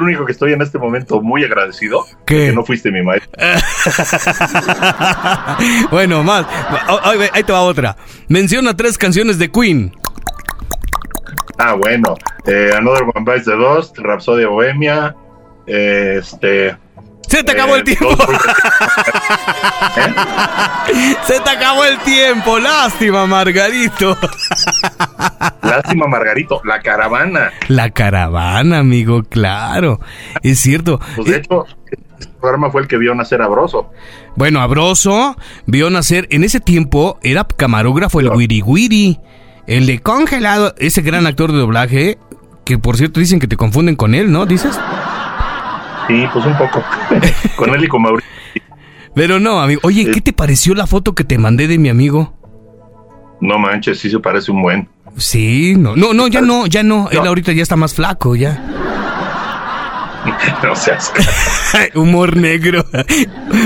único, 0.00 0.26
que 0.26 0.32
estoy 0.32 0.52
en 0.52 0.62
este 0.62 0.78
momento 0.78 1.22
muy 1.22 1.44
agradecido? 1.44 2.04
Que 2.26 2.50
no 2.52 2.64
fuiste 2.64 2.90
mi 2.90 3.00
maestro. 3.02 3.30
bueno, 5.92 6.24
más. 6.24 6.44
Ahí 7.32 7.44
te 7.44 7.52
va 7.52 7.60
otra. 7.60 7.96
Menciona 8.28 8.76
tres 8.76 8.98
canciones 8.98 9.38
de 9.38 9.52
Queen. 9.52 9.92
Ah, 11.58 11.74
bueno. 11.74 12.16
Eh, 12.46 12.72
Another 12.76 13.04
One 13.14 13.24
Bites 13.24 13.44
the 13.44 13.52
Dust, 13.52 13.96
Rhapsody 13.98 14.44
Bohemia, 14.44 15.14
este... 15.66 16.76
Se 17.30 17.44
te 17.44 17.52
acabó 17.52 17.76
el 17.76 17.82
eh, 17.82 17.84
tiempo. 17.84 18.08
Se 21.22 21.38
te 21.38 21.50
acabó 21.50 21.84
el 21.84 21.96
tiempo. 22.00 22.58
Lástima, 22.58 23.24
Margarito. 23.24 24.18
Lástima, 25.62 26.08
Margarito, 26.08 26.60
la 26.64 26.80
caravana. 26.80 27.52
La 27.68 27.90
caravana, 27.90 28.78
amigo, 28.78 29.22
claro. 29.22 30.00
Es 30.42 30.58
cierto. 30.58 30.98
Pues 31.14 31.28
de 31.28 31.36
hecho, 31.36 31.66
este 32.18 32.34
programa 32.40 32.72
fue 32.72 32.82
el 32.82 32.88
que 32.88 32.98
vio 32.98 33.14
nacer 33.14 33.40
a 33.42 33.46
Broso. 33.46 33.92
Bueno, 34.34 34.60
Abroso 34.60 35.36
vio 35.66 35.88
nacer, 35.88 36.26
en 36.30 36.42
ese 36.42 36.58
tiempo 36.58 37.20
era 37.22 37.44
camarógrafo 37.44 38.18
el 38.18 38.30
Wiri 38.30 38.60
Wiri, 38.60 39.20
el 39.68 39.86
de 39.86 40.00
congelado, 40.00 40.74
ese 40.78 41.00
gran 41.02 41.28
actor 41.28 41.52
de 41.52 41.58
doblaje, 41.58 42.18
que 42.64 42.76
por 42.76 42.96
cierto 42.96 43.20
dicen 43.20 43.38
que 43.38 43.46
te 43.46 43.56
confunden 43.56 43.94
con 43.94 44.16
él, 44.16 44.32
¿no? 44.32 44.46
¿Dices? 44.46 44.76
Sí, 46.10 46.26
pues 46.32 46.44
un 46.44 46.58
poco. 46.58 46.82
con 47.56 47.72
él 47.72 47.84
y 47.84 47.88
con 47.88 48.02
Mauricio. 48.02 48.28
Pero 49.14 49.38
no, 49.38 49.60
amigo. 49.60 49.80
Oye, 49.84 50.10
¿qué 50.10 50.20
te 50.20 50.32
pareció 50.32 50.74
la 50.74 50.86
foto 50.86 51.14
que 51.14 51.22
te 51.24 51.38
mandé 51.38 51.68
de 51.68 51.78
mi 51.78 51.88
amigo? 51.88 52.36
No 53.40 53.58
manches, 53.58 54.00
sí 54.00 54.10
se 54.10 54.18
parece 54.18 54.50
un 54.50 54.62
buen. 54.62 54.88
Sí, 55.16 55.74
no, 55.76 55.94
no, 55.96 56.12
no, 56.12 56.26
ya 56.26 56.40
no, 56.40 56.66
ya 56.66 56.82
no. 56.82 57.08
Él 57.10 57.18
ahorita 57.18 57.52
ya 57.52 57.62
está 57.62 57.76
más 57.76 57.94
flaco, 57.94 58.34
ya. 58.34 58.60
no 60.64 60.74
seas. 60.74 61.12
humor 61.94 62.36
negro. 62.36 62.84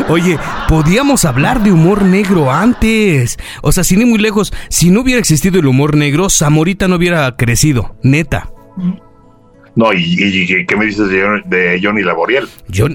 Oye, 0.09 0.39
podíamos 0.69 1.25
hablar 1.25 1.63
de 1.63 1.73
humor 1.73 2.03
negro 2.03 2.53
antes. 2.53 3.39
O 3.63 3.73
sea, 3.73 3.85
sin 3.85 4.01
ir 4.01 4.07
muy 4.07 4.19
lejos, 4.19 4.53
si 4.69 4.91
no 4.91 5.01
hubiera 5.01 5.19
existido 5.19 5.61
el 5.61 5.67
humor 5.67 5.97
negro, 5.97 6.29
Zamorita 6.29 6.89
no 6.89 6.97
hubiera 6.97 7.37
crecido, 7.37 7.97
neta. 8.03 8.51
No, 9.77 9.93
y, 9.93 10.65
¿qué 10.67 10.77
me 10.77 10.87
dices 10.87 11.09
de, 11.09 11.81
Johnny 11.83 12.03
Laboriel? 12.03 12.49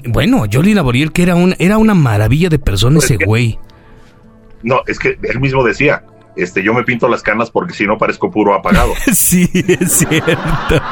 bueno, 0.06 0.44
Johnny 0.50 0.72
Laboriel, 0.74 1.12
que 1.12 1.22
era, 1.22 1.34
un, 1.34 1.54
era 1.58 1.76
una 1.78 1.94
maravilla 1.94 2.48
de 2.48 2.58
persona 2.58 2.98
ese 2.98 3.16
güey. 3.16 3.58
No, 4.62 4.80
es 4.86 4.98
que 4.98 5.18
él 5.22 5.40
mismo 5.40 5.62
decía, 5.64 6.04
este, 6.36 6.62
yo 6.62 6.72
me 6.72 6.84
pinto 6.84 7.08
las 7.08 7.22
canas 7.22 7.50
porque 7.50 7.74
si 7.74 7.86
no 7.86 7.98
parezco 7.98 8.30
puro 8.30 8.54
apagado. 8.54 8.94
sí, 9.12 9.48
es 9.52 9.92
cierto. 9.92 10.82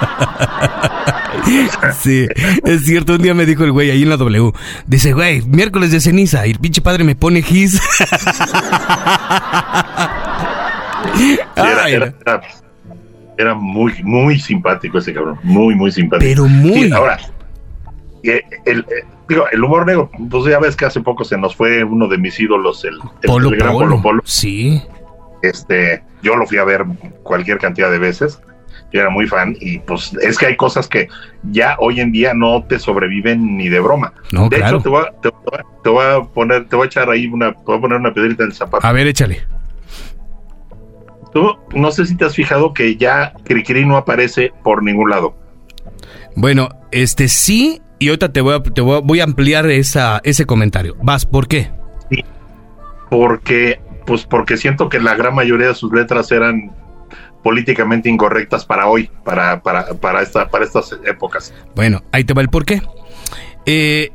sí, 2.00 2.26
es 2.64 2.84
cierto. 2.84 3.14
Un 3.14 3.22
día 3.22 3.34
me 3.34 3.46
dijo 3.46 3.64
el 3.64 3.72
güey 3.72 3.90
ahí 3.90 4.02
en 4.02 4.10
la 4.10 4.16
W. 4.16 4.52
Dice, 4.86 5.12
güey, 5.12 5.42
miércoles 5.42 5.90
de 5.90 6.00
ceniza. 6.00 6.46
Y 6.46 6.50
el 6.50 6.58
pinche 6.58 6.82
padre 6.82 7.04
me 7.04 7.14
pone 7.16 7.42
gis. 7.42 7.80
era, 11.56 12.42
muy, 13.54 13.94
muy 14.02 14.38
simpático 14.38 14.98
ese 14.98 15.14
cabrón. 15.14 15.38
Muy, 15.42 15.74
muy 15.74 15.92
simpático. 15.92 16.28
Pero 16.28 16.48
muy. 16.48 16.90
ahora, 16.92 17.18
el, 18.22 18.80
eh, 18.80 19.04
digo, 19.28 19.46
el 19.50 19.62
humor 19.62 19.86
negro, 19.86 20.10
pues 20.30 20.44
ya 20.44 20.58
ves 20.58 20.76
que 20.76 20.86
hace 20.86 21.00
poco 21.00 21.24
se 21.24 21.38
nos 21.38 21.54
fue 21.54 21.84
uno 21.84 22.08
de 22.08 22.18
mis 22.18 22.38
ídolos, 22.40 22.84
el, 22.84 22.98
el, 23.22 23.56
gran 23.56 23.72
Polo 23.72 24.02
Polo. 24.02 24.22
Sí. 24.24 24.82
Este, 25.42 26.02
yo 26.22 26.36
lo 26.36 26.46
fui 26.46 26.58
a 26.58 26.64
ver 26.64 26.84
cualquier 27.22 27.58
cantidad 27.58 27.90
de 27.90 27.98
veces. 27.98 28.40
Yo 28.90 29.00
era 29.00 29.10
muy 29.10 29.26
fan 29.26 29.54
y 29.60 29.80
pues 29.80 30.14
es 30.22 30.38
que 30.38 30.46
hay 30.46 30.56
cosas 30.56 30.88
que 30.88 31.08
ya 31.42 31.76
hoy 31.78 32.00
en 32.00 32.10
día 32.10 32.32
no 32.32 32.64
te 32.64 32.78
sobreviven 32.78 33.58
ni 33.58 33.68
de 33.68 33.80
broma. 33.80 34.14
No, 34.32 34.48
de 34.48 34.56
hecho, 34.56 34.80
te 34.80 34.88
voy, 34.88 35.02
a, 35.02 35.12
te, 35.20 35.90
voy 35.90 36.04
a, 36.04 36.22
poner, 36.22 36.66
te 36.68 36.74
voy 36.74 36.84
a 36.84 36.86
echar 36.86 37.10
ahí 37.10 37.26
una, 37.26 37.52
te 37.52 37.62
voy 37.66 37.76
a 37.76 37.80
poner 37.82 37.98
una 37.98 38.14
piedrita 38.14 38.44
en 38.44 38.48
el 38.48 38.54
zapato. 38.54 38.86
A 38.86 38.92
ver, 38.92 39.06
échale. 39.06 39.42
Tú, 41.32 41.56
no 41.74 41.90
sé 41.92 42.06
si 42.06 42.16
te 42.16 42.24
has 42.24 42.34
fijado 42.34 42.72
que 42.72 42.96
ya 42.96 43.34
Cricri 43.44 43.84
no 43.84 43.96
aparece 43.96 44.52
por 44.62 44.82
ningún 44.82 45.10
lado. 45.10 45.36
Bueno, 46.34 46.68
este 46.90 47.28
sí, 47.28 47.82
y 47.98 48.08
ahorita 48.08 48.32
te 48.32 48.40
voy 48.40 48.54
a, 48.54 48.62
te 48.62 48.80
voy 48.80 49.20
a, 49.20 49.24
ampliar 49.24 49.66
esa, 49.70 50.20
ese 50.24 50.46
comentario. 50.46 50.96
Vas, 51.02 51.26
¿por 51.26 51.48
qué? 51.48 51.70
Sí, 52.10 52.24
porque 53.10 53.80
pues 54.06 54.24
porque 54.24 54.56
siento 54.56 54.88
que 54.88 55.00
la 55.00 55.14
gran 55.16 55.34
mayoría 55.34 55.68
de 55.68 55.74
sus 55.74 55.92
letras 55.92 56.32
eran 56.32 56.72
políticamente 57.42 58.08
incorrectas 58.08 58.64
para 58.64 58.86
hoy, 58.86 59.10
para, 59.24 59.62
para, 59.62 59.94
para, 59.94 60.22
esta, 60.22 60.48
para 60.48 60.64
estas 60.64 60.98
épocas. 61.04 61.54
Bueno, 61.74 62.02
ahí 62.12 62.24
te 62.24 62.34
va 62.34 62.42
el 62.42 62.48
porqué. 62.48 62.82
Eh, 63.66 64.10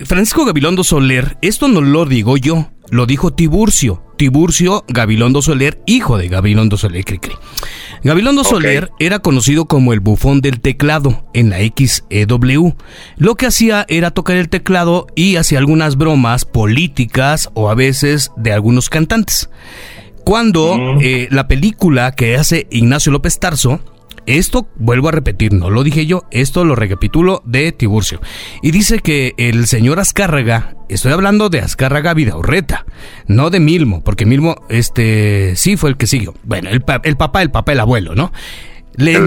Francisco 0.00 0.44
Gabilondo 0.44 0.84
Soler, 0.84 1.36
esto 1.42 1.68
no 1.68 1.80
lo 1.80 2.06
digo 2.06 2.36
yo, 2.36 2.71
lo 2.92 3.06
dijo 3.06 3.32
Tiburcio. 3.32 4.02
Tiburcio 4.18 4.84
Gabilondo 4.86 5.40
Soler, 5.40 5.80
hijo 5.86 6.18
de 6.18 6.28
Gabilondo 6.28 6.76
Soler. 6.76 7.04
Gabilondo 8.04 8.44
Soler 8.44 8.90
era 9.00 9.18
conocido 9.20 9.64
como 9.64 9.94
el 9.94 10.00
bufón 10.00 10.42
del 10.42 10.60
teclado 10.60 11.24
en 11.32 11.48
la 11.48 11.56
XEW. 11.58 12.74
Lo 13.16 13.34
que 13.34 13.46
hacía 13.46 13.86
era 13.88 14.10
tocar 14.10 14.36
el 14.36 14.50
teclado 14.50 15.06
y 15.16 15.36
hacía 15.36 15.58
algunas 15.58 15.96
bromas 15.96 16.44
políticas 16.44 17.48
o 17.54 17.70
a 17.70 17.74
veces 17.74 18.30
de 18.36 18.52
algunos 18.52 18.90
cantantes. 18.90 19.48
Cuando 20.22 20.76
mm. 20.76 20.98
eh, 21.00 21.28
la 21.30 21.48
película 21.48 22.12
que 22.12 22.36
hace 22.36 22.66
Ignacio 22.70 23.10
López 23.10 23.38
Tarso, 23.40 23.80
esto, 24.26 24.68
vuelvo 24.76 25.08
a 25.08 25.12
repetir, 25.12 25.52
no 25.52 25.70
lo 25.70 25.82
dije 25.82 26.06
yo, 26.06 26.24
esto 26.30 26.64
lo 26.64 26.74
recapitulo 26.74 27.42
de 27.44 27.72
Tiburcio. 27.72 28.20
Y 28.62 28.70
dice 28.70 29.00
que 29.00 29.34
el 29.36 29.66
señor 29.66 30.00
Azcárraga, 30.00 30.76
estoy 30.88 31.12
hablando 31.12 31.48
de 31.48 31.60
Azcárraga 31.60 32.14
Vidaurreta, 32.14 32.86
no 33.26 33.50
de 33.50 33.60
Milmo, 33.60 34.02
porque 34.04 34.26
Milmo, 34.26 34.56
este, 34.68 35.54
sí 35.56 35.76
fue 35.76 35.90
el 35.90 35.96
que 35.96 36.06
siguió. 36.06 36.34
Bueno, 36.44 36.70
el, 36.70 36.84
el 37.04 37.16
papá, 37.16 37.42
el 37.42 37.50
papá, 37.50 37.72
el 37.72 37.80
abuelo, 37.80 38.14
¿no? 38.14 38.32
Le, 38.96 39.18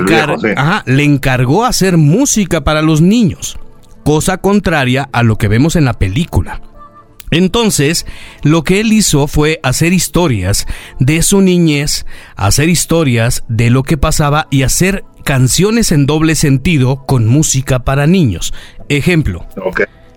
le 0.86 1.04
encargó 1.04 1.66
hacer 1.66 1.98
música 1.98 2.64
para 2.64 2.82
los 2.82 3.02
niños, 3.02 3.58
cosa 4.04 4.38
contraria 4.38 5.10
a 5.12 5.24
lo 5.24 5.38
que 5.38 5.48
vemos 5.48 5.76
en 5.76 5.86
la 5.86 5.94
película. 5.94 6.62
Entonces, 7.36 8.06
lo 8.44 8.64
que 8.64 8.80
él 8.80 8.94
hizo 8.94 9.28
fue 9.28 9.60
hacer 9.62 9.92
historias 9.92 10.68
de 11.00 11.22
su 11.22 11.42
niñez, 11.42 12.06
hacer 12.38 12.70
historias 12.70 13.44
de 13.50 13.70
lo 13.70 13.84
que 13.84 13.98
pasaba 13.98 14.48
y 14.52 14.64
hacer 14.64 15.04
canciones 15.26 15.92
en 15.92 16.06
doble 16.06 16.36
sentido 16.36 17.06
con 17.06 17.28
música 17.28 17.80
para 17.80 18.08
niños. 18.08 18.54
Ejemplo, 18.88 19.46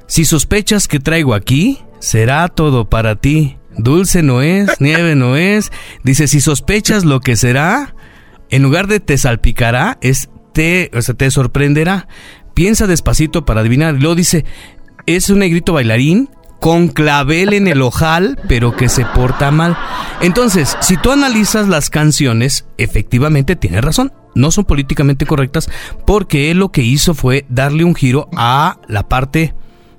si 0.07 0.25
sospechas 0.25 0.87
que 0.87 1.01
traigo 1.01 1.35
aquí, 1.35 1.81
será 1.99 2.47
todo 2.47 2.89
para 2.89 3.17
ti. 3.17 3.57
Dulce 3.77 4.23
no 4.23 4.41
es, 4.41 4.69
nieve 4.81 5.17
no 5.17 5.37
es. 5.37 5.73
Dice, 6.05 6.29
si 6.29 6.41
sospechas 6.41 7.05
lo 7.05 7.19
que 7.19 7.35
será, 7.35 7.97
en 8.49 8.63
lugar 8.63 8.87
de 8.87 9.01
te 9.01 9.19
salpicará, 9.19 9.99
es 10.03 10.31
te, 10.53 10.93
o 10.95 11.03
sea, 11.03 11.17
te 11.17 11.33
sorprenderá. 11.33 12.07
Piensa 12.55 12.87
despacito 12.87 13.45
para 13.45 13.63
adivinar. 13.63 13.95
Luego 13.95 14.15
dice, 14.15 14.45
es 15.07 15.31
un 15.31 15.41
negrito 15.41 15.73
bailarín 15.73 16.29
con 16.61 16.89
clavel 16.89 17.53
en 17.53 17.69
el 17.69 17.83
ojal, 17.83 18.39
pero 18.49 18.77
que 18.77 18.89
se 18.89 19.05
porta 19.05 19.51
mal. 19.51 19.77
Entonces, 20.21 20.77
si 20.81 20.97
tú 20.97 21.13
analizas 21.13 21.69
las 21.69 21.91
canciones, 21.91 22.67
efectivamente 22.79 23.57
tiene 23.57 23.81
razón. 23.81 24.13
No 24.35 24.51
son 24.51 24.65
políticamente 24.65 25.27
correctas 25.27 25.69
porque 26.07 26.51
él 26.51 26.59
lo 26.59 26.71
que 26.71 26.83
hizo 26.83 27.15
fue 27.15 27.45
darle 27.49 27.85
un 27.85 27.95
giro 27.95 28.29
a 28.37 28.79
la 28.87 29.09
parte, 29.09 29.55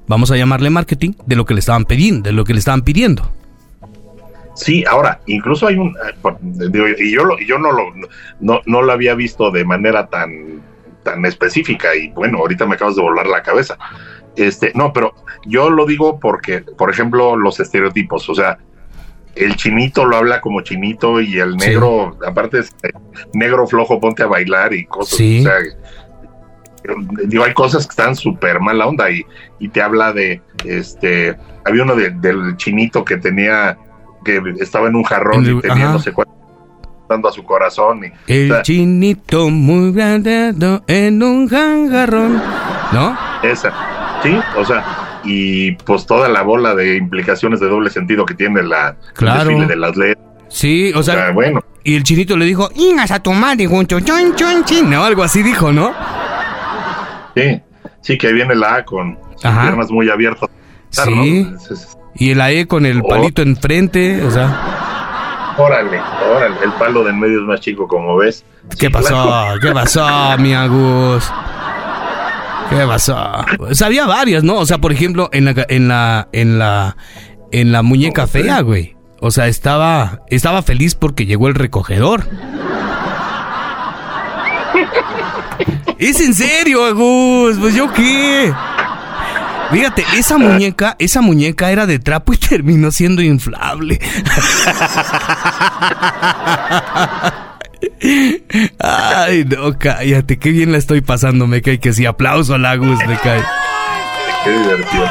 vamos 0.07 0.31
a 0.31 0.37
llamarle 0.37 0.69
marketing, 0.69 1.13
de 1.25 1.35
lo 1.35 1.45
que 1.45 1.53
le 1.53 1.59
estaban 1.59 1.85
pidiendo, 1.85 2.29
de 2.29 2.33
lo 2.33 2.43
que 2.43 2.53
le 2.53 2.59
estaban 2.59 2.81
pidiendo. 2.81 3.31
Sí, 4.55 4.83
ahora, 4.89 5.21
incluso 5.25 5.67
hay 5.67 5.77
un, 5.77 5.89
eh, 5.89 6.95
y 6.99 7.15
yo, 7.15 7.23
yo 7.47 7.57
no, 7.57 7.71
lo, 7.71 7.83
no, 8.41 8.59
no 8.65 8.81
lo 8.81 8.91
había 8.91 9.15
visto 9.15 9.51
de 9.51 9.63
manera 9.63 10.07
tan, 10.07 10.61
tan 11.03 11.25
específica 11.25 11.95
y 11.95 12.09
bueno, 12.09 12.39
ahorita 12.39 12.65
me 12.65 12.75
acabas 12.75 12.97
de 12.97 13.01
volar 13.01 13.27
la 13.27 13.41
cabeza 13.41 13.77
este, 14.35 14.71
no, 14.75 14.93
pero 14.93 15.13
yo 15.45 15.69
lo 15.69 15.85
digo 15.85 16.19
porque, 16.19 16.61
por 16.61 16.89
ejemplo, 16.89 17.35
los 17.35 17.59
estereotipos, 17.59 18.29
o 18.29 18.35
sea, 18.35 18.57
el 19.35 19.55
chinito 19.55 20.05
lo 20.05 20.17
habla 20.17 20.41
como 20.41 20.61
chinito 20.61 21.21
y 21.21 21.39
el 21.39 21.55
negro, 21.55 22.17
aparte 22.25 22.59
es 22.59 22.75
eh, 22.83 22.91
negro 23.33 23.67
flojo, 23.67 23.99
ponte 23.99 24.23
a 24.23 24.27
bailar 24.27 24.73
y 24.73 24.85
cosas. 24.85 25.13
O 25.13 25.43
sea, 25.43 25.53
digo, 27.25 27.43
hay 27.43 27.53
cosas 27.53 27.85
que 27.85 27.91
están 27.91 28.15
súper 28.15 28.59
mala 28.59 28.87
onda 28.87 29.09
y, 29.11 29.25
y, 29.59 29.69
te 29.69 29.81
habla 29.81 30.13
de, 30.13 30.41
este, 30.65 31.37
había 31.65 31.83
uno 31.83 31.95
del 31.95 32.57
chinito 32.57 33.05
que 33.05 33.17
tenía, 33.17 33.77
que 34.25 34.41
estaba 34.59 34.87
en 34.87 34.95
un 34.95 35.03
jarrón 35.03 35.45
y 35.45 35.61
tenía 35.61 35.91
no 35.91 35.99
sé 35.99 36.11
cuánto 36.11 36.39
dando 37.09 37.27
a 37.27 37.31
su 37.31 37.43
corazón. 37.43 38.01
Y, 38.27 38.33
el 38.33 38.61
chinito 38.61 39.49
muy 39.49 39.91
grande 39.91 40.53
en 40.87 41.23
un 41.23 41.47
jarrón, 41.49 42.41
¿no? 42.93 43.17
Esa. 43.43 43.98
Sí, 44.23 44.37
o 44.57 44.65
sea, 44.65 44.83
y 45.23 45.71
pues 45.71 46.05
toda 46.05 46.27
la 46.27 46.41
bola 46.41 46.75
de 46.75 46.97
implicaciones 46.97 47.59
de 47.59 47.67
doble 47.67 47.89
sentido 47.89 48.25
que 48.25 48.33
tiene 48.33 48.63
la 48.63 48.95
claro. 49.13 49.49
desfile 49.49 49.67
de 49.67 49.75
las 49.75 49.95
letras. 49.95 50.25
Sí, 50.49 50.91
o 50.95 51.03
sea, 51.03 51.31
bueno. 51.31 51.63
Y 51.83 51.95
el 51.95 52.03
chinito 52.03 52.35
le 52.35 52.45
dijo, 52.45 52.69
ingas 52.75 53.11
a 53.11 53.19
tu 53.19 53.31
madre, 53.31 53.67
junto, 53.67 53.99
chon, 54.01 54.35
chon, 54.35 54.65
chin, 54.65 54.89
¿no? 54.89 55.03
Algo 55.03 55.23
así 55.23 55.41
dijo, 55.41 55.71
¿no? 55.71 55.93
Sí, 57.35 57.61
sí, 58.01 58.17
que 58.17 58.27
ahí 58.27 58.33
viene 58.33 58.55
la 58.55 58.75
A 58.75 58.85
con 58.85 59.17
sus 59.33 59.51
piernas 59.51 59.89
muy 59.91 60.09
abiertas. 60.09 60.49
Sí. 60.89 61.47
Y 62.15 62.33
la 62.33 62.51
E 62.51 62.67
con 62.67 62.85
el 62.85 63.01
oh. 63.01 63.07
palito 63.07 63.41
enfrente, 63.41 64.23
o 64.23 64.31
sea. 64.31 65.55
Órale, 65.57 65.99
órale, 66.35 66.55
el 66.63 66.71
palo 66.73 67.03
de 67.03 67.11
en 67.11 67.19
medio 67.19 67.39
es 67.39 67.45
más 67.45 67.59
chico, 67.61 67.87
como 67.87 68.17
ves. 68.17 68.43
¿Qué 68.77 68.89
pasó? 68.89 69.55
¿Qué 69.61 69.71
pasó, 69.71 70.37
mi 70.37 70.53
Agus? 70.53 71.31
¿Qué 72.69 72.85
pasó? 72.85 73.45
Sabía 73.71 74.05
varias, 74.05 74.43
¿no? 74.43 74.55
O 74.55 74.65
sea, 74.65 74.77
por 74.77 74.91
ejemplo, 74.91 75.29
en 75.33 75.45
la, 75.45 75.65
en 75.67 75.87
la, 75.87 76.27
en 76.31 76.59
la, 76.59 76.97
en 77.51 77.71
la 77.71 77.81
muñeca 77.81 78.27
fea, 78.27 78.61
güey. 78.61 78.95
O 79.21 79.31
sea, 79.31 79.47
estaba, 79.47 80.21
estaba 80.29 80.61
feliz 80.61 80.95
porque 80.95 81.25
llegó 81.25 81.47
el 81.47 81.55
recogedor. 81.55 82.27
Es 85.97 86.21
en 86.21 86.33
serio, 86.33 86.85
Agus. 86.85 87.57
Pues 87.59 87.75
yo 87.75 87.91
qué. 87.91 88.53
Fíjate, 89.71 90.05
esa 90.15 90.37
muñeca, 90.37 90.95
esa 90.97 91.21
muñeca 91.21 91.71
era 91.71 91.85
de 91.85 91.99
trapo 91.99 92.33
y 92.33 92.37
terminó 92.37 92.91
siendo 92.91 93.21
inflable. 93.21 93.99
Ay, 98.79 99.45
no, 99.45 99.77
cállate, 99.77 100.37
qué 100.37 100.49
bien 100.51 100.71
la 100.71 100.77
estoy 100.77 101.01
pasando, 101.01 101.47
me 101.47 101.61
cae 101.61 101.79
que 101.79 101.93
sí, 101.93 102.05
aplauso 102.05 102.53
a 102.53 102.57
Lagus, 102.57 102.99
me 103.07 103.17
cae. 103.17 103.41
Qué 104.43 104.51
divertido. 104.51 105.05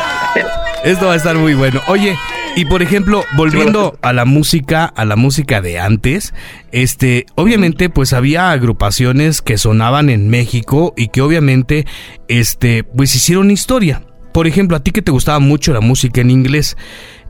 Esto 0.85 1.07
va 1.07 1.15
a 1.15 1.17
estar 1.17 1.37
muy 1.37 1.55
bueno. 1.55 1.81
Oye, 1.89 2.17
y 2.57 2.65
por 2.65 2.83
ejemplo, 2.83 3.25
volviendo 3.37 3.99
a 4.03 4.13
la 4.13 4.25
música, 4.25 4.85
a 4.85 5.05
la 5.05 5.17
música 5.17 5.61
de 5.61 5.79
antes, 5.79 6.35
este, 6.73 7.27
obviamente, 7.35 7.89
pues 7.89 8.13
había 8.13 8.51
agrupaciones 8.51 9.43
que 9.43 9.59
sonaban 9.59 10.11
en 10.11 10.29
México 10.29 10.95
y 10.97 11.09
que 11.09 11.23
obviamente, 11.23 11.87
este, 12.27 12.85
pues 12.85 13.15
hicieron 13.15 13.51
historia. 13.51 14.03
Por 14.33 14.47
ejemplo, 14.47 14.77
a 14.77 14.83
ti 14.83 14.93
que 14.93 15.03
te 15.03 15.11
gustaba 15.11 15.39
mucho 15.39 15.73
la 15.73 15.81
música 15.81 16.21
en 16.21 16.31
inglés. 16.31 16.77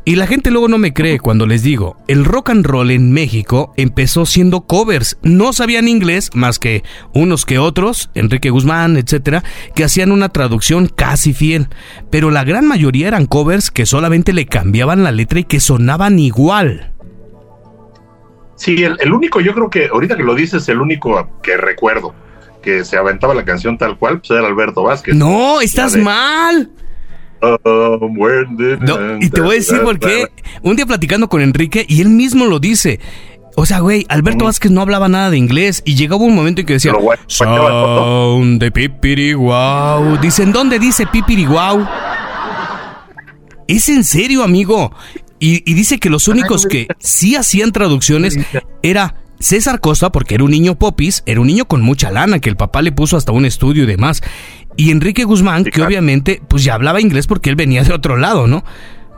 Y 0.09 0.17
la 0.17 0.27
gente 0.27 0.51
luego 0.51 0.69
no 0.69 0.79
me 0.79 0.95
cree 0.95 1.19
cuando 1.21 1.47
les 1.47 1.63
digo, 1.63 1.99
el 2.09 2.25
rock 2.25 2.49
and 2.49 2.65
roll 2.65 2.91
en 2.91 3.13
México 3.13 3.75
empezó 3.77 4.25
siendo 4.25 4.63
covers, 4.63 5.19
no 5.21 5.53
sabían 5.53 5.87
inglés 5.87 6.31
más 6.33 6.59
que 6.59 6.83
unos 7.13 7.45
que 7.45 7.59
otros, 7.59 8.09
Enrique 8.15 8.49
Guzmán, 8.49 8.97
etcétera, 8.97 9.45
que 9.75 9.85
hacían 9.85 10.11
una 10.11 10.31
traducción 10.31 10.89
casi 10.89 11.35
fiel, 11.35 11.69
pero 12.11 12.31
la 12.31 12.45
gran 12.45 12.67
mayoría 12.67 13.07
eran 13.07 13.27
covers 13.27 13.71
que 13.71 13.85
solamente 13.85 14.33
le 14.33 14.47
cambiaban 14.47 15.05
la 15.05 15.13
letra 15.13 15.41
y 15.41 15.45
que 15.45 15.61
sonaban 15.61 16.19
igual. 16.19 16.95
Sí, 18.57 18.83
el, 18.83 18.97
el 19.01 19.13
único, 19.13 19.41
yo 19.43 19.53
creo 19.53 19.69
que 19.69 19.89
ahorita 19.93 20.17
que 20.17 20.23
lo 20.23 20.35
dices, 20.35 20.67
el 20.71 20.81
único 20.81 21.29
que 21.43 21.59
recuerdo 21.59 22.15
que 22.63 22.83
se 22.87 22.97
aventaba 22.97 23.35
la 23.35 23.45
canción 23.45 23.77
tal 23.77 23.99
cual, 23.99 24.21
pues 24.21 24.31
era 24.31 24.49
Alberto 24.49 24.85
Vázquez. 24.85 25.15
No, 25.15 25.61
estás 25.61 25.93
de- 25.93 26.01
mal. 26.01 26.71
Um, 27.41 28.17
No, 28.81 29.19
y 29.21 29.31
te 29.31 29.41
voy 29.41 29.51
a 29.51 29.55
decir 29.59 29.81
por 29.83 29.99
qué. 29.99 30.29
Un 30.63 30.77
día 30.77 30.87
platicando 30.87 31.29
con 31.29 31.41
Enrique 31.41 31.85
y 31.89 32.01
él 32.01 32.09
mismo 32.09 32.47
lo 32.47 32.59
dice. 32.59 33.01
O 33.57 33.67
sea, 33.67 33.81
güey, 33.81 34.07
Alberto 34.09 34.45
Vázquez 34.45 34.71
no 34.71 34.81
hablaba 34.81 35.09
nada 35.09 35.31
de 35.31 35.37
inglés 35.39 35.83
y 35.85 35.97
llegaba 35.97 36.23
un 36.23 36.35
momento 36.35 36.61
en 36.61 36.67
que 36.67 36.75
decía 36.75 36.93
Sound 37.27 38.61
de 38.61 38.71
pipiri 38.71 39.33
guau. 39.33 40.17
Dicen, 40.21 40.53
¿dónde 40.53 40.79
dice 40.79 41.07
pipiri 41.07 41.45
guau? 41.45 41.85
¿Es 43.67 43.89
en 43.89 44.05
serio, 44.05 44.45
amigo? 44.45 44.93
Y, 45.41 45.69
y 45.71 45.75
dice 45.75 45.99
que 45.99 46.09
los 46.09 46.29
únicos 46.29 46.67
que 46.67 46.87
sí 46.99 47.37
hacían 47.37 47.73
traducciones 47.73 48.39
era 48.83 49.17
César 49.41 49.81
Costa, 49.81 50.11
porque 50.11 50.35
era 50.35 50.45
un 50.45 50.51
niño 50.51 50.77
popis, 50.77 51.23
era 51.27 51.41
un 51.41 51.47
niño 51.47 51.67
con 51.67 51.83
mucha 51.83 52.11
lana, 52.11 52.39
que 52.41 52.49
el 52.51 52.57
papá 52.57 52.83
le 52.83 52.93
puso 52.93 53.17
hasta 53.17 53.33
un 53.33 53.45
estudio 53.45 53.85
y 53.85 53.87
demás. 53.87 54.23
Y 54.79 54.93
Enrique 54.93 55.25
Guzmán, 55.25 55.65
que 55.65 55.83
obviamente, 55.83 56.41
pues 56.49 56.63
ya 56.63 56.75
hablaba 56.75 57.01
inglés 57.01 57.27
porque 57.27 57.51
él 57.51 57.57
venía 57.57 57.83
de 57.83 57.93
otro 57.93 58.17
lado, 58.17 58.47
¿no? 58.47 58.63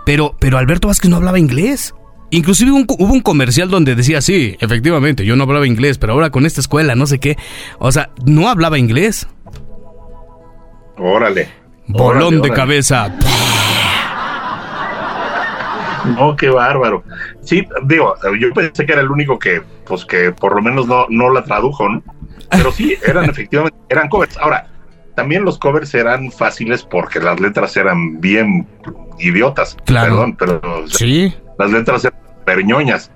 Pero, 0.07 0.35
pero 0.41 0.57
Alberto 0.57 0.89
Vázquez 0.89 1.11
no 1.11 1.17
hablaba 1.19 1.39
inglés. 1.39 1.95
Inclusive 2.31 2.73
un- 2.73 2.87
hubo 2.89 3.13
un 3.13 3.21
comercial 3.21 3.69
donde 3.69 3.95
decía, 3.95 4.23
sí, 4.23 4.57
efectivamente, 4.61 5.27
yo 5.27 5.37
no 5.37 5.43
hablaba 5.45 5.67
inglés, 5.67 5.99
pero 5.99 6.15
ahora 6.15 6.31
con 6.31 6.47
esta 6.47 6.63
escuela, 6.63 6.95
no 6.95 7.07
sé 7.07 7.19
qué. 7.21 7.37
O 7.79 7.93
sea, 7.93 8.09
no 8.25 8.49
hablaba 8.49 8.79
inglés. 8.79 9.29
Órale. 10.97 11.49
Bolón 11.89 12.17
Órale, 12.23 12.37
de 12.37 12.39
órale. 12.41 12.55
cabeza. 12.55 13.15
No, 16.17 16.35
qué 16.37 16.49
bárbaro. 16.49 17.05
Sí, 17.43 17.67
digo, 17.85 18.15
yo 18.39 18.51
pensé 18.55 18.87
que 18.87 18.93
era 18.93 19.03
el 19.03 19.11
único 19.11 19.39
que, 19.39 19.61
pues 19.87 20.05
que 20.07 20.33
por 20.33 20.55
lo 20.57 20.63
menos 20.63 20.87
no, 20.87 21.05
no 21.11 21.31
la 21.31 21.45
tradujo, 21.45 21.89
¿no? 21.89 22.03
Pero 22.51 22.73
sí, 22.73 22.97
eran 23.07 23.25
efectivamente, 23.31 23.77
eran 23.91 24.09
covers. 24.09 24.37
Ahora, 24.39 24.67
también 25.21 25.45
los 25.45 25.59
covers 25.59 25.95
eran 25.95 26.31
fáciles 26.33 26.83
porque 26.83 27.21
las 27.21 27.39
letras 27.41 27.77
eran 27.77 28.21
bien 28.21 28.67
idiotas. 29.19 29.77
Claro. 29.85 30.11
Perdón, 30.13 30.37
pero 30.39 30.61
Sí. 30.89 31.35
las 31.59 31.71
letras 31.71 32.05
eran 32.05 32.19
perñoñas. 32.45 33.11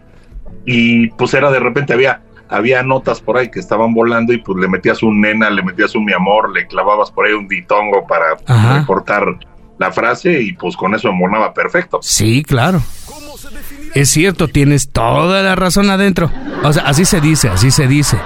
Y 0.67 1.09
pues 1.11 1.35
era 1.35 1.51
de 1.51 1.61
repente 1.61 1.93
había, 1.93 2.23
había 2.49 2.83
notas 2.83 3.21
por 3.21 3.37
ahí 3.39 3.51
que 3.51 3.59
estaban 3.61 3.95
volando 3.95 4.33
y 4.33 4.39
pues 4.39 4.59
le 4.59 4.69
metías 4.69 5.03
un 5.03 5.21
nena, 5.21 5.51
le 5.51 5.63
metías 5.63 5.95
un 5.95 6.05
mi 6.05 6.13
amor, 6.13 6.53
le 6.53 6.67
clavabas 6.67 7.11
por 7.11 7.27
ahí 7.27 7.33
un 7.33 7.49
ditongo 7.49 8.07
para 8.07 8.37
Ajá. 8.47 8.81
recortar 8.81 9.25
la 9.79 9.91
frase 9.91 10.41
y 10.41 10.53
pues 10.53 10.77
con 10.77 10.95
eso 10.95 11.09
embonaba 11.09 11.53
perfecto. 11.53 11.99
Sí, 12.03 12.43
claro. 12.43 12.81
Es 13.95 14.11
cierto, 14.11 14.49
tienes 14.49 14.91
toda 14.91 15.43
la 15.43 15.55
razón 15.55 15.89
adentro. 15.91 16.31
O 16.63 16.73
sea, 16.73 16.85
así 16.85 17.05
se 17.05 17.21
dice, 17.21 17.49
así 17.49 17.71
se 17.71 17.87
dice. 17.87 18.17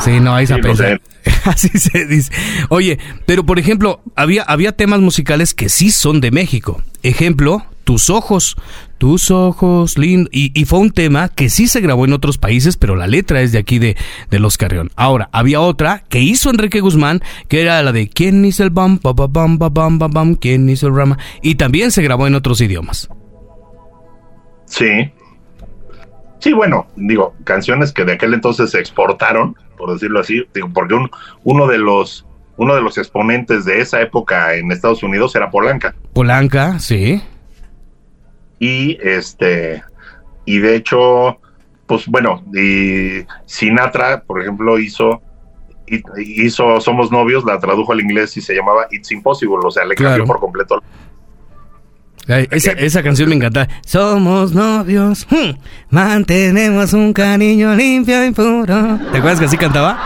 Sí, 0.00 0.20
no 0.20 0.34
hay 0.34 0.46
Sí, 0.46 0.54
lo 0.60 0.76
sé. 0.76 1.00
Así 1.44 1.68
se 1.68 2.06
dice. 2.06 2.32
Oye, 2.68 2.98
pero 3.26 3.44
por 3.44 3.58
ejemplo, 3.58 4.00
había, 4.16 4.42
había 4.42 4.72
temas 4.72 5.00
musicales 5.00 5.54
que 5.54 5.68
sí 5.68 5.90
son 5.90 6.20
de 6.20 6.30
México. 6.30 6.82
Ejemplo, 7.02 7.64
Tus 7.84 8.08
ojos. 8.08 8.56
Tus 8.96 9.30
ojos, 9.30 9.98
lindo. 9.98 10.30
Y, 10.32 10.58
y 10.58 10.64
fue 10.64 10.78
un 10.78 10.90
tema 10.90 11.28
que 11.28 11.50
sí 11.50 11.66
se 11.68 11.80
grabó 11.80 12.06
en 12.06 12.14
otros 12.14 12.38
países, 12.38 12.78
pero 12.78 12.96
la 12.96 13.06
letra 13.06 13.42
es 13.42 13.52
de 13.52 13.58
aquí 13.58 13.78
de, 13.78 13.96
de 14.30 14.38
Los 14.38 14.56
Carrión. 14.56 14.90
Ahora, 14.96 15.28
había 15.32 15.60
otra 15.60 16.04
que 16.08 16.20
hizo 16.20 16.48
Enrique 16.48 16.80
Guzmán, 16.80 17.20
que 17.48 17.60
era 17.60 17.82
la 17.82 17.92
de 17.92 18.08
¿Quién 18.08 18.42
hizo 18.44 18.62
el 18.64 18.70
bam, 18.70 18.98
ba, 19.02 19.12
ba, 19.12 19.26
bam, 19.26 19.58
ba, 19.58 19.68
bam, 19.68 19.98
ba, 19.98 20.08
bam? 20.08 20.34
¿Quién 20.34 20.68
hizo 20.70 20.86
el 20.86 20.96
rama? 20.96 21.18
Y 21.42 21.56
también 21.56 21.90
se 21.90 22.02
grabó 22.02 22.26
en 22.26 22.34
otros 22.34 22.60
idiomas. 22.62 23.08
Sí. 24.66 25.12
Sí, 26.38 26.52
bueno, 26.52 26.86
digo, 26.96 27.34
canciones 27.44 27.92
que 27.92 28.04
de 28.04 28.12
aquel 28.12 28.34
entonces 28.34 28.70
se 28.70 28.78
exportaron, 28.78 29.56
por 29.84 29.92
decirlo 29.92 30.20
así, 30.20 30.42
digo, 30.54 30.70
porque 30.72 30.94
un, 30.94 31.10
uno 31.44 31.66
de 31.66 31.76
los 31.78 32.26
uno 32.56 32.74
de 32.74 32.80
los 32.80 32.96
exponentes 32.96 33.64
de 33.66 33.80
esa 33.80 34.00
época 34.00 34.54
en 34.54 34.70
Estados 34.72 35.02
Unidos 35.02 35.34
era 35.36 35.50
Polanca. 35.50 35.94
Polanca, 36.14 36.78
sí. 36.78 37.20
Y 38.58 38.96
este 39.02 39.82
y 40.46 40.58
de 40.58 40.76
hecho, 40.76 41.38
pues 41.86 42.06
bueno, 42.06 42.42
y 42.54 43.26
Sinatra, 43.46 44.22
por 44.22 44.40
ejemplo, 44.40 44.78
hizo 44.78 45.20
hi- 45.86 46.02
hizo 46.16 46.80
Somos 46.80 47.10
novios, 47.10 47.44
la 47.44 47.58
tradujo 47.58 47.92
al 47.92 48.00
inglés 48.00 48.36
y 48.36 48.40
se 48.40 48.54
llamaba 48.54 48.86
It's 48.90 49.10
Impossible, 49.12 49.58
o 49.64 49.70
sea, 49.70 49.84
le 49.84 49.94
Claro. 49.96 50.12
cambió 50.18 50.26
por 50.32 50.40
completo. 50.40 50.82
Ay, 52.28 52.48
esa, 52.50 52.72
esa 52.72 53.02
canción 53.02 53.28
me 53.28 53.34
encanta. 53.36 53.68
Somos 53.86 54.52
novios, 54.52 55.26
hmm, 55.30 55.58
mantenemos 55.90 56.92
un 56.94 57.12
cariño 57.12 57.74
limpio 57.74 58.24
y 58.24 58.30
puro. 58.30 58.98
¿Te 59.12 59.18
acuerdas 59.18 59.38
que 59.40 59.46
así 59.46 59.56
cantaba? 59.58 59.98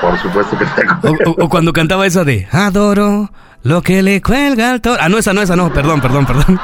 Por 0.00 0.18
supuesto 0.18 0.58
que 0.58 0.64
tengo. 0.66 0.94
O, 1.26 1.30
o- 1.30 1.44
o 1.44 1.48
cuando 1.48 1.72
cantaba 1.72 2.06
esa 2.06 2.24
de 2.24 2.46
Adoro 2.50 3.30
lo 3.62 3.80
que 3.82 4.02
le 4.02 4.20
cuelga 4.20 4.72
al 4.72 4.80
toro. 4.80 4.98
Ah, 5.00 5.08
no, 5.08 5.16
esa 5.18 5.32
no, 5.32 5.40
esa 5.40 5.56
no. 5.56 5.72
Perdón, 5.72 6.00
perdón, 6.00 6.26
perdón. 6.26 6.60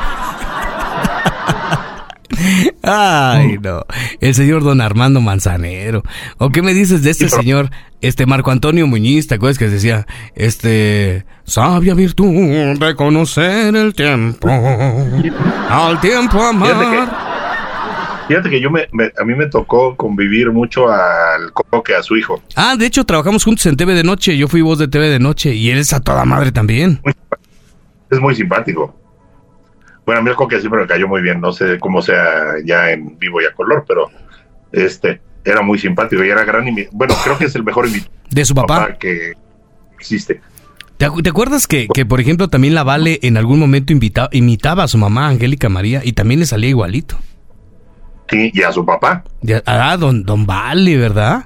Ay, 2.83 3.59
no. 3.61 3.85
El 4.21 4.35
señor 4.35 4.63
don 4.63 4.81
Armando 4.81 5.21
Manzanero. 5.21 6.03
¿O 6.39 6.51
qué 6.51 6.63
me 6.63 6.73
dices 6.75 7.03
de 7.03 7.11
este 7.11 7.29
señor, 7.29 7.71
este 8.01 8.27
Marco 8.27 8.51
Antonio 8.51 8.87
Muñiz? 8.87 9.27
¿Te 9.27 9.35
acuerdas 9.35 9.59
que 9.59 9.69
decía, 9.69 10.07
este, 10.35 11.25
sabia 11.45 11.95
virtud 11.95 12.79
de 12.79 12.95
conocer 12.97 13.75
el 13.75 13.95
tiempo, 13.95 14.49
al 15.69 16.01
tiempo 16.01 16.39
Fíjate 16.39 16.91
que, 16.91 16.97
amar? 16.97 18.25
fíjate 18.29 18.51
que 18.51 18.61
yo 18.61 18.71
me, 18.71 18.87
me- 18.93 19.11
a 19.21 19.25
mí 19.25 19.35
me 19.35 19.47
tocó 19.47 19.97
convivir 19.97 20.51
mucho 20.53 20.89
al 20.89 21.53
coque, 21.53 21.95
a 21.95 22.03
su 22.03 22.17
hijo. 22.17 22.41
Ah, 22.57 22.77
de 22.79 22.87
hecho, 22.87 23.05
trabajamos 23.05 23.45
juntos 23.45 23.67
en 23.67 23.77
TV 23.77 23.95
de 23.95 24.05
noche. 24.05 24.37
Yo 24.37 24.49
fui 24.49 24.63
voz 24.63 24.79
de 24.79 24.89
TV 24.89 25.09
de 25.09 25.19
noche 25.19 25.55
y 25.55 25.71
él 25.71 25.79
es 25.79 25.93
a 25.93 26.01
toda 26.01 26.25
madre 26.25 26.53
también. 26.53 27.01
Es 28.11 28.21
muy 28.21 28.35
simpático. 28.35 28.97
Bueno, 30.11 30.23
a 30.23 30.25
mí 30.25 30.31
el 30.31 30.35
siempre 30.59 30.81
me 30.81 30.89
cayó 30.89 31.07
muy 31.07 31.23
bien. 31.23 31.41
No 31.41 31.53
sé 31.53 31.79
cómo 31.79 32.03
sea 32.03 32.55
ya 32.65 32.91
en 32.91 33.17
vivo 33.17 33.41
y 33.41 33.45
a 33.45 33.53
color, 33.55 33.85
pero 33.87 34.11
este 34.73 35.21
era 35.45 35.63
muy 35.63 35.79
simpático 35.79 36.25
y 36.25 36.31
era 36.31 36.43
gran 36.43 36.67
Bueno, 36.91 37.15
creo 37.23 37.39
que 37.39 37.45
es 37.45 37.55
el 37.55 37.63
mejor 37.63 37.87
invitado 37.87 38.13
¿De 38.29 38.45
su 38.45 38.53
papá? 38.53 38.97
que 38.99 39.35
existe. 39.97 40.41
¿Te, 40.97 41.07
acu- 41.09 41.23
te 41.23 41.31
acuerdas 41.31 41.69
que, 41.69 41.87
que, 41.95 42.05
por 42.05 42.21
ejemplo, 42.21 42.49
también 42.49 42.75
la 42.75 42.83
Vale 42.83 43.21
en 43.23 43.37
algún 43.37 43.61
momento 43.61 43.93
invita- 43.93 44.29
imitaba 44.33 44.83
a 44.83 44.89
su 44.89 44.99
mamá, 44.99 45.29
Angélica 45.29 45.69
María, 45.69 46.01
y 46.05 46.13
también 46.13 46.41
le 46.41 46.47
salía 46.47 46.71
igualito? 46.71 47.17
Sí, 48.29 48.51
y 48.53 48.63
a 48.63 48.73
su 48.73 48.85
papá, 48.85 49.23
Ya- 49.43 49.63
ah, 49.65 49.97
don, 49.97 50.25
don 50.25 50.45
Vale, 50.45 50.97
¿verdad? 50.97 51.45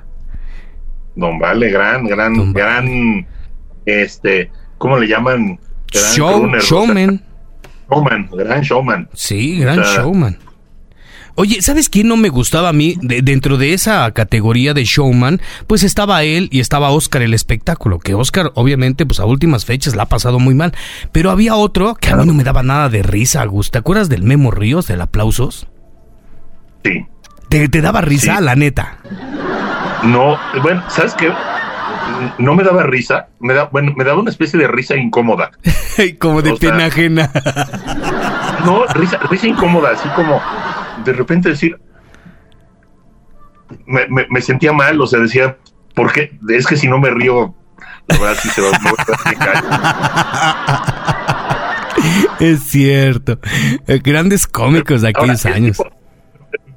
Don 1.17 1.39
Vale, 1.39 1.69
gran, 1.71 2.07
gran, 2.07 2.53
gran, 2.55 3.27
este, 3.85 4.51
¿cómo 4.79 4.97
le 4.97 5.07
llaman? 5.07 5.61
Gran 5.93 6.13
Show, 6.15 6.39
crooner, 6.41 6.61
o 6.61 6.63
sea, 6.63 6.69
showman. 7.91 8.29
gran 8.33 8.63
showman. 8.63 9.09
Sí, 9.15 9.59
gran 9.59 9.81
O 9.81 9.85
sea, 9.85 10.03
showman. 10.03 10.39
Oye, 11.37 11.63
¿sabes 11.63 11.89
quién 11.89 12.07
no 12.07 12.17
me 12.17 12.29
gustaba 12.29 12.69
a 12.69 12.73
mí? 12.73 12.95
De- 13.03 13.21
dentro 13.21 13.57
de 13.57 13.73
esa 13.75 14.09
categoría 14.13 14.73
de 14.73 14.85
showman, 14.85 15.41
pues 15.67 15.83
estaba 15.83 16.23
él 16.23 16.49
y 16.53 16.61
estaba 16.61 16.91
Oscar 16.91 17.23
el 17.23 17.35
espectáculo, 17.35 17.99
que 17.99 18.15
Oscar 18.15 18.53
obviamente 18.55 19.05
pues 19.05 19.19
a 19.19 19.25
últimas 19.25 19.65
fechas 19.65 19.97
la 19.97 20.05
ha 20.05 20.09
pasado 20.09 20.39
muy 20.39 20.55
mal, 20.55 20.73
pero 21.11 21.33
había 21.33 21.57
otro 21.57 21.97
que 21.97 22.11
a 22.11 22.17
mí 22.17 22.25
no 22.27 22.35
me 22.35 22.45
daba 22.45 22.63
nada 22.63 22.89
de 22.89 23.03
risa, 23.03 23.45
Gus. 23.47 23.73
¿Te 23.73 23.79
acuerdas 23.79 24.09
del 24.09 24.23
Memo 24.23 24.53
Ríos, 24.53 24.87
del 24.87 25.01
aplausos? 25.01 25.67
Sí. 26.85 27.05
Te, 27.49 27.69
te 27.69 27.81
daba 27.81 28.01
risa, 28.01 28.37
Sí. 28.39 28.45
la 28.45 28.55
neta. 28.55 28.99
No, 30.05 30.39
bueno, 30.63 30.85
¿sabes 30.89 31.15
qué? 31.15 31.33
No 32.39 32.55
me 32.55 32.65
daba 32.65 32.83
risa, 32.85 33.29
me, 33.41 33.55
da, 33.55 33.65
bueno, 33.65 33.93
me 33.97 34.05
daba 34.05 34.21
una 34.21 34.31
especie 34.31 34.59
de 34.59 34.69
risa 34.69 34.97
incómoda. 34.97 35.51
como 36.19 36.43
de 36.43 36.55
pena 36.55 36.87
ajena. 36.87 37.31
no, 38.65 38.87
risa, 38.95 39.19
risa 39.31 39.47
incómoda, 39.47 39.91
así 39.93 40.09
como 40.11 40.41
de 41.05 41.13
repente 41.13 41.51
decir, 41.51 41.79
me, 43.87 44.07
me, 44.09 44.41
sentía 44.41 44.73
mal, 44.73 45.01
o 45.01 45.07
sea, 45.07 45.21
decía, 45.21 45.57
¿por 45.95 46.13
qué? 46.13 46.39
Es 46.49 46.67
que 46.67 46.77
si 46.77 46.89
no 46.89 46.99
me 46.99 47.11
río, 47.11 47.55
la 48.07 48.19
verdad 48.19 48.37
sí 48.43 48.49
se 48.51 48.61
va, 48.61 48.69
a 48.71 48.81
Es 52.41 52.65
cierto. 52.65 53.39
Grandes 53.87 54.47
cómicos 54.47 55.03
de 55.03 55.09
aquellos 55.09 55.47
años. 55.47 55.83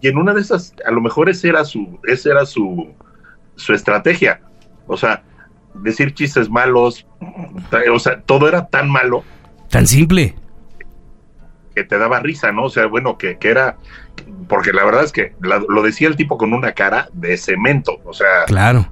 y 0.01 0.07
en 0.07 0.17
una 0.17 0.34
de 0.34 0.41
esas, 0.41 0.73
a 0.86 0.91
lo 0.91 1.01
mejor 1.01 1.30
ese 1.30 1.49
era 1.49 1.65
su, 1.65 1.99
ese 2.05 2.30
era 2.30 2.45
su, 2.45 2.95
su 3.55 3.73
estrategia. 3.73 4.41
O 4.88 4.98
sea, 4.98 5.24
decir 5.76 6.14
chistes 6.14 6.50
malos, 6.50 7.06
o 7.94 8.00
sea, 8.00 8.22
todo 8.22 8.48
era 8.48 8.68
tan 8.68 8.90
malo. 8.90 9.24
Tan 9.70 9.88
simple. 9.88 10.36
Que 11.76 11.84
te 11.84 11.98
daba 11.98 12.20
risa, 12.20 12.52
¿no? 12.52 12.66
O 12.66 12.70
sea, 12.70 12.88
bueno, 12.88 13.18
que, 13.18 13.38
que 13.38 13.50
era, 13.50 13.78
porque 14.48 14.74
la 14.74 14.84
verdad 14.84 15.04
es 15.04 15.12
que 15.12 15.34
lo 15.42 15.84
decía 15.84 16.08
el 16.08 16.16
tipo 16.16 16.38
con 16.38 16.54
una 16.54 16.72
cara 16.72 17.10
de 17.14 17.38
cemento, 17.38 18.00
o 18.04 18.14
sea. 18.14 18.46
Claro 18.48 18.92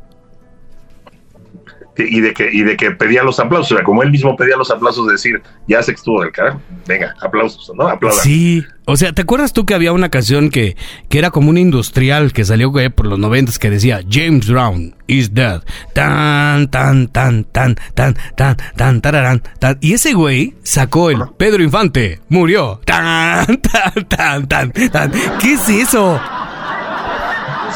y 1.98 2.20
de 2.20 2.34
que 2.34 2.50
y 2.52 2.64
de 2.64 2.76
que 2.76 2.92
pedía 2.92 3.24
los 3.24 3.40
aplausos, 3.40 3.72
o 3.72 3.76
sea, 3.76 3.84
como 3.84 4.04
él 4.04 4.12
mismo 4.12 4.36
pedía 4.36 4.58
los 4.58 4.70
aplausos 4.72 5.08
de 5.08 5.14
decir, 5.14 5.42
ya 5.68 5.82
se 5.82 5.94
estuvo 5.94 6.22
del 6.22 6.32
carajo, 6.32 6.62
venga, 6.88 7.16
aplausos, 7.22 7.72
¿no? 7.76 7.88
Aplaudan. 7.88 8.20
Sí, 8.22 8.66
o 8.86 8.98
sea, 8.98 9.14
¿te 9.14 9.22
acuerdas 9.22 9.54
tú 9.54 9.66
que 9.66 9.74
había 9.74 9.94
una 9.94 10.10
canción 10.10 10.50
que, 10.50 10.76
que 11.10 11.20
era 11.20 11.32
como 11.32 11.50
un 11.50 11.58
industrial 11.58 12.34
que 12.34 12.44
salió 12.44 12.72
por 12.96 13.08
los 13.08 13.18
noventas 13.18 13.60
que 13.60 13.70
decía 13.70 14.02
James 14.10 14.48
Brown 14.48 14.96
is 15.08 15.34
dead, 15.34 15.62
tan 15.94 16.70
tan 16.70 17.08
tan 17.08 17.46
tan 17.46 17.76
tan 17.94 18.16
tan 18.36 18.58
tan 18.76 19.02
tararán, 19.02 19.42
tan 19.60 19.78
y 19.82 19.94
ese 19.94 20.14
güey 20.14 20.56
sacó 20.64 21.10
el 21.10 21.24
Pedro 21.38 21.64
Infante 21.64 22.20
murió, 22.30 22.82
tan 22.86 23.46
tan 23.62 24.08
tan 24.08 24.48
tan 24.48 24.72
tan, 24.72 25.12
¿qué 25.42 25.54
es 25.54 25.70
eso? 25.70 26.20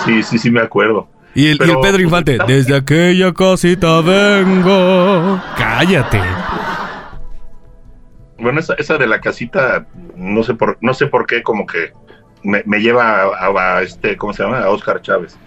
Sí, 0.06 0.24
sí, 0.24 0.38
sí 0.38 0.50
me 0.50 0.62
acuerdo. 0.62 1.08
Y 1.40 1.48
el, 1.48 1.58
Pedro 1.58 2.02
Infante, 2.02 2.38
desde 2.48 2.76
aquella 2.76 3.34
casita 3.34 4.02
vengo. 4.02 5.42
Cállate. 5.58 6.20
Bueno, 8.38 8.60
esa, 8.60 8.74
esa 8.74 8.98
de 8.98 9.08
la 9.08 9.22
casita, 9.22 9.88
no 10.18 10.44
sé 10.44 10.56
por, 10.56 10.78
no 10.82 10.94
sé 10.94 11.08
por 11.08 11.26
qué, 11.26 11.42
como 11.42 11.66
que 11.66 11.94
me, 12.44 12.80
lleva 12.82 13.24
a, 13.24 13.82
este, 13.82 14.18
¿cómo 14.18 14.34
se 14.34 14.44
llama? 14.44 14.60
A 14.60 14.70
Oscar 14.70 15.02
Chávez. 15.02 15.38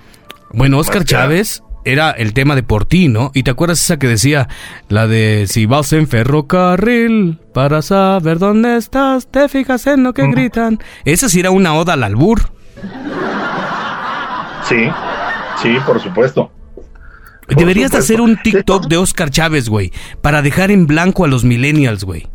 Bueno, 0.55 0.78
Oscar 0.78 1.05
Chávez 1.05 1.62
era 1.84 2.11
el 2.12 2.32
tema 2.32 2.55
de 2.55 2.62
por 2.62 2.86
ti, 2.86 3.09
¿no? 3.09 3.30
Y 3.34 3.43
te 3.43 3.51
acuerdas 3.51 3.84
esa 3.84 3.99
que 3.99 4.09
decía, 4.09 4.49
la 4.88 5.07
de 5.07 5.45
si 5.47 5.66
vas 5.66 5.93
en 5.93 6.09
ferrocarril 6.09 7.38
para 7.53 7.82
saber 7.82 8.38
dónde 8.38 8.78
estás, 8.78 9.26
te 9.30 9.47
fijas 9.51 9.86
en 9.86 10.05
lo 10.05 10.14
que 10.14 10.26
gritan. 10.26 10.78
Esa 11.05 11.28
sí 11.28 11.40
era 11.40 11.51
una 11.51 11.74
oda 11.74 11.93
al 11.93 12.03
albur. 12.03 12.51
Sí, 14.66 14.88
Sí, 15.61 15.76
por 15.86 16.00
supuesto. 16.00 16.50
Deberías 17.48 17.90
de 17.90 17.98
hacer 17.98 18.20
un 18.20 18.36
TikTok 18.40 18.86
de 18.86 18.96
Oscar 18.96 19.30
Chávez, 19.30 19.68
güey, 19.68 19.92
para 20.20 20.42
dejar 20.42 20.70
en 20.70 20.86
blanco 20.86 21.24
a 21.24 21.28
los 21.28 21.44
millennials, 21.44 22.05
güey. 22.05 22.28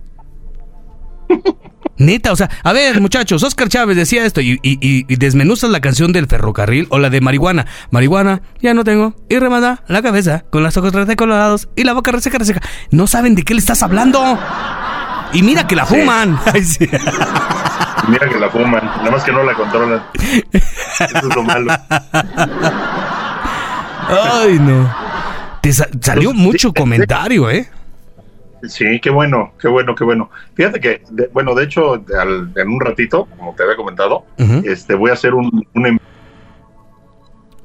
Neta, 1.98 2.32
o 2.32 2.36
sea, 2.36 2.50
a 2.64 2.74
ver, 2.74 3.02
muchachos, 3.02 3.42
Oscar 3.42 3.70
Chávez 3.70 3.98
decía 3.98 4.24
esto 4.24 4.40
y, 4.40 4.60
y, 4.62 5.16
desmenuzas 5.16 5.72
la 5.72 5.82
canción 5.82 6.14
del 6.14 6.28
ferrocarril 6.28 6.86
o 6.90 7.00
la 7.00 7.10
de 7.10 7.22
marihuana. 7.22 7.66
Marihuana, 7.90 8.44
ya 8.62 8.76
no 8.76 8.84
tengo. 8.84 9.16
Y 9.30 9.40
remanda 9.40 9.84
la 9.88 10.04
cabeza 10.04 10.46
con 10.52 10.62
las 10.62 10.78
ojos 10.78 10.94
colorados 11.18 11.70
y 11.76 11.84
la 11.84 11.94
boca 11.94 12.12
reseca, 12.12 12.38
reseca. 12.38 12.62
No 12.92 13.08
saben 13.08 13.34
de 13.34 13.42
qué 13.42 13.56
le 13.56 13.62
estás 13.62 13.82
hablando. 13.82 14.38
Y 15.34 15.42
mira 15.42 15.66
que 15.66 15.76
la 15.76 15.88
fuman. 15.88 16.40
Mira 18.08 18.30
que 18.30 18.40
la 18.40 18.50
fuman, 18.50 18.86
nada 18.86 19.12
más 19.12 19.24
que 19.24 19.32
no 19.32 19.44
la 19.44 19.54
controlan. 19.54 20.04
Eso 20.52 21.28
es 21.30 21.36
lo 21.36 21.44
malo. 21.44 21.74
Ay, 24.10 24.60
no. 24.60 24.94
Te 25.62 25.74
salió 25.74 26.30
pues, 26.30 26.42
mucho 26.42 26.74
comentario, 26.74 27.50
¿eh? 27.50 27.68
Sí, 28.64 29.00
qué 29.02 29.10
bueno, 29.10 29.54
qué 29.60 29.68
bueno, 29.68 29.96
qué 29.96 30.04
bueno. 30.04 30.30
Fíjate 30.56 30.80
que, 30.80 31.02
bueno, 31.34 31.54
de 31.54 31.66
hecho, 31.66 31.96
en 31.96 32.70
un 32.70 32.80
ratito, 32.80 33.26
como 33.38 33.54
te 33.54 33.64
había 33.64 33.76
comentado, 33.76 34.26
este, 34.64 34.96
voy 34.96 35.12
a 35.12 35.14
hacer 35.14 35.34
un, 35.34 35.68
un... 35.74 36.00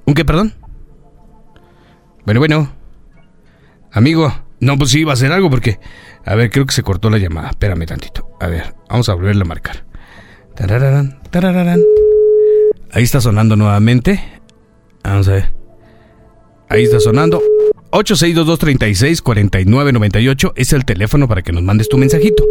¿Un 0.05 0.15
qué, 0.15 0.25
perdón? 0.25 0.53
Bueno, 2.25 2.41
bueno. 2.41 2.73
Amigo, 3.93 4.33
no, 4.61 4.77
pues 4.79 4.91
sí, 4.91 5.01
iba 5.01 5.13
a 5.13 5.15
hacer 5.15 5.33
algo 5.33 5.51
porque... 5.51 5.79
A 6.25 6.35
ver, 6.35 6.51
creo 6.51 6.67
que 6.67 6.73
se 6.73 6.83
cortó 6.83 7.11
la 7.11 7.19
llamada. 7.19 7.51
Espérame 7.51 7.85
tantito. 7.85 8.37
A 8.41 8.47
ver, 8.47 8.75
vamos 8.89 9.09
a 9.09 9.15
volverle 9.15 9.43
a 9.43 9.47
marcar. 9.47 9.85
Tarararán, 10.55 11.19
tarararán. 11.31 11.81
Ahí 12.93 13.05
está 13.05 13.21
sonando 13.21 13.57
nuevamente. 13.57 14.23
Vamos 15.03 15.29
a 15.29 15.33
ver. 15.33 15.53
Ahí 16.69 16.85
está 16.85 17.01
sonando. 17.01 17.43
8622364998 17.93 20.53
es 20.57 20.73
el 20.73 20.87
teléfono 20.87 21.29
para 21.29 21.43
que 21.43 21.53
nos 21.53 21.63
mandes 21.63 21.89
tu 21.89 21.97
mensajito. 21.99 22.45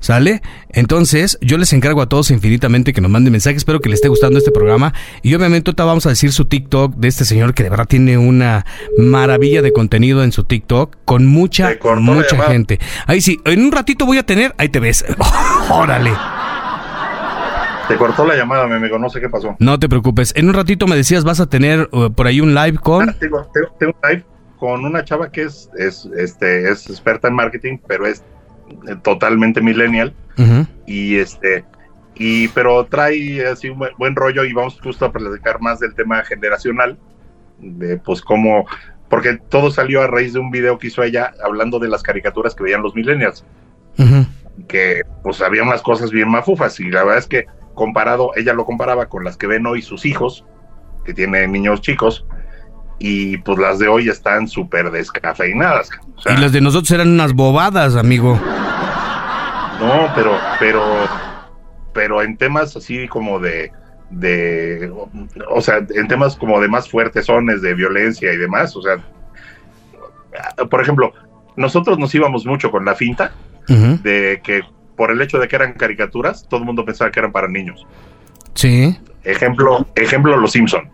¿Sale? 0.00 0.42
Entonces, 0.70 1.38
yo 1.40 1.56
les 1.56 1.72
encargo 1.72 2.02
a 2.02 2.08
todos 2.08 2.32
infinitamente 2.32 2.92
que 2.92 3.00
nos 3.00 3.10
manden 3.10 3.32
mensajes. 3.32 3.58
Espero 3.58 3.80
que 3.80 3.88
les 3.88 3.98
esté 3.98 4.08
gustando 4.08 4.38
este 4.38 4.50
programa. 4.50 4.92
Y 5.22 5.34
obviamente, 5.34 5.70
ahorita 5.70 5.84
vamos 5.84 6.06
a 6.06 6.08
decir 6.10 6.32
su 6.32 6.44
TikTok 6.46 6.96
de 6.96 7.06
este 7.08 7.24
señor 7.24 7.54
que 7.54 7.62
de 7.62 7.70
verdad 7.70 7.86
tiene 7.86 8.18
una 8.18 8.66
maravilla 8.98 9.62
de 9.62 9.72
contenido 9.72 10.24
en 10.24 10.32
su 10.32 10.42
TikTok 10.44 10.96
con 11.04 11.26
mucha, 11.26 11.78
mucha 12.00 12.42
gente. 12.48 12.80
Ahí 13.06 13.20
sí, 13.20 13.38
en 13.44 13.62
un 13.62 13.70
ratito 13.72 14.06
voy 14.06 14.18
a 14.18 14.26
tener. 14.26 14.54
Ahí 14.58 14.68
te 14.68 14.80
ves. 14.80 15.04
¡Órale! 15.70 16.37
Te 17.88 17.96
cortó 17.96 18.26
la 18.26 18.36
llamada, 18.36 18.66
mi 18.66 18.74
amigo, 18.74 18.98
no 18.98 19.08
sé 19.08 19.18
qué 19.18 19.30
pasó. 19.30 19.56
No 19.58 19.78
te 19.78 19.88
preocupes. 19.88 20.34
En 20.36 20.46
un 20.48 20.54
ratito 20.54 20.86
me 20.86 20.94
decías, 20.94 21.24
vas 21.24 21.40
a 21.40 21.48
tener 21.48 21.88
uh, 21.92 22.10
por 22.12 22.26
ahí 22.26 22.40
un 22.40 22.54
live 22.54 22.76
con. 22.78 23.08
Ah, 23.08 23.14
tengo, 23.18 23.38
un 23.38 23.94
live 24.10 24.24
con 24.58 24.84
una 24.84 25.02
chava 25.04 25.32
que 25.32 25.44
es, 25.44 25.70
es, 25.78 26.06
este, 26.16 26.70
es 26.70 26.88
experta 26.90 27.28
en 27.28 27.34
marketing, 27.34 27.78
pero 27.86 28.06
es 28.06 28.22
eh, 28.88 28.96
totalmente 29.02 29.62
millennial. 29.62 30.14
Y 30.86 31.16
este. 31.16 31.64
Y, 32.14 32.48
pero 32.48 32.84
trae 32.84 33.46
así 33.46 33.70
un 33.70 33.78
buen, 33.96 34.14
rollo 34.14 34.44
y 34.44 34.52
vamos 34.52 34.78
justo 34.80 35.06
a 35.06 35.12
platicar 35.12 35.60
más 35.60 35.80
del 35.80 35.94
tema 35.94 36.22
generacional, 36.24 36.98
de 37.58 37.96
pues 37.96 38.20
cómo, 38.20 38.66
porque 39.08 39.38
todo 39.48 39.70
salió 39.70 40.02
a 40.02 40.08
raíz 40.08 40.32
de 40.32 40.40
un 40.40 40.50
video 40.50 40.78
que 40.78 40.88
hizo 40.88 41.02
ella 41.02 41.32
hablando 41.44 41.78
de 41.78 41.88
las 41.88 42.02
caricaturas 42.02 42.56
que 42.56 42.64
veían 42.64 42.82
los 42.82 42.94
millennials, 42.96 43.44
que 44.66 45.02
pues 45.22 45.40
había 45.40 45.62
unas 45.62 45.80
cosas 45.80 46.10
bien 46.10 46.28
mafufas 46.28 46.80
y 46.80 46.90
la 46.90 47.04
verdad 47.04 47.18
es 47.18 47.28
que 47.28 47.46
comparado, 47.78 48.32
ella 48.36 48.52
lo 48.52 48.66
comparaba 48.66 49.06
con 49.06 49.24
las 49.24 49.36
que 49.36 49.46
ven 49.46 49.64
hoy 49.66 49.80
sus 49.80 50.04
hijos, 50.04 50.44
que 51.04 51.14
tienen 51.14 51.52
niños 51.52 51.80
chicos, 51.80 52.26
y 52.98 53.38
pues 53.38 53.58
las 53.58 53.78
de 53.78 53.88
hoy 53.88 54.08
están 54.08 54.48
súper 54.48 54.90
descafeinadas. 54.90 55.88
y 56.26 56.36
las 56.36 56.52
de 56.52 56.60
nosotros 56.60 56.90
eran 56.90 57.08
unas 57.08 57.32
bobadas, 57.32 57.94
amigo. 57.94 58.38
No, 59.80 60.12
pero, 60.16 60.36
pero, 60.58 60.82
pero 61.94 62.22
en 62.22 62.36
temas 62.36 62.76
así 62.76 63.06
como 63.06 63.38
de, 63.38 63.70
de, 64.10 64.92
o 65.48 65.60
sea, 65.60 65.78
en 65.88 66.08
temas 66.08 66.36
como 66.36 66.60
de 66.60 66.66
más 66.66 66.90
fuertes 66.90 67.26
sones, 67.26 67.62
de 67.62 67.74
violencia 67.74 68.32
y 68.32 68.36
demás, 68.36 68.74
o 68.74 68.82
sea, 68.82 68.96
por 70.68 70.82
ejemplo, 70.82 71.12
nosotros 71.56 71.98
nos 71.98 72.14
íbamos 72.14 72.44
mucho 72.44 72.70
con 72.70 72.84
la 72.84 72.94
finta 72.94 73.32
de 73.68 74.40
que 74.42 74.62
por 74.98 75.12
el 75.12 75.22
hecho 75.22 75.38
de 75.38 75.46
que 75.46 75.56
eran 75.56 75.74
caricaturas, 75.74 76.46
todo 76.50 76.60
el 76.60 76.66
mundo 76.66 76.84
pensaba 76.84 77.10
que 77.10 77.20
eran 77.20 77.30
para 77.30 77.48
niños. 77.48 77.86
Sí. 78.54 78.98
Ejemplo, 79.22 79.86
ejemplo 79.94 80.36
Los 80.36 80.52
Simpson. 80.52 80.90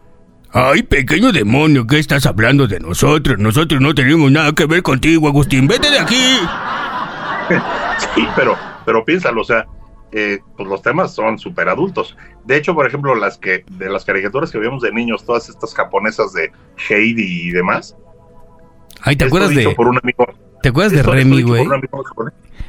Ay, 0.52 0.82
pequeño 0.82 1.32
demonio, 1.32 1.86
¿qué 1.86 1.98
estás 1.98 2.26
hablando 2.26 2.68
de 2.68 2.78
nosotros? 2.78 3.38
Nosotros 3.38 3.80
no 3.80 3.94
tenemos 3.94 4.30
nada 4.30 4.52
que 4.52 4.66
ver 4.66 4.82
contigo, 4.82 5.26
Agustín. 5.26 5.66
Vete 5.66 5.90
de 5.90 5.98
aquí. 5.98 6.38
sí, 8.14 8.28
pero, 8.36 8.56
pero 8.84 9.04
piénsalo, 9.04 9.40
o 9.40 9.44
sea, 9.44 9.66
eh, 10.12 10.38
pues 10.56 10.68
los 10.68 10.82
temas 10.82 11.14
son 11.14 11.38
súper 11.38 11.68
adultos. 11.70 12.16
De 12.44 12.56
hecho, 12.56 12.74
por 12.74 12.86
ejemplo, 12.86 13.14
las 13.14 13.38
que 13.38 13.64
de 13.68 13.88
las 13.88 14.04
caricaturas 14.04 14.52
que 14.52 14.58
vimos 14.58 14.82
de 14.82 14.92
niños, 14.92 15.24
todas 15.24 15.48
estas 15.48 15.74
japonesas 15.74 16.32
de 16.34 16.52
Heidi 16.88 17.48
y 17.48 17.50
demás. 17.50 17.96
Ay, 19.00 19.16
¿te 19.16 19.24
acuerdas 19.24 19.50
de? 19.50 19.74
¿Te 20.62 20.68
acuerdas 20.68 20.92
de 20.92 21.02
Remy, 21.02 21.42
güey? 21.42 21.66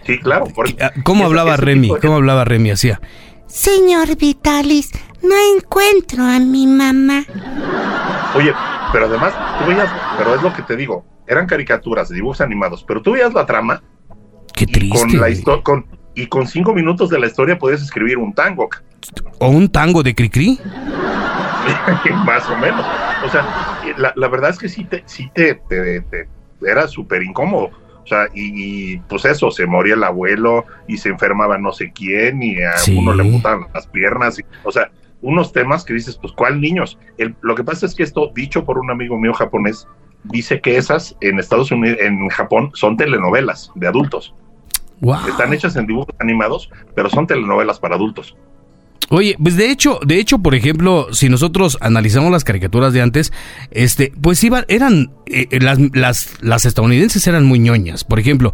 Sí, 0.06 0.20
claro. 0.20 0.46
Ah, 0.80 0.92
¿Cómo 1.04 1.26
hablaba 1.26 1.58
Remy? 1.58 1.90
¿Cómo 2.02 2.16
hablaba 2.16 2.46
Remy? 2.46 2.72
Hacía. 2.72 3.02
Señor 3.48 4.16
Vitalis, 4.18 4.92
no 5.22 5.36
encuentro 5.56 6.24
a 6.24 6.40
mi 6.40 6.68
mamá. 6.68 7.24
Oye, 8.36 8.54
pero 8.92 9.06
además, 9.06 9.34
tú 9.60 9.68
veías, 9.68 9.90
pero 10.18 10.36
es 10.36 10.42
lo 10.42 10.54
que 10.54 10.62
te 10.64 10.76
digo, 10.76 11.06
eran 11.28 11.48
caricaturas, 11.48 12.10
dibujos 12.10 12.42
animados, 12.42 12.84
pero 12.88 13.02
tú 13.02 13.12
veías 13.12 13.34
la 13.34 13.46
trama. 13.46 13.82
Qué 14.54 14.66
triste. 14.68 14.98
Y 14.98 15.42
con, 15.42 15.56
la 15.56 15.64
con, 15.64 15.86
y 16.16 16.28
con 16.28 16.48
cinco 16.48 16.74
minutos 16.74 17.10
de 17.10 17.20
la 17.20 17.28
historia 17.28 17.58
podías 17.58 17.82
escribir 17.82 18.18
un 18.18 18.34
tango. 18.34 18.70
¿O 19.40 19.50
un 19.50 19.70
tango 19.70 20.04
de 20.04 20.16
Cricri? 20.16 20.60
Más 22.26 22.50
o 22.50 22.58
menos. 22.58 22.86
O 23.26 23.30
sea, 23.30 23.46
la, 23.98 24.28
verdad 24.28 24.52
es 24.52 24.60
que 24.60 24.70
sí 24.70 24.86
te, 24.86 25.04
sí 25.06 25.30
te, 25.34 25.56
te 25.70 26.28
era 26.62 26.88
súper 26.88 27.24
incómodo. 27.24 27.70
O 28.06 28.08
sea, 28.08 28.28
y, 28.36 28.94
y, 28.94 28.98
pues 29.10 29.26
eso, 29.26 29.50
se 29.52 29.66
moría 29.66 29.96
el 29.96 30.04
abuelo 30.04 30.66
y 30.88 30.98
se 30.98 31.10
enfermaba 31.10 31.58
no 31.58 31.72
sé 31.74 31.92
quién 31.92 32.42
y 32.44 32.62
a 32.62 32.78
Sí. 32.78 32.96
uno 32.96 33.14
le 33.16 33.24
mutaban 33.24 33.66
las 33.74 33.88
piernas. 33.88 34.38
y- 34.40 34.44
o 34.64 34.72
sea, 34.72 34.92
unos 35.22 35.52
temas 35.52 35.84
que 35.84 35.94
dices, 35.96 36.16
pues, 36.22 36.32
¿cuál 36.34 36.62
niños? 36.62 37.00
El- 37.18 37.36
lo 37.42 37.56
que 37.56 37.64
pasa 37.64 37.88
es 37.88 37.96
que 37.96 38.04
esto, 38.04 38.32
dicho 38.36 38.64
por 38.64 38.78
un 38.78 38.92
amigo 38.92 39.18
mío 39.20 39.34
japonés, 39.34 39.88
dice 40.24 40.62
que 40.62 40.78
esas 40.78 41.18
en 41.20 41.40
Estados 41.40 41.72
Unidos, 41.72 41.98
en 42.00 42.30
Japón, 42.30 42.70
son 42.76 42.96
telenovelas 42.96 43.72
de 43.74 43.88
adultos. 43.88 44.36
Wow. 45.02 45.28
Están 45.28 45.52
hechas 45.54 45.76
en 45.76 45.88
dibujos 45.88 46.16
animados, 46.20 46.70
pero 46.96 47.10
son 47.10 47.26
telenovelas 47.28 47.80
para 47.80 47.96
adultos. 47.96 48.38
Oye, 49.10 49.36
pues 49.42 49.56
de 49.56 49.70
hecho, 49.70 50.00
de 50.06 50.20
hecho, 50.20 50.40
por 50.40 50.56
ejemplo, 50.56 51.08
si 51.12 51.30
nosotros 51.30 51.78
analizamos 51.82 52.32
las 52.32 52.44
caricaturas 52.44 52.94
de 52.94 53.02
antes, 53.02 53.32
este, 53.72 54.12
pues 54.20 54.44
iban, 54.44 54.66
eran, 54.68 55.12
eh, 55.28 55.48
eh, 55.52 55.60
las, 55.60 55.80
las, 55.94 56.34
las 56.42 56.66
estadounidenses 56.66 57.26
eran 57.28 57.46
muy 57.46 57.60
ñoñas. 57.60 58.04
Por 58.04 58.20
ejemplo, 58.20 58.52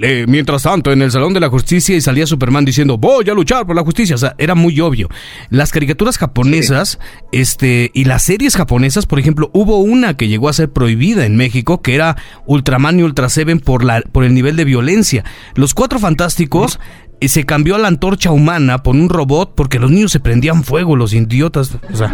eh, 0.00 0.24
mientras 0.28 0.62
tanto, 0.62 0.92
en 0.92 1.02
el 1.02 1.10
Salón 1.10 1.32
de 1.34 1.40
la 1.40 1.48
Justicia 1.48 1.96
y 1.96 2.00
salía 2.00 2.26
Superman 2.26 2.64
diciendo, 2.64 2.96
voy 2.96 3.28
a 3.28 3.34
luchar 3.34 3.66
por 3.66 3.74
la 3.74 3.82
justicia. 3.82 4.14
O 4.14 4.18
sea, 4.18 4.34
era 4.38 4.54
muy 4.54 4.78
obvio. 4.80 5.08
Las 5.50 5.72
caricaturas 5.72 6.18
japonesas, 6.18 6.98
este, 7.32 7.90
y 7.92 8.04
las 8.04 8.22
series 8.22 8.56
japonesas, 8.56 9.06
por 9.06 9.18
ejemplo, 9.18 9.50
hubo 9.52 9.78
una 9.78 10.16
que 10.16 10.28
llegó 10.28 10.48
a 10.48 10.52
ser 10.52 10.72
prohibida 10.72 11.26
en 11.26 11.36
México, 11.36 11.82
que 11.82 11.94
era 11.94 12.16
Ultraman 12.46 13.00
y 13.00 13.02
Ultra 13.02 13.28
Seven 13.28 13.58
por 13.58 13.84
la, 13.84 14.02
por 14.02 14.24
el 14.24 14.34
nivel 14.34 14.56
de 14.56 14.64
violencia. 14.64 15.24
Los 15.54 15.74
Cuatro 15.74 15.98
Fantásticos, 15.98 16.78
se 17.26 17.44
cambió 17.44 17.74
a 17.74 17.78
la 17.78 17.88
antorcha 17.88 18.30
humana 18.30 18.78
por 18.82 18.94
un 18.94 19.08
robot 19.08 19.54
porque 19.56 19.78
los 19.80 19.90
niños 19.90 20.12
se 20.12 20.20
prendían 20.20 20.62
fuego, 20.62 20.94
los 20.94 21.12
idiotas. 21.12 21.76
O 21.92 21.96
sea, 21.96 22.12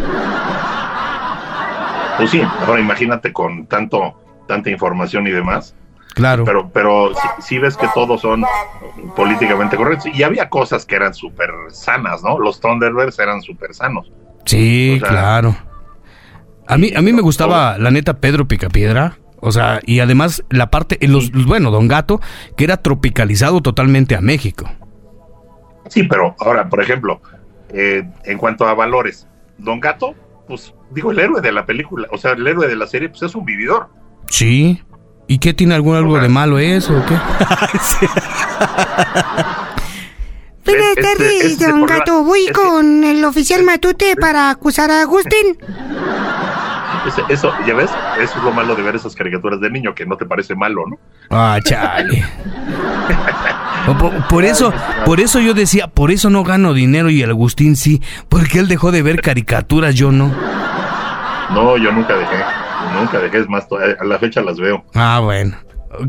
Pues 2.17 2.31
sí, 2.31 2.41
ahora 2.67 2.81
imagínate 2.81 3.33
con 3.33 3.67
tanto, 3.67 4.15
tanta 4.47 4.71
información 4.71 5.27
y 5.27 5.31
demás. 5.31 5.75
claro. 6.15 6.45
Pero, 6.45 6.71
pero 6.73 7.13
sí, 7.13 7.29
sí 7.41 7.59
ves 7.59 7.77
que 7.77 7.89
todos 7.93 8.21
son 8.21 8.45
políticamente 9.17 9.77
correctos. 9.77 10.07
Y 10.15 10.23
había 10.23 10.49
cosas 10.49 10.87
que 10.87 10.95
eran 10.95 11.13
súper 11.13 11.51
sanas, 11.71 12.23
¿no? 12.23 12.39
Los 12.39 12.61
Thunderbirds 12.61 13.19
eran 13.19 13.43
súper 13.43 13.75
sanos. 13.75 14.11
sí, 14.45 14.95
o 14.97 15.01
sea, 15.01 15.09
claro. 15.09 15.57
A 16.67 16.79
mí, 16.79 16.93
a 16.97 17.03
mí 17.03 17.13
me 17.13 17.21
gustaba, 17.21 17.77
la 17.79 17.91
neta, 17.91 18.21
Pedro 18.21 18.47
Picapiedra. 18.49 19.19
O 19.41 19.53
sea, 19.53 19.81
y 19.85 20.01
además 20.01 20.43
la 20.49 20.71
parte, 20.71 20.97
en 21.05 21.13
los, 21.13 21.31
bueno, 21.33 21.71
Don 21.71 21.89
Gato, 21.89 22.21
que 22.57 22.65
era 22.65 22.79
tropicalizado 22.79 23.61
totalmente 23.61 24.15
a 24.17 24.23
México. 24.23 24.71
Sí, 25.89 26.03
pero 26.05 26.35
ahora, 26.41 26.69
por 26.69 26.81
ejemplo, 26.83 27.21
eh, 27.71 28.05
en 28.25 28.39
cuanto 28.39 28.67
a 28.67 28.75
valores, 28.75 29.27
Don 29.59 29.81
Gato, 29.81 30.15
pues 30.49 30.75
digo, 30.91 31.11
el 31.13 31.19
héroe 31.19 31.41
de 31.41 31.53
la 31.53 31.65
película, 31.67 32.09
o 32.13 32.19
sea, 32.19 32.33
el 32.33 32.47
héroe 32.47 32.67
de 32.69 32.77
la 32.77 32.87
serie, 32.87 33.09
pues 33.09 33.23
es 33.23 33.35
un 33.35 33.45
vividor. 33.45 33.89
Sí. 34.29 34.83
¿Y 35.27 35.39
qué 35.39 35.55
tiene 35.55 35.75
algún 35.75 35.97
algo 35.97 36.19
de 36.19 36.29
malo 36.29 36.59
eso 36.59 36.97
o 36.99 37.07
qué? 37.07 37.15
Buenas 40.65 40.87
Este- 40.97 41.03
tardes, 41.03 41.45
este 41.45 41.65
don 41.67 41.79
programa- 41.81 41.99
Gato. 41.99 42.25
Voy 42.25 42.41
este- 42.41 42.53
con 42.53 43.05
el 43.05 43.25
oficial 43.25 43.63
Matute 43.65 44.17
para 44.17 44.51
acusar 44.51 44.91
a 44.91 45.03
Agustín. 45.03 45.59
Eso, 47.29 47.53
ya 47.67 47.75
ves, 47.75 47.91
eso 48.21 48.39
es 48.39 48.45
lo 48.45 48.53
malo 48.53 48.75
de 48.75 48.83
ver 48.83 48.97
esas 48.97 49.15
caricaturas 49.15 49.61
de 49.61 49.71
niño, 49.71 49.95
que 49.95 50.07
no 50.07 50.17
te 50.17 50.25
parece 50.25 50.55
malo, 50.55 50.85
¿no? 50.87 50.99
Ah, 51.31 51.59
chale. 51.63 52.25
Por, 53.99 54.27
por 54.29 54.45
eso, 54.45 54.73
por 55.05 55.21
eso 55.21 55.41
yo 55.41 55.53
decía, 55.53 55.89
por 55.89 56.11
eso 56.11 56.31
no 56.31 56.43
gano 56.43 56.73
dinero 56.73 57.11
y 57.11 57.21
el 57.21 57.29
Agustín 57.29 57.77
sí, 57.77 58.01
porque 58.31 58.59
él 58.59 58.67
dejó 58.67 58.93
de 58.93 59.03
ver 59.03 59.21
caricaturas, 59.21 59.95
yo 59.95 60.11
no. 60.11 60.33
No, 61.53 61.77
yo 61.77 61.93
nunca 61.93 62.17
dejé, 62.17 62.37
nunca 62.99 63.19
dejé, 63.19 63.41
es 63.41 63.49
más, 63.49 63.67
a 64.01 64.05
la 64.05 64.19
fecha 64.19 64.41
las 64.41 64.59
veo. 64.59 64.83
Ah, 64.95 65.21
bueno. 65.23 65.55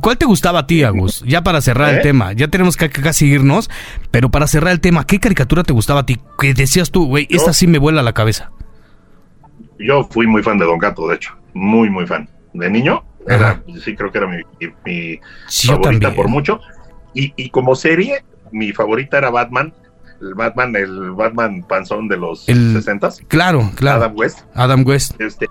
¿Cuál 0.02 0.18
te 0.18 0.26
gustaba 0.26 0.60
a 0.60 0.68
ti, 0.68 0.84
Agus? 0.84 1.24
Ya 1.28 1.44
para 1.44 1.62
cerrar 1.62 1.90
el 1.90 2.00
¿Eh? 2.00 2.02
tema, 2.02 2.34
ya 2.34 2.48
tenemos 2.48 2.78
que, 2.78 2.90
casi 2.90 3.28
irnos, 3.28 3.70
pero 4.12 4.30
para 4.32 4.48
cerrar 4.48 4.72
el 4.72 4.80
tema, 4.80 5.06
¿qué 5.06 5.20
caricatura 5.20 5.64
te 5.64 5.74
gustaba 5.74 6.02
a 6.02 6.06
ti? 6.06 6.20
Que 6.40 6.54
decías 6.54 6.92
tú, 6.92 7.06
güey, 7.08 7.28
esta 7.30 7.54
sí 7.54 7.68
me 7.68 7.78
vuela 7.78 8.02
la 8.02 8.14
cabeza. 8.14 8.52
Yo 9.80 10.04
fui 10.10 10.28
muy 10.28 10.42
fan 10.44 10.58
de 10.58 10.66
Don 10.66 10.78
Gato, 10.80 11.08
de 11.08 11.16
hecho, 11.16 11.36
muy, 11.54 11.90
muy 11.90 12.06
fan. 12.08 12.30
De 12.54 12.70
niño, 12.70 13.04
era, 13.28 13.62
sí 13.84 13.96
creo 13.96 14.12
que 14.12 14.18
era 14.20 14.28
mi, 14.28 14.38
mi- 14.86 15.20
Sí, 15.48 15.68
favorita 15.68 16.14
por 16.14 16.30
mucho. 16.30 16.60
Y, 17.14 17.34
y 17.36 17.50
como 17.50 17.76
serie, 17.76 18.24
mi 18.52 18.72
favorita 18.72 19.18
era 19.18 19.30
Batman, 19.30 19.74
el 20.22 20.34
Batman, 20.34 20.76
el 20.76 21.12
Batman 21.12 21.64
panzón 21.68 22.08
de 22.08 22.18
los 22.18 22.48
El- 22.48 22.74
60s, 22.82 23.26
Claro, 23.28 23.70
claro. 23.76 24.04
Adam 24.04 24.16
West. 24.18 24.40
Adam 24.54 24.84
West. 24.88 25.20
Este, 25.20 25.48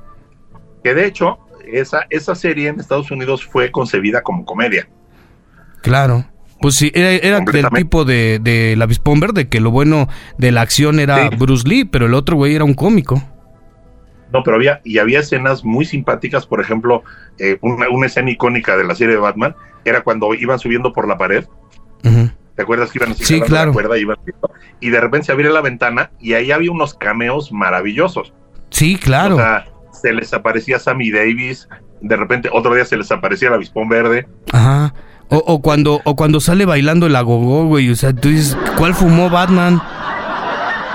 que 0.82 0.94
de 0.94 1.06
hecho, 1.06 1.38
esa, 1.70 2.06
esa 2.10 2.34
serie 2.34 2.68
en 2.68 2.80
Estados 2.80 3.10
Unidos 3.10 3.44
fue 3.44 3.70
concebida 3.70 4.22
como 4.22 4.44
comedia. 4.46 4.88
Claro. 5.82 6.24
Pues 6.60 6.76
sí, 6.76 6.90
era, 6.94 7.10
era 7.10 7.40
del 7.40 7.68
tipo 7.70 8.06
de, 8.06 8.38
de 8.40 8.74
la 8.76 8.88
Bomber, 9.04 9.32
de 9.34 9.48
que 9.48 9.60
lo 9.60 9.70
bueno 9.70 10.08
de 10.38 10.50
la 10.50 10.62
acción 10.62 10.98
era 10.98 11.28
Sí. 11.28 11.36
Bruce 11.36 11.68
Lee, 11.68 11.84
pero 11.84 12.06
el 12.06 12.14
otro 12.14 12.36
güey 12.36 12.54
era 12.54 12.64
un 12.64 12.72
cómico. 12.72 13.22
No, 14.34 14.42
pero 14.42 14.56
había, 14.56 14.80
y 14.82 14.98
había 14.98 15.20
escenas 15.20 15.64
muy 15.64 15.84
simpáticas, 15.84 16.44
por 16.44 16.60
ejemplo, 16.60 17.04
eh, 17.38 17.56
una, 17.60 17.88
una 17.88 18.06
escena 18.06 18.32
icónica 18.32 18.76
de 18.76 18.82
la 18.82 18.96
serie 18.96 19.14
de 19.14 19.20
Batman 19.20 19.54
era 19.84 20.02
cuando 20.02 20.34
iban 20.34 20.58
subiendo 20.58 20.92
por 20.92 21.06
la 21.06 21.16
pared. 21.16 21.44
¿Te 22.02 22.62
acuerdas 22.62 22.90
que 22.90 22.98
iban 22.98 23.12
así 23.12 23.24
Sí, 23.24 23.40
claro. 23.40 23.68
la 23.68 23.72
cuerda, 23.72 23.96
iban 23.96 24.16
y 24.80 24.90
de 24.90 25.00
repente 25.00 25.26
se 25.26 25.32
abría 25.32 25.50
la 25.50 25.60
ventana 25.60 26.10
y 26.20 26.34
ahí 26.34 26.50
había 26.50 26.70
unos 26.72 26.94
cameos 26.94 27.52
maravillosos. 27.52 28.34
Sí, 28.70 28.96
claro. 28.96 29.36
O 29.36 29.38
sea, 29.38 29.66
se 29.92 30.12
les 30.12 30.34
aparecía 30.34 30.78
Sammy 30.80 31.10
Davis, 31.10 31.68
de 32.00 32.16
repente 32.16 32.50
otro 32.52 32.74
día 32.74 32.84
se 32.84 32.96
les 32.96 33.10
aparecía 33.12 33.48
el 33.48 33.54
avispón 33.54 33.88
verde. 33.88 34.26
Ajá. 34.52 34.94
O, 35.28 35.38
o 35.38 35.62
cuando 35.62 36.00
o 36.04 36.16
cuando 36.16 36.40
sale 36.40 36.66
bailando 36.66 37.06
el 37.06 37.14
agogó, 37.16 37.66
güey. 37.66 37.88
O 37.90 37.94
sea, 37.96 38.12
tú 38.12 38.28
dices, 38.28 38.58
¿cuál 38.76 38.94
fumó 38.94 39.30
Batman? 39.30 39.80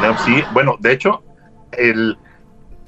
No, 0.01 0.17
sí, 0.19 0.43
bueno, 0.53 0.75
de 0.79 0.91
hecho, 0.93 1.23
el, 1.71 2.17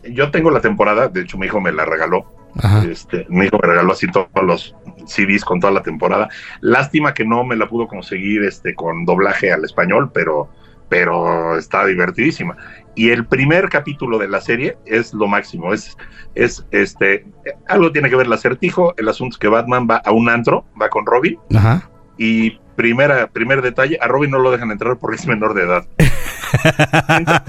yo 0.10 0.32
tengo 0.32 0.52
la 0.52 0.62
temporada, 0.62 1.08
de 1.08 1.22
hecho 1.22 1.38
mi 1.38 1.48
hijo 1.48 1.62
me 1.62 1.72
la 1.72 1.86
regaló. 1.86 2.26
Ajá. 2.62 2.84
Este, 2.84 3.26
mi 3.30 3.46
hijo 3.46 3.58
me 3.62 3.70
regaló 3.70 3.94
así 3.94 4.08
todos 4.08 4.30
los 4.44 4.76
CDs 5.06 5.46
con 5.46 5.60
toda 5.60 5.72
la 5.72 5.84
temporada. 5.84 6.30
Lástima 6.60 7.14
que 7.14 7.26
no 7.26 7.44
me 7.44 7.56
la 7.56 7.68
pudo 7.68 7.88
conseguir 7.88 8.44
este 8.44 8.76
con 8.76 9.06
doblaje 9.06 9.52
al 9.52 9.64
español, 9.64 10.12
pero, 10.14 10.50
pero 10.90 11.58
está 11.58 11.86
divertidísima. 11.86 12.58
Y 12.96 13.10
el 13.10 13.26
primer 13.26 13.70
capítulo 13.70 14.18
de 14.18 14.28
la 14.28 14.42
serie 14.42 14.78
es 14.86 15.14
lo 15.14 15.28
máximo. 15.28 15.74
Es, 15.74 15.98
es 16.36 16.66
este 16.72 17.26
algo 17.68 17.92
tiene 17.92 18.10
que 18.10 18.18
ver 18.18 18.26
el 18.26 18.34
acertijo. 18.34 18.94
El 18.98 19.08
asunto 19.08 19.36
es 19.36 19.40
que 19.40 19.48
Batman 19.48 19.88
va 19.90 19.98
a 19.98 20.12
un 20.12 20.30
antro, 20.30 20.66
va 20.80 20.90
con 20.90 21.06
Robin, 21.06 21.40
Ajá. 21.56 21.90
y 22.18 22.60
primera, 22.76 23.28
primer 23.28 23.62
detalle, 23.62 23.98
a 24.02 24.08
Robin 24.08 24.32
no 24.32 24.40
lo 24.40 24.52
dejan 24.52 24.72
entrar 24.72 24.98
porque 24.98 25.18
es 25.18 25.28
menor 25.28 25.54
de 25.54 25.64
edad. 25.64 25.86
entra, 27.18 27.44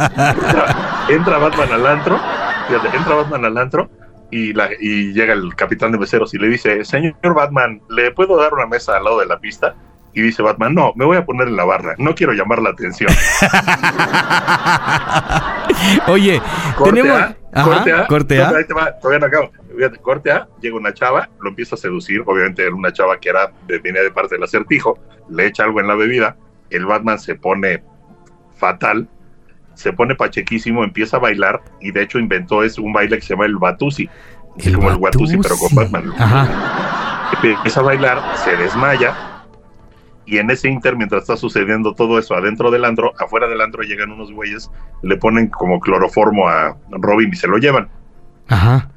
entra 1.09 1.39
Batman 1.39 1.73
al 1.73 1.87
antro, 1.87 2.21
fíjate, 2.69 2.97
entra 2.97 3.15
Batman 3.17 3.45
al 3.45 3.59
antro 3.59 3.91
y, 4.31 4.53
la, 4.55 4.71
y 4.81 5.13
llega 5.13 5.35
el 5.35 5.55
capitán 5.55 5.93
de 5.93 5.99
meseros 5.99 6.33
y 6.35 6.39
le 6.39 6.49
dice, 6.49 6.85
señor 6.85 7.15
Batman, 7.35 7.83
¿le 7.91 8.11
puedo 8.13 8.37
dar 8.37 8.55
una 8.55 8.67
mesa 8.67 8.97
al 8.97 9.05
lado 9.05 9.21
de 9.21 9.27
la 9.27 9.39
pista? 9.39 9.75
Y 10.15 10.21
dice 10.21 10.43
Batman, 10.43 10.75
no, 10.75 10.93
me 10.95 11.05
voy 11.05 11.17
a 11.17 11.25
poner 11.25 11.49
en 11.49 11.57
la 11.57 11.65
barra, 11.65 11.95
no 11.99 12.15
quiero 12.15 12.33
llamar 12.33 12.61
la 12.61 12.71
atención. 12.71 13.11
Oye, 16.07 16.41
Corte 16.77 17.03
tenemos. 17.03 17.21
A, 17.21 17.37
Ajá, 17.55 17.65
corte 17.65 17.93
A, 17.93 18.07
corte 18.07 18.37
no, 18.37 18.45
A. 18.45 18.49
ahí 18.57 18.65
te 18.65 18.75
va, 18.75 18.99
todavía 18.99 19.19
no 19.21 19.27
acabo. 19.27 19.51
Fíjate, 19.77 19.99
corte 19.99 20.31
A, 20.31 20.49
llega 20.61 20.77
una 20.77 20.95
chava, 20.95 21.29
lo 21.41 21.51
empieza 21.51 21.75
a 21.75 21.79
seducir, 21.79 22.23
obviamente 22.25 22.63
era 22.63 22.75
una 22.75 22.93
chava 22.93 23.19
que 23.21 23.29
era 23.29 23.53
venía 23.67 24.03
de 24.03 24.11
parte 24.11 24.37
del 24.37 24.45
acertijo, 24.45 24.99
le 25.29 25.47
echa 25.47 25.65
algo 25.65 25.81
en 25.81 25.89
la 25.89 25.95
bebida, 25.95 26.37
el 26.71 26.87
Batman 26.87 27.19
se 27.19 27.35
pone 27.35 27.83
fatal, 28.57 29.09
se 29.75 29.93
pone 29.93 30.15
pachequísimo, 30.15 30.85
empieza 30.85 31.17
a 31.17 31.21
bailar 31.21 31.63
y 31.81 31.93
de 31.93 32.03
hecho 32.03 32.19
inventó 32.19 32.63
es 32.63 32.79
un 32.79 32.93
baile 32.93 33.17
que 33.17 33.23
se 33.23 33.35
llama 33.35 33.47
el 33.47 33.57
Batusi, 33.57 34.09
El 34.59 34.75
como 34.75 34.91
el 34.91 34.97
Watusi 34.97 35.37
pero 35.39 35.57
con. 35.57 35.75
Batman. 35.75 36.13
Ajá. 36.19 37.33
Empieza 37.43 37.81
a 37.81 37.83
bailar, 37.83 38.23
se 38.37 38.57
desmaya 38.57 39.33
y 40.25 40.39
en 40.39 40.51
ese 40.51 40.69
inter, 40.69 40.97
mientras 40.97 41.23
está 41.23 41.37
sucediendo 41.37 41.95
todo 41.95 42.19
eso 42.19 42.35
adentro 42.35 42.71
del 42.71 42.85
andro, 42.85 43.13
afuera 43.19 43.49
del 43.49 43.61
andro 43.61 43.83
llegan 43.83 44.13
unos 44.13 44.33
güeyes, 44.33 44.71
le 45.03 45.17
ponen 45.17 45.49
como 45.49 45.81
cloroformo 45.81 46.49
a 46.49 46.77
Robin 46.91 47.31
y 47.33 47.37
se 47.37 47.49
lo 47.49 47.59
llevan. 47.59 47.89
Ajá. 48.49 48.89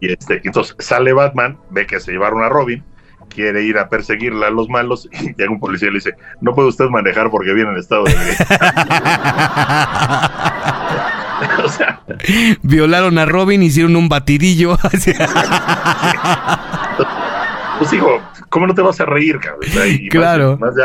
Y 0.00 0.12
este, 0.12 0.40
entonces 0.44 0.76
sale 0.78 1.12
Batman, 1.12 1.58
ve 1.70 1.86
que 1.86 1.98
se 1.98 2.12
llevaron 2.12 2.42
a 2.42 2.48
Robin, 2.48 2.84
quiere 3.28 3.62
ir 3.62 3.78
a 3.78 3.88
perseguirla 3.88 4.48
a 4.48 4.50
los 4.50 4.68
malos 4.68 5.08
y 5.12 5.34
llega 5.34 5.50
un 5.50 5.60
policía 5.60 5.88
y 5.88 5.92
le 5.92 5.98
dice, 5.98 6.14
no 6.40 6.54
puede 6.54 6.68
usted 6.68 6.86
manejar 6.86 7.30
porque 7.30 7.52
viene 7.52 7.70
en 7.70 7.78
estado 7.78 8.04
de 8.04 8.12
o 11.64 11.68
sea, 11.68 12.02
Violaron 12.62 13.18
a 13.18 13.26
Robin, 13.26 13.62
hicieron 13.62 13.94
un 13.96 14.08
batidillo. 14.08 14.78
Pues 17.78 17.90
digo, 17.92 18.20
¿cómo 18.48 18.66
no 18.66 18.74
te 18.74 18.82
vas 18.82 19.00
a 19.00 19.06
reír, 19.06 19.38
cabrón? 19.38 19.62
Y 19.88 20.08
Claro. 20.10 20.58
Más, 20.58 20.74
más 20.74 20.74
de, 20.74 20.82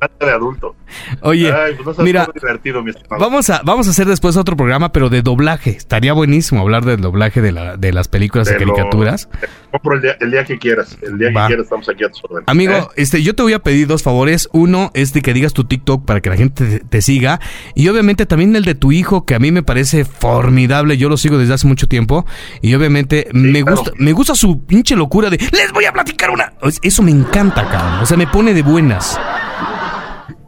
más 0.00 0.10
de 0.20 0.30
adulto. 0.30 0.76
Oye, 1.22 1.52
Ay, 1.52 1.74
pues 1.82 1.98
no 1.98 2.04
mira, 2.04 2.24
muy 2.26 2.34
divertido, 2.40 2.82
mi. 2.82 2.92
Vamos 3.10 3.50
a, 3.50 3.60
vamos 3.64 3.88
a 3.88 3.90
hacer 3.90 4.06
después 4.06 4.36
otro 4.36 4.56
programa, 4.56 4.92
pero 4.92 5.08
de 5.08 5.22
doblaje. 5.22 5.70
Estaría 5.70 6.12
buenísimo 6.12 6.60
hablar 6.60 6.84
del 6.84 7.00
doblaje 7.00 7.40
de, 7.42 7.50
la, 7.52 7.76
de 7.76 7.92
las 7.92 8.06
películas 8.08 8.48
y 8.48 8.52
lo- 8.64 8.72
caricaturas. 8.74 9.28
compro 9.72 9.94
el 9.96 10.02
día, 10.02 10.16
el 10.20 10.30
día 10.30 10.44
que 10.44 10.58
quieras. 10.58 10.96
El 11.02 11.18
día 11.18 11.30
Va. 11.34 11.42
que 11.42 11.46
quieras 11.48 11.64
estamos 11.64 11.88
aquí 11.88 12.04
a 12.04 12.08
tus 12.10 12.22
órdenes. 12.24 12.44
Amigo, 12.46 12.72
¿eh? 12.74 12.86
este, 12.96 13.22
yo 13.22 13.34
te 13.34 13.42
voy 13.42 13.52
a 13.54 13.58
pedir 13.58 13.86
dos 13.88 14.02
favores. 14.04 14.48
Uno 14.52 14.90
es 14.94 15.12
de 15.12 15.22
que 15.22 15.32
digas 15.32 15.52
tu 15.52 15.64
TikTok 15.64 16.04
para 16.04 16.20
que 16.20 16.30
la 16.30 16.36
gente 16.36 16.64
te, 16.66 16.80
te 16.80 17.02
siga. 17.02 17.40
Y 17.74 17.88
obviamente 17.88 18.24
también 18.26 18.54
el 18.54 18.64
de 18.64 18.74
tu 18.76 18.92
hijo, 18.92 19.24
que 19.26 19.34
a 19.34 19.38
mí 19.40 19.50
me 19.50 19.62
parece 19.64 20.04
formidable. 20.04 20.96
Yo 20.96 21.08
lo 21.08 21.16
sigo 21.16 21.38
desde 21.38 21.54
hace 21.54 21.66
mucho 21.66 21.88
tiempo. 21.88 22.24
Y 22.62 22.74
obviamente 22.74 23.26
me 23.32 23.62
claro. 23.62 23.76
gusta, 23.76 23.92
me 23.98 24.12
gusta 24.12 24.34
su 24.36 24.64
pinche 24.64 24.94
locura 24.94 25.30
de 25.30 25.38
les 25.38 25.72
voy 25.72 25.84
a 25.84 25.92
platicar 25.92 26.30
una. 26.36 26.52
Eso 26.82 27.02
me 27.02 27.10
encanta, 27.10 27.68
cabrón. 27.68 28.00
O 28.02 28.06
sea, 28.06 28.16
me 28.16 28.26
pone 28.26 28.54
de 28.54 28.62
buenas. 28.62 29.18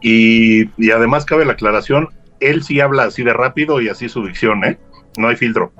Y, 0.00 0.68
y 0.76 0.90
además 0.92 1.24
cabe 1.24 1.44
la 1.44 1.52
aclaración, 1.52 2.08
él 2.40 2.62
sí 2.62 2.80
habla 2.80 3.04
así 3.04 3.24
de 3.24 3.32
rápido 3.32 3.80
y 3.80 3.88
así 3.88 4.08
su 4.08 4.24
dicción, 4.24 4.64
¿eh? 4.64 4.78
No 5.16 5.28
hay 5.28 5.36
filtro. 5.36 5.72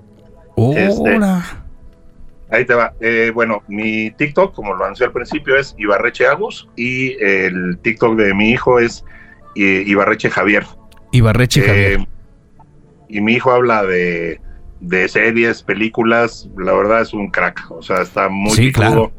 Este, 0.77 1.17
Hola. 1.17 1.45
Ahí 2.51 2.65
te 2.65 2.75
va. 2.75 2.95
Eh, 3.01 3.31
bueno, 3.33 3.63
mi 3.69 4.11
TikTok, 4.11 4.55
como 4.55 4.75
lo 4.75 4.85
anuncié 4.85 5.07
al 5.07 5.13
principio, 5.13 5.57
es 5.57 5.75
Ibarreche 5.79 6.27
Agus 6.27 6.69
y 6.77 7.13
el 7.23 7.79
TikTok 7.83 8.17
de 8.17 8.35
mi 8.35 8.51
hijo 8.51 8.81
es 8.81 9.05
eh, 9.55 9.85
Ibarreche 9.87 10.31
Javier. 10.31 10.65
Ibarreche 11.13 11.61
Eh, 11.61 11.67
Javier. 11.67 12.09
Y 13.09 13.21
mi 13.21 13.35
hijo 13.35 13.53
habla 13.53 13.85
de, 13.85 14.41
de 14.81 15.09
series, 15.09 15.63
películas, 15.63 16.49
la 16.59 16.73
verdad 16.73 17.03
es 17.03 17.13
un 17.15 17.31
crack, 17.31 17.71
o 17.71 17.83
sea, 17.83 18.03
está 18.03 18.29
muy 18.29 18.51
Sí, 18.51 18.73
claro. 18.73 19.13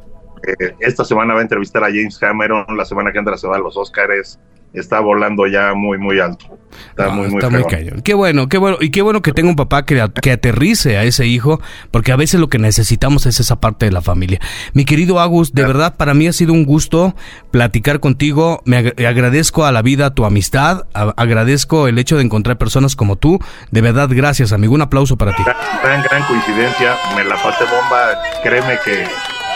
Eh, 0.48 0.76
esta 0.80 1.04
semana 1.06 1.34
va 1.34 1.40
a 1.40 1.44
entrevistar 1.44 1.84
a 1.84 1.88
James 1.88 2.18
Cameron, 2.18 2.66
la 2.76 2.86
semana 2.86 3.12
que 3.12 3.20
entra 3.20 3.38
se 3.38 3.48
va 3.48 3.58
a 3.58 3.60
los 3.60 3.76
Oscars, 3.78 4.40
está 4.74 5.00
volando 5.00 5.48
ya 5.48 5.74
muy, 5.74 5.98
muy 5.98 6.20
alto. 6.20 6.46
Está 6.92 7.06
Ah, 7.06 7.10
muy, 7.10 7.28
muy 7.28 7.38
está 7.40 7.50
muy 7.50 7.64
cañón. 7.64 8.02
Qué 8.04 8.14
bueno, 8.14 8.48
qué 8.48 8.60
bueno. 8.60 8.78
Y 8.80 8.92
qué 8.92 9.02
bueno 9.02 9.24
que 9.24 9.32
tenga 9.34 9.50
un 9.50 9.56
papá 9.56 9.84
que, 9.86 10.06
que 10.22 10.32
aterrice 10.32 10.98
a 10.98 11.04
ese 11.04 11.26
hijo, 11.26 11.60
porque 11.90 12.12
a 12.12 12.16
veces 12.16 12.40
lo 12.40 12.48
que 12.50 12.60
necesitamos 12.60 13.26
es 13.26 13.40
esa 13.40 13.60
parte 13.60 13.88
de 13.88 13.92
la 13.92 14.02
familia. 14.04 14.40
Mi 14.74 14.86
querido 14.86 15.20
Agus, 15.20 15.54
de 15.54 15.64
verdad 15.66 15.96
para 15.98 16.14
mí 16.14 16.28
ha 16.28 16.34
sido 16.34 16.54
un 16.54 16.66
gusto 16.66 17.16
platicar 17.50 18.00
contigo. 18.00 18.62
Me 18.66 18.78
ag- 18.94 19.06
agradezco 19.08 19.66
a 19.66 19.72
la 19.72 19.82
vida 19.82 20.14
tu 20.14 20.24
amistad, 20.26 20.86
a- 20.94 21.14
agradezco 21.18 21.88
el 21.88 21.98
hecho 21.98 22.18
de 22.18 22.24
encontrar 22.24 22.60
personas 22.60 22.96
como 22.96 23.16
tú. 23.16 23.40
De 23.72 23.82
verdad, 23.82 24.08
gracias, 24.12 24.54
amigo. 24.54 24.76
Un 24.76 24.84
aplauso 24.84 25.18
para 25.18 25.36
ti. 25.36 25.42
Gran, 25.84 26.04
gran 26.04 26.24
coincidencia, 26.28 26.94
me 27.16 27.24
la 27.24 27.36
pasé 27.42 27.64
bomba, 27.64 28.22
créeme 28.44 28.78
que, 28.86 29.06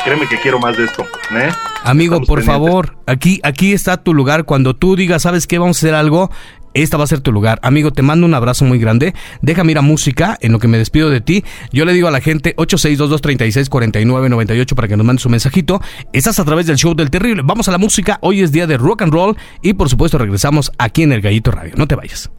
créeme 0.04 0.28
que 0.28 0.38
quiero 0.40 0.60
más 0.60 0.76
de 0.78 0.86
esto, 0.86 1.04
¿eh? 1.36 1.50
Amigo, 1.84 2.16
Estamos 2.16 2.28
por 2.28 2.40
pendientes. 2.40 2.68
favor, 2.68 2.98
aquí, 3.08 3.40
aquí 3.44 3.74
está 3.74 3.98
tu 3.98 4.14
lugar. 4.14 4.46
Cuando 4.46 4.76
tú 4.76 4.96
digas, 4.96 5.22
¿sabes 5.24 5.48
qué? 5.48 5.58
Vamos 5.60 5.78
a 5.78 5.80
hacer 5.80 5.96
algo. 5.96 6.30
Esta 6.74 6.98
va 6.98 7.04
a 7.04 7.08
ser 7.08 7.20
tu 7.22 7.32
lugar. 7.32 7.60
Amigo, 7.62 7.92
te 7.92 8.02
mando 8.02 8.26
un 8.26 8.34
abrazo 8.34 8.66
muy 8.66 8.80
grande. 8.80 9.14
Déjame 9.44 9.74
ir 9.74 9.78
a 9.78 9.84
música 9.84 10.40
en 10.42 10.52
lo 10.54 10.58
que 10.60 10.68
me 10.68 10.80
despido 10.80 11.12
de 11.12 11.22
ti. 11.22 11.44
Yo 11.72 11.86
le 11.86 11.94
digo 11.94 12.08
a 12.08 12.12
la 12.12 12.20
gente 12.20 12.56
8622364998 12.56 14.74
para 14.74 14.88
que 14.88 14.98
nos 14.98 15.06
mande 15.06 15.22
su 15.22 15.30
mensajito. 15.30 15.80
Estás 16.14 16.40
a 16.40 16.46
través 16.46 16.66
del 16.66 16.78
show 16.78 16.96
del 16.96 17.12
terrible. 17.12 17.44
Vamos 17.46 17.68
a 17.68 17.72
la 17.72 17.78
música. 17.78 18.18
Hoy 18.22 18.42
es 18.42 18.52
día 18.52 18.66
de 18.66 18.78
rock 18.78 19.04
and 19.04 19.14
roll 19.14 19.38
y 19.62 19.74
por 19.74 19.88
supuesto 19.90 20.18
regresamos 20.18 20.72
aquí 20.80 21.04
en 21.04 21.12
el 21.12 21.22
Gallito 21.22 21.52
Radio. 21.52 21.74
No 21.78 21.88
te 21.88 21.94
vayas. 21.96 22.32